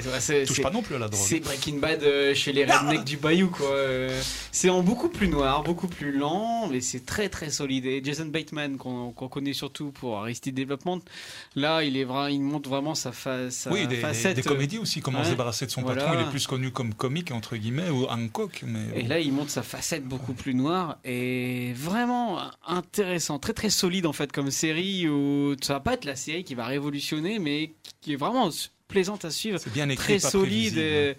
ouais, 0.00 0.20
c'est- 0.20 0.44
Touche 0.46 0.56
c'est- 0.56 0.62
pas 0.62 0.70
non 0.70 0.80
plus 0.80 0.94
à 0.94 0.98
la 0.98 1.08
drogue. 1.08 1.20
C'est 1.22 1.40
Breaking 1.40 1.76
Bad 1.80 2.02
euh, 2.02 2.34
chez 2.34 2.52
les 2.54 2.64
rednecks 2.64 3.04
du 3.04 3.18
Bayou, 3.18 3.48
quoi. 3.50 3.66
Euh, 3.70 4.18
C'est 4.50 4.70
en 4.70 4.82
beaucoup 4.82 5.10
plus 5.10 5.28
noir, 5.28 5.62
beaucoup 5.62 5.86
plus 5.88 6.16
lent, 6.16 6.66
mais 6.68 6.80
c'est 6.80 7.04
très 7.04 7.28
très 7.28 7.50
solide. 7.50 7.84
Et 7.84 8.00
Jason 8.02 8.24
Bateman, 8.26 8.78
qu'on 8.78 9.10
qu'on 9.10 9.28
connaît 9.28 9.52
surtout 9.52 9.90
pour 9.92 10.18
Aristide 10.18 10.54
Development, 10.54 11.00
là, 11.56 11.82
il, 11.84 11.96
est 11.98 12.04
vra- 12.06 12.30
il 12.32 12.40
montre 12.40 12.70
vraiment 12.70 12.94
sa, 12.94 13.12
fa- 13.12 13.50
sa 13.50 13.70
Oui, 13.70 13.86
des, 13.86 13.96
facette. 13.96 14.36
des 14.36 14.42
comédies 14.42 14.78
aussi, 14.78 15.00
comment 15.02 15.18
ouais. 15.18 15.24
se 15.26 15.30
débarrasser 15.30 15.66
de 15.66 15.70
son 15.70 15.82
Voilà. 15.82 16.04
patron. 16.04 16.18
Il 16.20 16.27
est 16.27 16.27
plus 16.30 16.46
connu 16.46 16.70
comme 16.70 16.94
comique, 16.94 17.30
entre 17.32 17.56
guillemets, 17.56 17.90
ou 17.90 18.06
Hancock. 18.06 18.62
Mais... 18.66 19.00
Et 19.00 19.02
là, 19.02 19.18
il 19.20 19.32
montre 19.32 19.50
sa 19.50 19.62
facette 19.62 20.04
beaucoup 20.04 20.32
plus 20.32 20.54
noire 20.54 20.98
et 21.04 21.72
vraiment 21.74 22.40
intéressant, 22.66 23.38
très 23.38 23.52
très 23.52 23.70
solide 23.70 24.06
en 24.06 24.12
fait 24.12 24.32
comme 24.32 24.50
série 24.50 25.08
où 25.08 25.54
ça 25.60 25.74
va 25.74 25.80
pas 25.80 25.94
être 25.94 26.04
la 26.04 26.16
série 26.16 26.44
qui 26.44 26.54
va 26.54 26.66
révolutionner, 26.66 27.38
mais 27.38 27.72
qui 28.00 28.12
est 28.12 28.16
vraiment 28.16 28.50
plaisante 28.88 29.24
à 29.24 29.30
suivre, 29.30 29.58
c'est 29.58 29.72
bien 29.72 29.88
écrit, 29.88 30.18
très 30.18 30.30
solide. 30.30 30.74
prévisible. 30.74 30.80
et- 30.80 31.16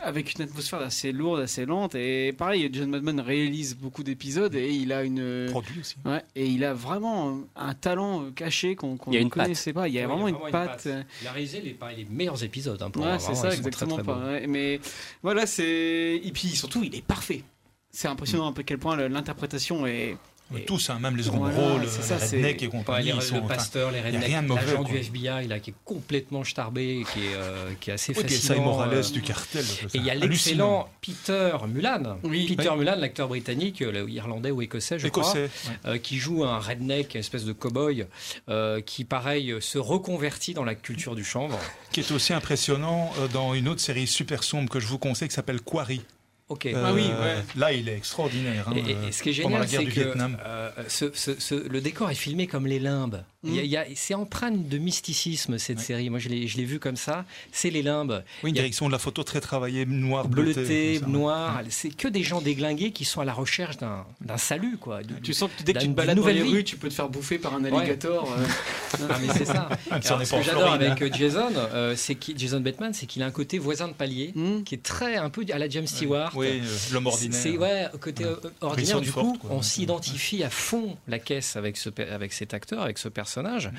avec 0.00 0.34
une 0.34 0.42
atmosphère 0.42 0.80
assez 0.80 1.12
lourde, 1.12 1.40
assez 1.40 1.66
lente. 1.66 1.94
Et 1.94 2.32
pareil, 2.32 2.68
John 2.72 2.90
Madman 2.90 3.20
réalise 3.20 3.76
beaucoup 3.76 4.02
d'épisodes 4.02 4.54
et 4.54 4.70
il 4.70 4.92
a 4.92 5.02
une. 5.02 5.46
Produit 5.50 5.80
aussi. 5.80 5.96
Ouais, 6.04 6.22
et 6.34 6.46
il 6.46 6.64
a 6.64 6.74
vraiment 6.74 7.40
un 7.56 7.74
talent 7.74 8.30
caché 8.34 8.74
qu'on 8.74 8.96
qu'on 8.96 9.12
Il 9.12 9.18
y 9.18 9.20
a 9.20 9.24
ne 9.24 9.28
connaissait 9.28 9.72
pas. 9.72 9.88
Il 9.88 9.94
y 9.94 10.00
a 10.00 10.06
vraiment, 10.06 10.28
une 10.28 10.38
patte. 10.50 10.88
Il 11.20 11.28
a 11.28 11.32
réalisé 11.32 11.60
les, 11.60 11.76
meilleurs 12.10 12.42
épisodes. 12.42 12.80
Hein, 12.82 12.90
pour 12.90 13.04
Ouais, 13.04 13.18
c'est 13.18 13.34
ça, 13.34 13.34
sont 13.34 13.46
très, 13.48 13.56
exactement. 13.56 13.94
très 13.96 14.04
pas, 14.04 14.18
ouais. 14.18 14.46
Mais 14.46 14.80
voilà, 15.22 15.46
c'est. 15.46 16.20
Et 16.22 16.30
puis 16.32 16.48
surtout, 16.48 16.82
il 16.82 16.94
est 16.94 17.04
parfait. 17.04 17.42
C'est 17.90 18.08
impressionnant 18.08 18.46
un 18.46 18.52
peu 18.52 18.60
à 18.60 18.64
quel 18.64 18.78
point 18.78 18.96
l'interprétation 19.08 19.86
est. 19.86 20.16
Et- 20.58 20.64
Tous, 20.64 20.90
hein, 20.90 20.98
même 21.00 21.16
les 21.16 21.22
seconds 21.24 21.38
Voilà, 21.38 21.56
rôles, 21.56 21.82
c'est 21.88 22.08
les 22.36 22.38
rednecks 22.42 22.62
et 22.62 22.68
compagnie. 22.68 23.06
les- 23.10 23.16
ils 23.16 23.22
sont, 23.22 23.40
le 23.40 23.46
pasteur, 23.46 23.90
les 23.90 24.00
rednecks, 24.00 24.24
rien 24.24 24.42
de 24.42 24.48
mauvais, 24.48 24.60
l'agent 24.66 24.82
quoi. 24.84 24.90
du 24.92 24.96
FBI 24.98 25.46
là, 25.48 25.58
qui 25.60 25.70
est 25.70 25.74
complètement 25.84 26.44
starbé, 26.44 27.04
qui 27.12 27.20
est, 27.20 27.34
euh, 27.34 27.72
qui 27.80 27.90
est 27.90 27.94
assez 27.94 28.12
oui. 28.16 28.30
Sai 28.30 28.56
Morales 28.56 28.94
euh, 28.94 29.10
du 29.10 29.22
cartel. 29.22 29.64
Et 29.94 29.98
il 29.98 30.04
y 30.04 30.10
a 30.10 30.14
l'excellent 30.14 30.88
Peter 31.00 31.52
Mulan, 31.68 32.18
Oui. 32.22 32.46
Peter 32.46 32.68
Oui. 32.70 32.78
Mulan, 32.78 32.96
l'acteur 32.96 33.28
britannique, 33.28 33.82
euh, 33.82 34.06
irlandais 34.08 34.50
ou 34.50 34.62
écossais, 34.62 34.98
je 34.98 35.08
crois, 35.08 35.32
ouais. 35.34 35.50
euh, 35.86 35.98
qui 35.98 36.18
joue 36.18 36.44
un 36.44 36.58
redneck, 36.58 37.14
une 37.14 37.20
espèce 37.20 37.44
de 37.44 37.52
cow-boy, 37.52 38.06
euh, 38.48 38.80
qui 38.80 39.04
pareil 39.04 39.54
se 39.60 39.78
reconvertit 39.78 40.54
dans 40.54 40.64
la 40.64 40.74
culture 40.74 41.14
du 41.14 41.24
chanvre. 41.24 41.58
Qui 41.92 42.00
est 42.00 42.10
aussi 42.12 42.32
impressionnant 42.32 43.12
euh, 43.18 43.28
dans 43.28 43.54
une 43.54 43.68
autre 43.68 43.80
série 43.80 44.06
super 44.06 44.42
sombre 44.44 44.70
que 44.70 44.80
je 44.80 44.86
vous 44.86 44.98
conseille 44.98 45.28
qui 45.28 45.34
s'appelle 45.34 45.60
Quarry. 45.60 46.02
Ok. 46.48 46.66
Euh, 46.66 46.82
Ah 46.84 46.92
oui, 46.92 47.02
ouais. 47.06 47.42
Là, 47.56 47.72
il 47.72 47.88
est 47.88 47.96
extraordinaire. 47.96 48.68
hein, 48.68 48.74
Et, 48.76 48.90
et- 48.90 48.94
euh, 48.94 49.10
ce 49.12 49.22
qui 49.22 49.30
est 49.30 49.32
la 49.32 49.42
génial, 49.42 49.68
c'est 49.68 49.84
que 49.86 49.90
Vietnam. 49.90 50.36
euh, 50.44 50.70
ce- 50.88 51.10
ce- 51.14 51.38
ce- 51.38 51.54
le 51.68 51.80
décor 51.80 52.10
est 52.10 52.14
filmé 52.14 52.46
comme 52.46 52.66
les 52.66 52.78
limbes. 52.78 53.22
Il 53.44 53.54
y 53.56 53.58
a- 53.58 53.62
il 53.62 53.70
y 53.70 53.76
a- 53.76 53.86
c'est 53.96 54.14
empreinte 54.14 54.68
de 54.68 54.78
mysticisme 54.78 55.58
cette 55.58 55.78
Ouais. 55.78 55.82
série. 55.82 56.10
Moi, 56.10 56.20
je 56.20 56.28
l'ai 56.28 56.46
je 56.46 56.56
l'ai 56.58 56.64
vu 56.64 56.78
comme 56.78 56.94
ça. 56.96 57.24
C'est 57.50 57.70
les 57.70 57.82
limbes. 57.82 58.22
Oui, 58.44 58.50
une 58.50 58.56
a- 58.56 58.60
direction 58.60 58.86
de 58.86 58.92
la 58.92 58.98
photo 59.00 59.24
très 59.24 59.40
travaillée, 59.40 59.84
noir, 59.86 60.28
bleuté. 60.28 61.00
Ouais. 61.02 61.08
noir. 61.08 61.60
C'est 61.70 61.88
que 61.90 62.06
des 62.06 62.22
gens 62.22 62.40
déglingués 62.40 62.92
qui 62.92 63.04
sont 63.04 63.20
à 63.20 63.24
la 63.24 63.32
recherche 63.32 63.78
d'un 63.78 64.04
d'un 64.20 64.36
salut, 64.36 64.76
quoi. 64.78 65.02
Du- 65.02 65.20
Tu 65.22 65.32
sens 65.32 65.50
que 65.56 65.62
dès 65.64 65.72
que 65.72 65.78
tu 65.80 65.86
te 65.88 65.92
balades 65.92 66.14
dans 66.16 66.20
nouvelle 66.22 66.36
les 66.36 66.42
rues, 66.42 66.64
tu 66.64 66.76
peux 66.76 66.88
te 66.88 66.94
faire 66.94 67.08
bouffer 67.08 67.38
par 67.38 67.54
un 67.54 67.64
alligator. 67.64 68.30
euh. 68.30 68.44
Ah, 69.10 69.18
mais 69.20 69.32
c'est 69.32 69.46
ça. 69.46 69.68
Alors, 69.90 70.04
ce 70.26 70.36
que 70.36 70.42
j'adore 70.42 70.62
Floride, 70.62 70.82
avec 70.82 71.02
hein. 71.02 71.06
euh, 71.06 71.10
Jason, 71.18 71.48
euh, 71.56 71.94
c'est 71.96 72.16
Jason 72.36 72.60
Bateman, 72.60 72.92
c'est 72.92 73.06
qu'il 73.06 73.22
a 73.22 73.26
un 73.26 73.30
côté 73.30 73.58
voisin 73.58 73.88
de 73.88 73.94
palier 73.94 74.32
Hmm. 74.34 74.62
qui 74.64 74.74
est 74.74 74.82
très 74.82 75.16
un 75.16 75.30
peu 75.30 75.44
à 75.52 75.58
la 75.58 75.68
James 75.68 75.86
Stewart. 75.86 76.31
Oui, 76.34 76.60
euh, 76.62 76.76
l'homme 76.92 77.06
ordinaire. 77.06 77.40
C'est 77.40 77.56
ouais, 77.58 77.86
côté 78.00 78.24
euh, 78.24 78.36
ordinaire. 78.60 79.00
Du 79.00 79.08
Ford, 79.08 79.24
coup, 79.32 79.38
quoi. 79.38 79.50
on 79.52 79.62
s'identifie 79.62 80.42
à 80.44 80.50
fond 80.50 80.96
la 81.08 81.18
caisse 81.18 81.56
avec 81.56 81.76
ce 81.76 81.88
avec 82.10 82.32
cet 82.32 82.54
acteur, 82.54 82.82
avec 82.82 82.98
ce 82.98 83.08
personnage, 83.08 83.70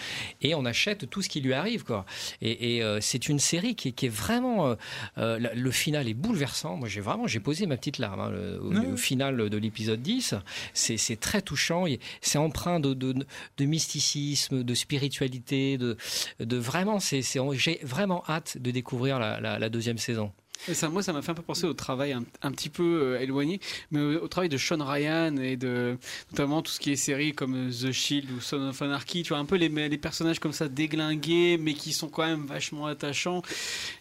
et 0.42 0.56
on 0.56 0.66
achète 0.66 1.10
tout 1.10 1.22
ce 1.22 1.30
qui 1.30 1.42
lui 1.42 1.54
arrive, 1.54 1.84
quoi. 1.84 2.06
Et, 2.42 2.76
et, 2.78 2.84
euh, 2.84 3.00
c'est 3.02 3.28
une 3.30 3.40
série 3.40 3.76
qui, 3.76 3.90
est- 3.90 3.92
qui 3.92 4.06
est 4.06 4.10
vraiment 4.10 4.76
euh, 5.18 5.40
le 5.54 5.72
final 5.72 6.08
est 6.08 6.14
bouleversant. 6.14 6.76
Moi, 6.78 6.88
j'ai 6.88 7.02
vraiment 7.02 7.28
j'ai 7.28 7.40
posé 7.40 7.66
ma 7.66 7.78
petite 7.78 7.98
larme 7.98 8.20
hein, 8.20 8.30
le- 8.32 8.60
au, 8.94 8.98
final 8.98 9.50
de 9.50 9.58
l'épisode 9.58 10.02
10. 10.02 10.36
C'est 10.74 11.20
très 11.20 11.42
touchant. 11.42 11.86
C'est 12.22 12.38
empreint 12.38 12.80
de, 12.80 12.94
de, 12.94 13.14
de 13.58 13.66
mysticisme, 13.66 14.64
de 14.64 14.74
spiritualité, 14.74 15.78
de, 15.78 15.98
de 16.40 16.58
vraiment. 16.58 17.00
j'ai 17.00 17.80
vraiment 17.84 18.24
hâte 18.30 18.58
de 18.58 18.72
découvrir 18.72 19.20
la, 19.20 19.40
la- 19.40 19.60
la 19.60 19.70
deuxième 19.70 19.98
saison. 19.98 20.32
Et 20.70 20.74
ça, 20.74 20.90
moi, 20.90 21.04
ça 21.04 21.12
m'a 21.14 21.22
fait 21.22 21.32
un 21.32 21.36
peu 21.36 21.42
penser 21.42 21.66
au 21.66 21.74
travail 21.74 22.14
un, 22.14 22.24
un 22.42 22.52
petit 22.52 22.70
peu 22.70 22.84
euh, 22.84 23.20
éloigné, 23.20 23.60
mais 23.92 24.00
au, 24.00 24.28
travail 24.28 24.50
de 24.50 24.58
Sean 24.58 24.84
Ryan 24.84 25.36
et 25.38 25.58
de 25.58 25.98
notamment 26.32 26.62
tout 26.62 26.72
ce 26.72 26.80
qui 26.80 26.92
est 26.92 26.96
séries 26.96 27.34
comme 27.34 27.70
euh, 27.70 27.72
The 27.72 27.92
Shield 27.92 28.32
ou 28.32 28.40
Son 28.42 28.62
of 28.70 28.82
Anarchy. 28.82 29.24
Tu 29.24 29.30
vois 29.30 29.40
un 29.40 29.46
peu 29.46 29.56
les, 29.56 29.70
les 29.70 29.98
personnages 29.98 30.40
comme 30.40 30.54
ça 30.54 30.68
déglingués, 30.68 31.58
mais 31.58 31.74
qui 31.74 31.92
sont 31.92 32.08
quand 32.08 32.26
même 32.26 32.46
vachement 32.46 32.86
attachants. 32.86 33.42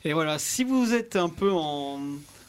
Et 0.05 0.13
voilà, 0.13 0.39
si 0.39 0.65
vous 0.65 0.95
êtes 0.95 1.17
un 1.17 1.29
peu 1.29 1.51
en, 1.53 2.01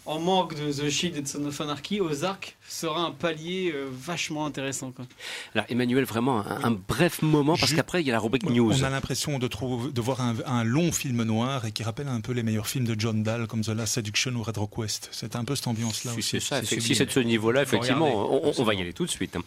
en 0.05 0.19
manque 0.19 0.55
de 0.55 0.71
The 0.71 0.89
Shield 0.89 1.17
et 1.17 1.21
de 1.21 1.27
Son 1.27 1.45
of 1.45 1.59
Anarchy, 1.61 2.01
Ozark 2.01 2.55
sera 2.73 3.01
un 3.01 3.11
palier 3.11 3.71
euh, 3.73 3.87
vachement 3.91 4.45
intéressant. 4.45 4.91
Quoi. 4.91 5.05
Alors 5.53 5.65
Emmanuel, 5.69 6.03
vraiment 6.05 6.39
un, 6.45 6.63
un 6.65 6.71
bref 6.71 7.21
moment, 7.21 7.55
parce 7.57 7.73
qu'après 7.73 8.01
il 8.01 8.07
y 8.07 8.09
a 8.09 8.13
la 8.13 8.19
rubrique 8.19 8.49
news. 8.49 8.73
On 8.81 8.83
a 8.83 8.89
l'impression 8.89 9.39
de, 9.39 9.47
trouver- 9.47 9.91
de 9.91 10.01
voir 10.01 10.21
un, 10.21 10.35
un 10.45 10.63
long 10.63 10.91
film 10.91 11.23
noir 11.23 11.65
et 11.65 11.71
qui 11.71 11.83
rappelle 11.83 12.07
un 12.07 12.21
peu 12.21 12.31
les 12.33 12.43
meilleurs 12.43 12.67
films 12.67 12.85
de 12.85 12.95
John 12.99 13.23
Dahl 13.23 13.47
comme 13.47 13.61
The 13.61 13.69
Last 13.69 13.93
Seduction 13.93 14.31
ou 14.35 14.43
Red 14.43 14.57
Rock 14.57 14.77
West. 14.77 15.09
C'est 15.11 15.35
un 15.35 15.43
peu 15.45 15.55
cette 15.55 15.67
ambiance-là 15.67 16.11
Si 16.13 16.17
aussi. 16.19 16.29
c'est 16.29 16.39
ça, 16.39 16.63
si 16.63 16.95
c'est 16.95 17.05
de 17.05 17.11
ce 17.11 17.19
niveau-là, 17.19 17.61
effectivement, 17.61 18.27
regarder. 18.27 18.51
on, 18.57 18.61
on 18.61 18.63
va 18.65 18.73
y 18.73 18.81
aller 18.81 18.93
tout 18.93 19.05
de 19.05 19.09
suite. 19.11 19.37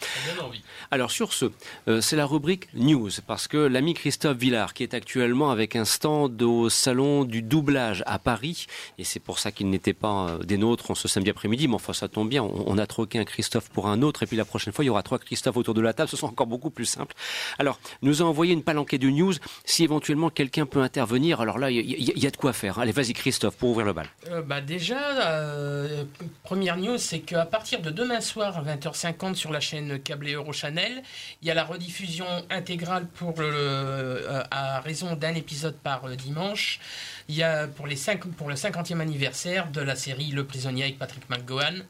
Alors 0.90 1.10
sur 1.10 1.32
ce, 1.32 1.46
euh, 1.88 2.00
c'est 2.00 2.16
la 2.16 2.26
rubrique 2.26 2.68
news, 2.74 3.10
parce 3.26 3.48
que 3.48 3.56
l'ami 3.56 3.94
Christophe 3.94 4.36
Villard, 4.38 4.74
qui 4.74 4.82
est 4.82 4.94
actuellement 4.94 5.50
avec 5.50 5.76
un 5.76 5.84
stand 5.84 6.40
au 6.42 6.68
salon 6.68 7.24
du 7.24 7.42
doublage 7.42 8.02
à 8.06 8.18
Paris, 8.18 8.66
et 8.98 9.04
c'est 9.04 9.20
pour 9.20 9.38
ça 9.38 9.52
qu'il 9.52 9.68
n'était 9.70 9.92
pas 9.94 10.28
euh, 10.30 10.38
des 10.44 10.58
nôtres 10.58 10.90
en 10.90 10.94
ce 10.94 11.08
samedi 11.08 11.30
après-midi, 11.30 11.68
mais 11.68 11.74
enfin 11.74 11.92
ça 11.92 12.08
tombe 12.08 12.28
bien, 12.28 12.42
on, 12.42 12.64
on 12.66 12.78
a 12.78 12.86
troqué 12.86 13.15
un 13.18 13.24
Christophe 13.24 13.68
pour 13.70 13.88
un 13.88 14.02
autre, 14.02 14.22
et 14.22 14.26
puis 14.26 14.36
la 14.36 14.44
prochaine 14.44 14.72
fois 14.72 14.84
il 14.84 14.88
y 14.88 14.90
aura 14.90 15.02
trois 15.02 15.18
Christophe 15.18 15.56
autour 15.56 15.74
de 15.74 15.80
la 15.80 15.92
table, 15.92 16.08
ce 16.08 16.16
sera 16.16 16.28
encore 16.28 16.46
beaucoup 16.46 16.70
plus 16.70 16.84
simple. 16.84 17.14
Alors, 17.58 17.78
nous 18.02 18.22
a 18.22 18.24
envoyé 18.24 18.52
une 18.52 18.62
palanquée 18.62 18.98
de 18.98 19.08
news, 19.08 19.34
si 19.64 19.84
éventuellement 19.84 20.30
quelqu'un 20.30 20.66
peut 20.66 20.82
intervenir, 20.82 21.40
alors 21.40 21.58
là 21.58 21.70
il 21.70 21.80
y, 21.86 22.26
a 22.26 22.30
de 22.30 22.36
quoi 22.36 22.52
faire. 22.52 22.78
Allez, 22.78 22.92
vas-y 22.92 23.12
Christophe, 23.12 23.56
pour 23.56 23.70
ouvrir 23.70 23.86
le 23.86 23.92
bal. 23.92 24.06
Euh, 24.30 24.42
bah 24.42 24.60
déjà, 24.60 25.28
euh, 25.28 26.04
première 26.42 26.76
news, 26.76 26.98
c'est 26.98 27.20
qu'à 27.20 27.46
partir 27.46 27.80
de 27.80 27.90
demain 27.90 28.20
soir 28.20 28.58
à 28.58 28.62
20h50 28.62 29.34
sur 29.34 29.52
la 29.52 29.60
chaîne 29.60 29.98
câblée 30.00 30.34
Eurochannel, 30.34 31.02
il 31.42 31.48
y 31.48 31.50
a 31.50 31.54
la 31.54 31.64
rediffusion 31.64 32.26
intégrale 32.50 33.06
pour 33.06 33.40
le, 33.40 33.50
euh, 33.52 34.42
à 34.50 34.80
raison 34.80 35.14
d'un 35.14 35.34
épisode 35.34 35.76
par 35.76 36.08
dimanche. 36.16 36.80
Il 37.28 37.34
y 37.34 37.42
a 37.42 37.66
pour, 37.66 37.86
les 37.86 37.96
cinq, 37.96 38.26
pour 38.26 38.48
le 38.48 38.54
50e 38.54 39.00
anniversaire 39.00 39.70
de 39.70 39.80
la 39.80 39.96
série 39.96 40.30
Le 40.30 40.44
Prisonnier 40.44 40.84
avec 40.84 40.98
Patrick 40.98 41.28
McGowan. 41.28 41.84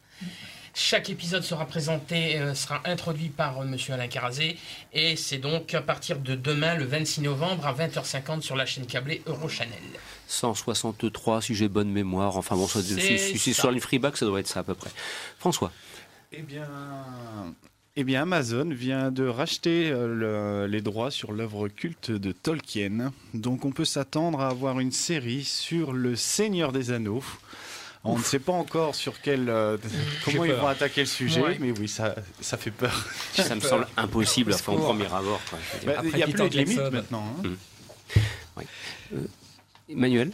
Chaque 0.79 1.09
épisode 1.09 1.43
sera 1.43 1.65
présenté, 1.65 2.39
euh, 2.39 2.55
sera 2.55 2.83
introduit 2.85 3.31
par 3.31 3.59
euh, 3.61 3.65
Monsieur 3.65 3.95
Alain 3.95 4.09
Carazé, 4.09 4.59
et 4.93 5.17
c'est 5.17 5.39
donc 5.39 5.73
à 5.73 5.81
partir 5.81 6.19
de 6.19 6.35
demain, 6.35 6.75
le 6.75 6.85
26 6.85 7.23
novembre, 7.23 7.65
à 7.67 7.73
20h50 7.73 8.43
sur 8.43 8.57
la 8.57 8.67
chaîne 8.67 8.85
câblée 8.85 9.23
Eurochannel. 9.27 9.73
163 10.29 11.41
si 11.41 11.55
j'ai 11.55 11.69
bonne 11.69 11.89
mémoire, 11.91 12.37
enfin 12.37 12.57
bon, 12.57 12.67
ça- 12.67 12.83
C'est 12.83 13.39
sur 13.55 13.71
une 13.71 13.81
freeback, 13.81 14.19
ça 14.19 14.27
doit 14.27 14.39
être 14.41 14.49
ça 14.49 14.61
à 14.61 14.65
peu 14.65 14.75
près. 14.75 14.91
François. 15.39 15.73
Eh 16.33 16.43
bien, 16.43 16.69
eh 17.97 18.05
bien, 18.05 18.23
Amazon 18.23 18.69
vient 18.69 19.11
de 19.11 19.27
racheter 19.27 19.89
euh, 19.91 20.07
le- 20.07 20.67
les 20.71 20.83
droits 20.83 21.11
sur 21.11 21.33
l'œuvre 21.33 21.69
culte 21.69 22.11
de 22.11 22.33
Tolkien. 22.33 23.15
Donc, 23.33 23.65
on 23.65 23.73
peut 23.73 23.87
s'attendre 23.87 24.43
à 24.43 24.49
avoir 24.49 24.79
une 24.81 24.93
série 24.93 25.45
sur 25.45 25.95
le 25.95 26.17
Seigneur 26.17 26.73
des 26.73 26.91
Anneaux. 26.91 27.25
On 28.09 28.19
ne 28.19 28.23
sait 28.23 28.39
pas 28.39 28.53
encore 28.53 28.95
sur 28.95 29.21
quel, 29.21 29.49
euh, 29.49 29.77
comment 30.25 30.45
ils 30.45 30.53
vont 30.53 30.67
attaquer 30.69 31.01
le 31.03 31.07
sujet, 31.07 31.41
Ouais. 31.41 31.57
mais 31.61 31.73
oui, 31.73 31.89
ça, 31.89 32.15
ça 32.41 32.57
fait 32.57 32.71
peur. 32.71 32.93
Ça 33.35 33.55
me 33.55 33.61
semble 33.63 33.87
impossible 33.97 34.53
enfin, 34.55 34.73
au 34.73 34.79
premier 34.79 35.07
abord. 35.07 35.41
Bah, 35.85 35.95
Il 36.05 36.15
n'y 36.15 36.23
a 36.23 36.27
Peter 36.27 36.49
plus 36.49 36.51
de 36.51 36.65
limite 36.65 36.93
maintenant. 36.93 37.25
hein. 37.45 38.63
Emmanuel? 39.89 40.33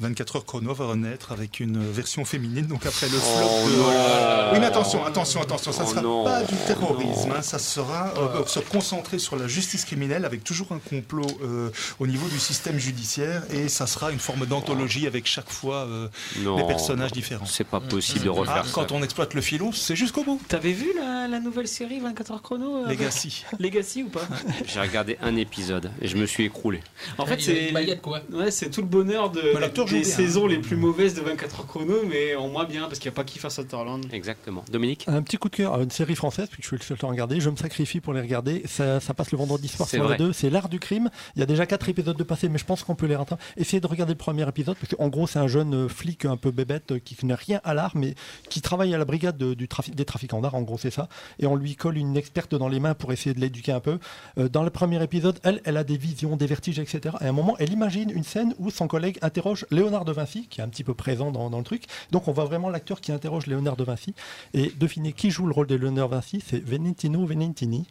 24 0.00 0.36
heures 0.36 0.44
chrono 0.46 0.72
va 0.74 0.86
renaître 0.86 1.30
avec 1.32 1.60
une 1.60 1.78
version 1.90 2.24
féminine, 2.24 2.66
donc 2.66 2.86
après 2.86 3.06
le 3.08 3.16
Oh 3.16 3.20
flop 3.20 3.70
de... 3.70 3.76
non. 3.76 4.52
Oui, 4.52 4.58
mais 4.60 4.66
attention, 4.66 5.04
attention, 5.04 5.42
attention, 5.42 5.72
ça 5.72 5.82
ne 5.82 5.86
Oh 5.86 5.90
sera 5.90 6.02
non. 6.02 6.24
pas 6.24 6.42
du 6.42 6.54
terrorisme, 6.66 7.28
Non. 7.28 7.34
hein, 7.36 7.42
ça 7.42 7.58
sera 7.58 8.12
euh, 8.16 8.44
se 8.46 8.60
concentrer 8.60 9.18
sur 9.18 9.36
la 9.36 9.46
justice 9.46 9.84
criminelle 9.84 10.24
avec 10.24 10.42
toujours 10.42 10.72
un 10.72 10.78
complot 10.78 11.26
euh, 11.42 11.70
au 11.98 12.06
niveau 12.06 12.26
du 12.28 12.38
système 12.38 12.78
judiciaire 12.78 13.42
et 13.52 13.68
ça 13.68 13.86
sera 13.86 14.10
une 14.10 14.18
forme 14.18 14.46
d'anthologie 14.46 15.06
avec 15.06 15.26
chaque 15.26 15.50
fois 15.50 15.86
euh, 15.86 16.08
Non. 16.38 16.56
des 16.56 16.64
personnages 16.64 17.12
différents. 17.12 17.46
C'est 17.46 17.64
pas 17.66 17.80
possible 17.80 18.24
de 18.24 18.30
refaire 18.30 18.62
Ah, 18.62 18.64
ça. 18.64 18.70
quand 18.72 18.92
on 18.92 19.02
exploite 19.02 19.34
le 19.34 19.40
filon, 19.42 19.70
c'est 19.72 19.96
jusqu'au 19.96 20.24
bout. 20.24 20.40
T'avais 20.48 20.72
vu 20.72 20.92
la, 20.98 21.28
la 21.28 21.40
nouvelle 21.40 21.68
série 21.68 22.00
24 22.00 22.32
heures 22.32 22.42
chrono 22.42 22.86
Legacy. 22.86 23.44
Legacy 23.58 24.02
ou 24.04 24.08
pas? 24.08 24.26
J'ai 24.66 24.80
regardé 24.80 25.18
un 25.22 25.36
épisode 25.36 25.90
et 26.00 26.08
je 26.08 26.16
me 26.16 26.24
suis 26.26 26.44
écroulé. 26.44 26.80
En 27.18 27.26
fait, 27.26 27.40
c'est 27.40 27.70
bah, 27.72 27.82
il 27.82 27.88
y 27.88 27.92
a 27.92 27.96
de 27.96 28.00
quoi 28.00 28.20
ouais, 28.32 28.50
c'est 28.50 28.70
tout 28.70 28.80
le 28.80 28.86
bonheur 28.86 29.30
de, 29.30 29.58
l'acteur 29.58 29.86
des 29.90 30.00
bien, 30.00 30.08
saisons 30.10 30.46
les 30.46 30.58
plus 30.58 30.76
mauvaises 30.76 31.14
de 31.14 31.20
24 31.20 31.60
heures 31.60 31.66
chrono, 31.66 31.94
mais 32.08 32.34
en 32.34 32.48
moins 32.48 32.64
bien 32.64 32.82
parce 32.86 32.98
qu'il 32.98 33.10
n'y 33.10 33.14
a 33.14 33.16
pas 33.16 33.24
Kiefer 33.24 33.50
Sutherland. 33.50 34.04
Exactement. 34.12 34.64
Dominique 34.70 35.04
Un 35.06 35.22
petit 35.22 35.36
coup 35.36 35.48
de 35.48 35.56
cœur 35.56 35.80
une 35.80 35.90
série 35.90 36.14
française, 36.16 36.48
puisque 36.50 36.62
je 36.62 36.68
suis 36.68 36.76
le 36.76 36.82
seul 36.82 36.98
à 37.02 37.06
regarder. 37.10 37.40
Je 37.40 37.50
me 37.50 37.56
sacrifie 37.56 38.00
pour 38.00 38.12
les 38.12 38.20
regarder. 38.20 38.62
Ça, 38.66 39.00
ça 39.00 39.14
passe 39.14 39.30
le 39.32 39.38
vendredi 39.38 39.68
soir 39.68 39.88
C'est 39.88 39.96
sur 39.98 40.04
vrai. 40.06 40.16
2. 40.16 40.32
C'est 40.32 40.50
l'art 40.50 40.68
du 40.68 40.78
crime. 40.80 41.10
Il 41.36 41.40
y 41.40 41.42
a 41.42 41.46
déjà 41.46 41.66
quatre 41.66 41.88
épisodes 41.88 42.16
de 42.16 42.22
passé, 42.22 42.48
mais 42.48 42.58
je 42.58 42.64
pense 42.64 42.82
qu'on 42.82 42.94
peut 42.94 43.06
les 43.06 43.16
rattraper. 43.16 43.42
Essayez 43.56 43.80
de 43.80 43.86
regarder 43.86 44.12
le 44.12 44.18
premier 44.18 44.48
épisode, 44.48 44.76
parce 44.80 44.94
qu'en 44.94 45.08
gros, 45.08 45.26
c'est 45.26 45.38
un 45.38 45.48
jeune 45.48 45.74
euh, 45.74 45.88
flic 45.88 46.24
un 46.24 46.36
peu 46.36 46.50
bébête 46.50 46.92
euh, 46.92 46.98
qui 46.98 47.14
connaît 47.16 47.34
rien 47.34 47.60
à 47.64 47.74
l'art, 47.74 47.92
mais 47.96 48.14
qui 48.48 48.60
travaille 48.60 48.94
à 48.94 48.98
la 48.98 49.04
brigade 49.04 49.36
de- 49.36 49.54
du 49.54 49.68
trafic, 49.68 49.94
des 49.94 50.04
trafiquants 50.04 50.40
d'art. 50.40 50.54
En 50.54 50.62
gros, 50.62 50.78
c'est 50.78 50.90
ça. 50.90 51.08
Et 51.38 51.46
on 51.46 51.56
lui 51.56 51.76
colle 51.76 51.96
une 51.98 52.16
experte 52.16 52.54
dans 52.54 52.68
les 52.68 52.80
mains 52.80 52.94
pour 52.94 53.12
essayer 53.12 53.34
de 53.34 53.40
l'éduquer 53.40 53.72
un 53.72 53.80
peu. 53.80 53.98
Euh, 54.38 54.48
dans 54.48 54.62
le 54.62 54.70
premier 54.70 55.02
épisode, 55.02 55.38
elle, 55.42 55.60
elle 55.64 55.76
a 55.76 55.84
des 55.84 55.96
visions, 55.96 56.36
des 56.36 56.46
vertiges, 56.46 56.78
etc. 56.78 57.16
Et 57.20 57.24
à 57.24 57.28
un 57.28 57.32
moment, 57.32 57.56
elle 57.58 57.72
imagine 57.72 58.10
une 58.10 58.24
scène 58.24 58.54
où 58.58 58.70
son 58.70 58.86
collègue 58.88 59.18
interroge 59.22 59.66
Léonard 59.80 60.04
de 60.04 60.12
Vinci, 60.12 60.46
qui 60.46 60.60
est 60.60 60.62
un 60.62 60.68
petit 60.68 60.84
peu 60.84 60.92
présent 60.92 61.30
dans, 61.30 61.56
le 61.56 61.64
truc. 61.64 61.84
Donc 62.10 62.28
on 62.28 62.32
voit 62.32 62.44
vraiment 62.44 62.68
l'acteur 62.68 63.00
qui 63.00 63.12
interroge 63.12 63.46
Léonard 63.46 63.76
de 63.76 63.84
Vinci. 63.84 64.14
Et 64.52 64.70
devinez 64.78 65.14
qui 65.14 65.30
joue 65.30 65.46
le 65.46 65.54
rôle 65.54 65.68
de 65.68 65.74
Léonard 65.74 66.08
Vinci 66.08 66.42
C'est 66.46 66.62
Venentino 66.62 67.24
Venentini. 67.24 67.86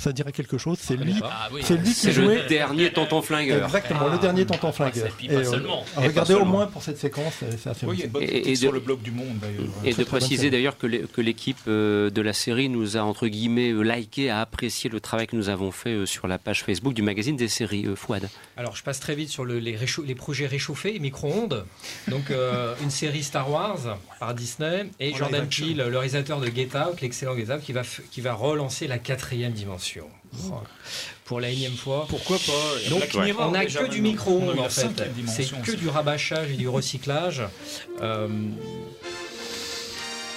Ça 0.00 0.12
dirait 0.12 0.32
quelque 0.32 0.58
chose. 0.58 0.78
C'est 0.80 0.96
lui, 0.96 1.14
Ah 1.22 1.48
oui. 1.52 1.60
c'est 1.62 1.76
lui 1.76 1.84
qui 1.88 1.94
C'est 1.94 2.12
jouait. 2.12 2.42
le 2.42 2.48
dernier 2.48 2.90
tonton 2.92 3.20
flingueur. 3.22 3.64
Exactement, 3.66 4.08
le 4.08 4.18
dernier 4.18 4.46
tonton 4.46 4.72
flingueur. 4.72 5.06
et 5.06 5.10
puis 5.10 5.28
pas 5.28 5.34
Et, 5.34 5.46
euh, 5.46 5.60
regardez 5.96 6.34
au 6.34 6.44
moins 6.44 6.66
pour 6.66 6.82
cette 6.82 6.98
séquence, 6.98 7.34
c'est 7.40 7.58
c'est 7.58 7.70
assez 7.70 7.86
Oui, 7.86 8.02
Et- 8.20 8.48
et 8.48 8.50
de- 8.52 8.54
sur 8.56 8.72
le 8.72 8.80
blog 8.80 9.02
du 9.02 9.10
Monde 9.10 9.38
d'ailleurs. 9.40 9.64
Et 9.84 9.90
Très, 9.92 10.02
de 10.02 10.08
très 10.08 10.18
préciser 10.18 10.50
d'ailleurs 10.50 10.78
que 10.78 10.86
l'é- 10.86 11.04
que 11.12 11.20
l'équipe 11.20 11.58
euh, 11.68 12.08
de 12.10 12.22
la 12.22 12.32
série 12.32 12.68
nous 12.68 12.96
a 12.96 13.00
entre 13.00 13.26
guillemets 13.26 13.70
euh, 13.72 13.82
liké, 13.82 14.30
a 14.30 14.40
apprécié 14.40 14.88
le 14.88 15.00
travail 15.00 15.26
que 15.26 15.36
nous 15.36 15.48
avons 15.50 15.70
fait 15.70 15.90
euh, 15.90 16.06
sur 16.06 16.26
la 16.26 16.38
page 16.38 16.62
Facebook 16.64 16.94
du 16.94 17.02
magazine 17.02 17.36
des 17.36 17.48
séries 17.48 17.86
euh, 17.86 17.94
Fouad. 17.94 18.28
Alors, 18.56 18.76
je 18.76 18.82
passe 18.82 19.00
très 19.00 19.14
vite 19.14 19.28
sur 19.28 19.44
le- 19.44 19.58
les, 19.58 19.76
projets 20.14 20.46
réchauffés, 20.46 20.98
micro-ondes. 20.98 21.64
Donc, 22.08 22.30
euh, 22.30 22.74
une 22.82 22.90
série 22.90 23.22
Star 23.22 23.50
Wars 23.50 23.98
par 24.18 24.34
Disney 24.34 24.86
et 24.98 25.12
Jordan. 25.14 25.46
Peele, 25.48 25.76
le 25.76 25.98
réalisateur 25.98 26.40
de 26.40 26.46
Get 26.46 26.68
Out, 26.76 27.00
l'excellent 27.02 27.36
Get 27.36 27.52
Out, 27.52 27.60
qui 27.62 27.72
va, 27.72 27.82
f- 27.82 28.00
qui 28.10 28.20
va 28.20 28.32
relancer 28.34 28.86
la 28.86 28.98
quatrième 28.98 29.52
dimension. 29.52 29.89
Oh, 29.98 30.52
Pour 31.24 31.40
la 31.40 31.50
énième 31.50 31.76
fois. 31.76 32.06
Pourquoi 32.08 32.38
pas 32.38 32.90
Donc, 32.90 33.02
on 33.38 33.50
n'a 33.50 33.64
déjà, 33.64 33.84
que 33.84 33.90
du 33.90 34.00
a 34.00 34.58
en 34.58 34.68
fait. 34.68 35.04
C'est 35.26 35.62
que 35.62 35.72
du 35.72 35.88
rabâchage 35.88 36.50
et 36.50 36.56
du 36.56 36.68
recyclage. 36.68 37.42
Euh, 38.00 38.28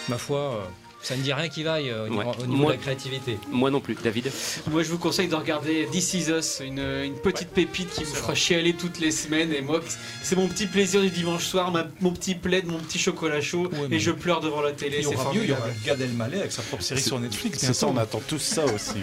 ma 0.10 0.18
foi, 0.18 0.40
euh, 0.40 0.62
ça 1.04 1.16
ne 1.16 1.22
dit 1.22 1.34
rien 1.34 1.50
qui 1.50 1.64
vaille 1.64 1.90
euh, 1.90 2.06
au 2.06 2.10
niveau, 2.10 2.22
Ouais. 2.24 2.36
au 2.40 2.46
niveau 2.48 2.62
Moi- 2.64 2.72
de 2.72 2.78
la 2.78 2.82
créativité. 2.84 3.38
Moi 3.52 3.70
non 3.70 3.80
plus. 3.82 3.96
David 4.04 4.32
Moi, 4.72 4.82
je 4.84 4.90
vous 4.90 4.98
conseille 4.98 5.28
de 5.28 5.36
regarder 5.36 5.88
This 5.92 6.14
Is 6.14 6.30
Us, 6.32 6.62
une, 6.64 6.80
une 6.80 7.16
petite 7.16 7.50
pépite 7.50 7.90
qui 7.92 8.04
vous 8.06 8.16
fera 8.16 8.34
chialer 8.34 8.74
toutes 8.74 9.00
les 9.00 9.12
semaines. 9.12 9.54
Et 9.54 9.62
moi, 9.62 9.82
c'est 10.24 10.36
mon 10.36 10.48
petit 10.48 10.66
plaisir 10.66 11.02
du 11.02 11.10
dimanche 11.10 11.44
soir, 11.46 11.72
ma- 11.72 11.88
mon 12.00 12.12
petit 12.12 12.36
plaid, 12.36 12.66
mon 12.66 12.80
petit 12.80 13.00
chocolat 13.00 13.42
chaud, 13.42 13.70
Ouais, 13.74 13.88
et 13.96 14.00
je 14.00 14.12
pleure 14.12 14.40
devant 14.40 14.62
la 14.62 14.72
télé. 14.72 14.98
Il 15.00 15.02
y 15.02 15.10
C'est 15.10 15.16
aura 15.16 15.34
mieux, 15.34 15.44
il 15.44 15.50
y 15.50 15.52
aura 15.52 15.68
Gad 15.86 16.00
Elmaleh 16.02 16.40
avec 16.40 16.52
sa 16.52 16.62
propre 16.62 16.84
série 16.84 17.02
sur 17.02 17.20
Netflix. 17.20 17.60
C'est 17.60 17.74
ça, 17.74 17.88
on 17.88 17.98
attend 17.98 18.22
tous 18.28 18.40
ça 18.40 18.64
aussi. 18.66 18.96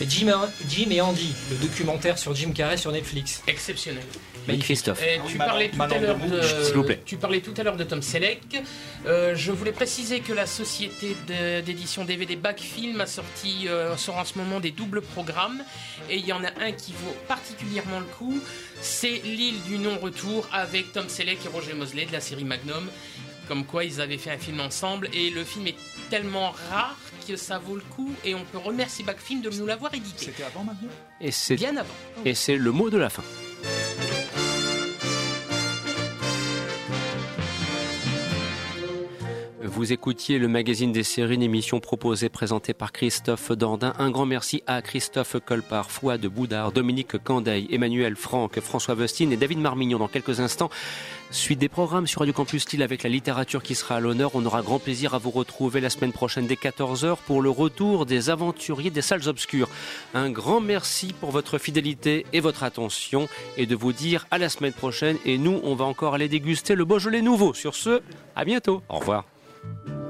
Et 0.00 0.06
Jim, 0.08 0.32
Jim 0.68 0.90
et 0.90 1.00
Andy, 1.00 1.32
le 1.50 1.56
documentaire 1.56 2.18
sur 2.18 2.34
Jim 2.34 2.52
Carrey 2.54 2.76
sur 2.76 2.92
Netflix. 2.92 3.42
Exceptionnel. 3.46 4.02
Christophe. 4.60 5.02
Tu, 5.28 5.36
parlais 5.38 5.70
tout 5.70 5.82
à 5.82 5.98
l'heure 5.98 6.18
de, 6.18 6.40
s'il 6.62 6.74
vous 6.74 6.84
plaît. 6.84 7.00
tu 7.04 7.16
parlais 7.16 7.40
tout 7.40 7.52
à 7.56 7.64
l'heure 7.64 7.76
de 7.76 7.82
Tom 7.82 8.00
Selleck. 8.00 8.42
Euh, 9.06 9.34
je 9.34 9.50
voulais 9.50 9.72
préciser 9.72 10.20
que 10.20 10.32
la 10.32 10.46
société 10.46 11.05
d'édition 11.26 12.04
DVD 12.04 12.36
Backfilm 12.36 13.00
a 13.00 13.06
sorti 13.06 13.68
euh, 13.68 13.96
sort 13.96 14.16
en 14.16 14.24
ce 14.24 14.38
moment 14.38 14.60
des 14.60 14.70
doubles 14.70 15.02
programmes 15.02 15.62
et 16.10 16.16
il 16.16 16.26
y 16.26 16.32
en 16.32 16.42
a 16.44 16.48
un 16.60 16.72
qui 16.72 16.92
vaut 16.92 17.16
particulièrement 17.28 18.00
le 18.00 18.06
coup. 18.06 18.38
C'est 18.80 19.20
l'île 19.24 19.60
du 19.62 19.78
non-retour 19.78 20.48
avec 20.52 20.92
Tom 20.92 21.08
Selleck 21.08 21.44
et 21.44 21.48
Roger 21.48 21.74
Mosley 21.74 22.06
de 22.06 22.12
la 22.12 22.20
série 22.20 22.44
Magnum. 22.44 22.88
Comme 23.48 23.64
quoi 23.64 23.84
ils 23.84 24.00
avaient 24.00 24.18
fait 24.18 24.30
un 24.32 24.38
film 24.38 24.58
ensemble 24.60 25.08
et 25.12 25.30
le 25.30 25.44
film 25.44 25.68
est 25.68 25.76
tellement 26.10 26.50
rare 26.70 26.96
que 27.28 27.36
ça 27.36 27.58
vaut 27.58 27.76
le 27.76 27.82
coup 27.82 28.12
et 28.24 28.34
on 28.34 28.44
peut 28.44 28.58
remercier 28.58 29.04
Backfilm 29.04 29.40
de 29.40 29.50
nous 29.50 29.66
l'avoir 29.66 29.94
édité. 29.94 30.26
C'était 30.26 30.42
avant 30.44 30.64
maintenant 30.64 30.88
Et 31.20 31.30
c'est 31.30 31.54
Bien 31.56 31.76
avant. 31.76 31.94
et 32.24 32.34
c'est 32.34 32.56
le 32.56 32.72
mot 32.72 32.90
de 32.90 32.96
la 32.98 33.08
fin. 33.08 33.22
Vous 39.76 39.92
écoutiez 39.92 40.38
le 40.38 40.48
magazine 40.48 40.90
des 40.90 41.02
séries, 41.02 41.34
une 41.34 41.42
émission 41.42 41.80
proposée, 41.80 42.30
présentée 42.30 42.72
par 42.72 42.92
Christophe 42.92 43.52
Dandin. 43.52 43.92
Un 43.98 44.10
grand 44.10 44.24
merci 44.24 44.62
à 44.66 44.80
Christophe 44.80 45.36
Colpart, 45.44 45.90
Fouad 45.90 46.24
Boudard, 46.28 46.72
Dominique 46.72 47.22
Candeil, 47.22 47.68
Emmanuel 47.70 48.16
Franck, 48.16 48.58
François 48.60 48.94
Vestine 48.94 49.32
et 49.32 49.36
David 49.36 49.58
Marmignon. 49.58 49.98
Dans 49.98 50.08
quelques 50.08 50.40
instants, 50.40 50.70
suite 51.30 51.58
des 51.58 51.68
programmes 51.68 52.06
sur 52.06 52.20
Radio 52.20 52.32
Campus 52.32 52.72
Lille 52.72 52.82
avec 52.82 53.02
la 53.02 53.10
littérature 53.10 53.62
qui 53.62 53.74
sera 53.74 53.96
à 53.96 54.00
l'honneur. 54.00 54.30
On 54.32 54.46
aura 54.46 54.62
grand 54.62 54.78
plaisir 54.78 55.12
à 55.12 55.18
vous 55.18 55.30
retrouver 55.30 55.82
la 55.82 55.90
semaine 55.90 56.12
prochaine 56.12 56.46
dès 56.46 56.54
14h 56.54 57.18
pour 57.26 57.42
le 57.42 57.50
retour 57.50 58.06
des 58.06 58.30
aventuriers 58.30 58.88
des 58.88 59.02
salles 59.02 59.28
obscures. 59.28 59.68
Un 60.14 60.30
grand 60.30 60.62
merci 60.62 61.12
pour 61.20 61.32
votre 61.32 61.58
fidélité 61.58 62.24
et 62.32 62.40
votre 62.40 62.62
attention 62.62 63.28
et 63.58 63.66
de 63.66 63.76
vous 63.76 63.92
dire 63.92 64.26
à 64.30 64.38
la 64.38 64.48
semaine 64.48 64.72
prochaine. 64.72 65.18
Et 65.26 65.36
nous, 65.36 65.60
on 65.64 65.74
va 65.74 65.84
encore 65.84 66.14
aller 66.14 66.30
déguster 66.30 66.74
le 66.74 66.86
Beaujolais 66.86 67.20
nouveau. 67.20 67.52
Sur 67.52 67.74
ce, 67.74 68.00
à 68.34 68.46
bientôt. 68.46 68.80
Au 68.88 69.00
revoir. 69.00 69.26
Mm-hmm. 69.66 70.05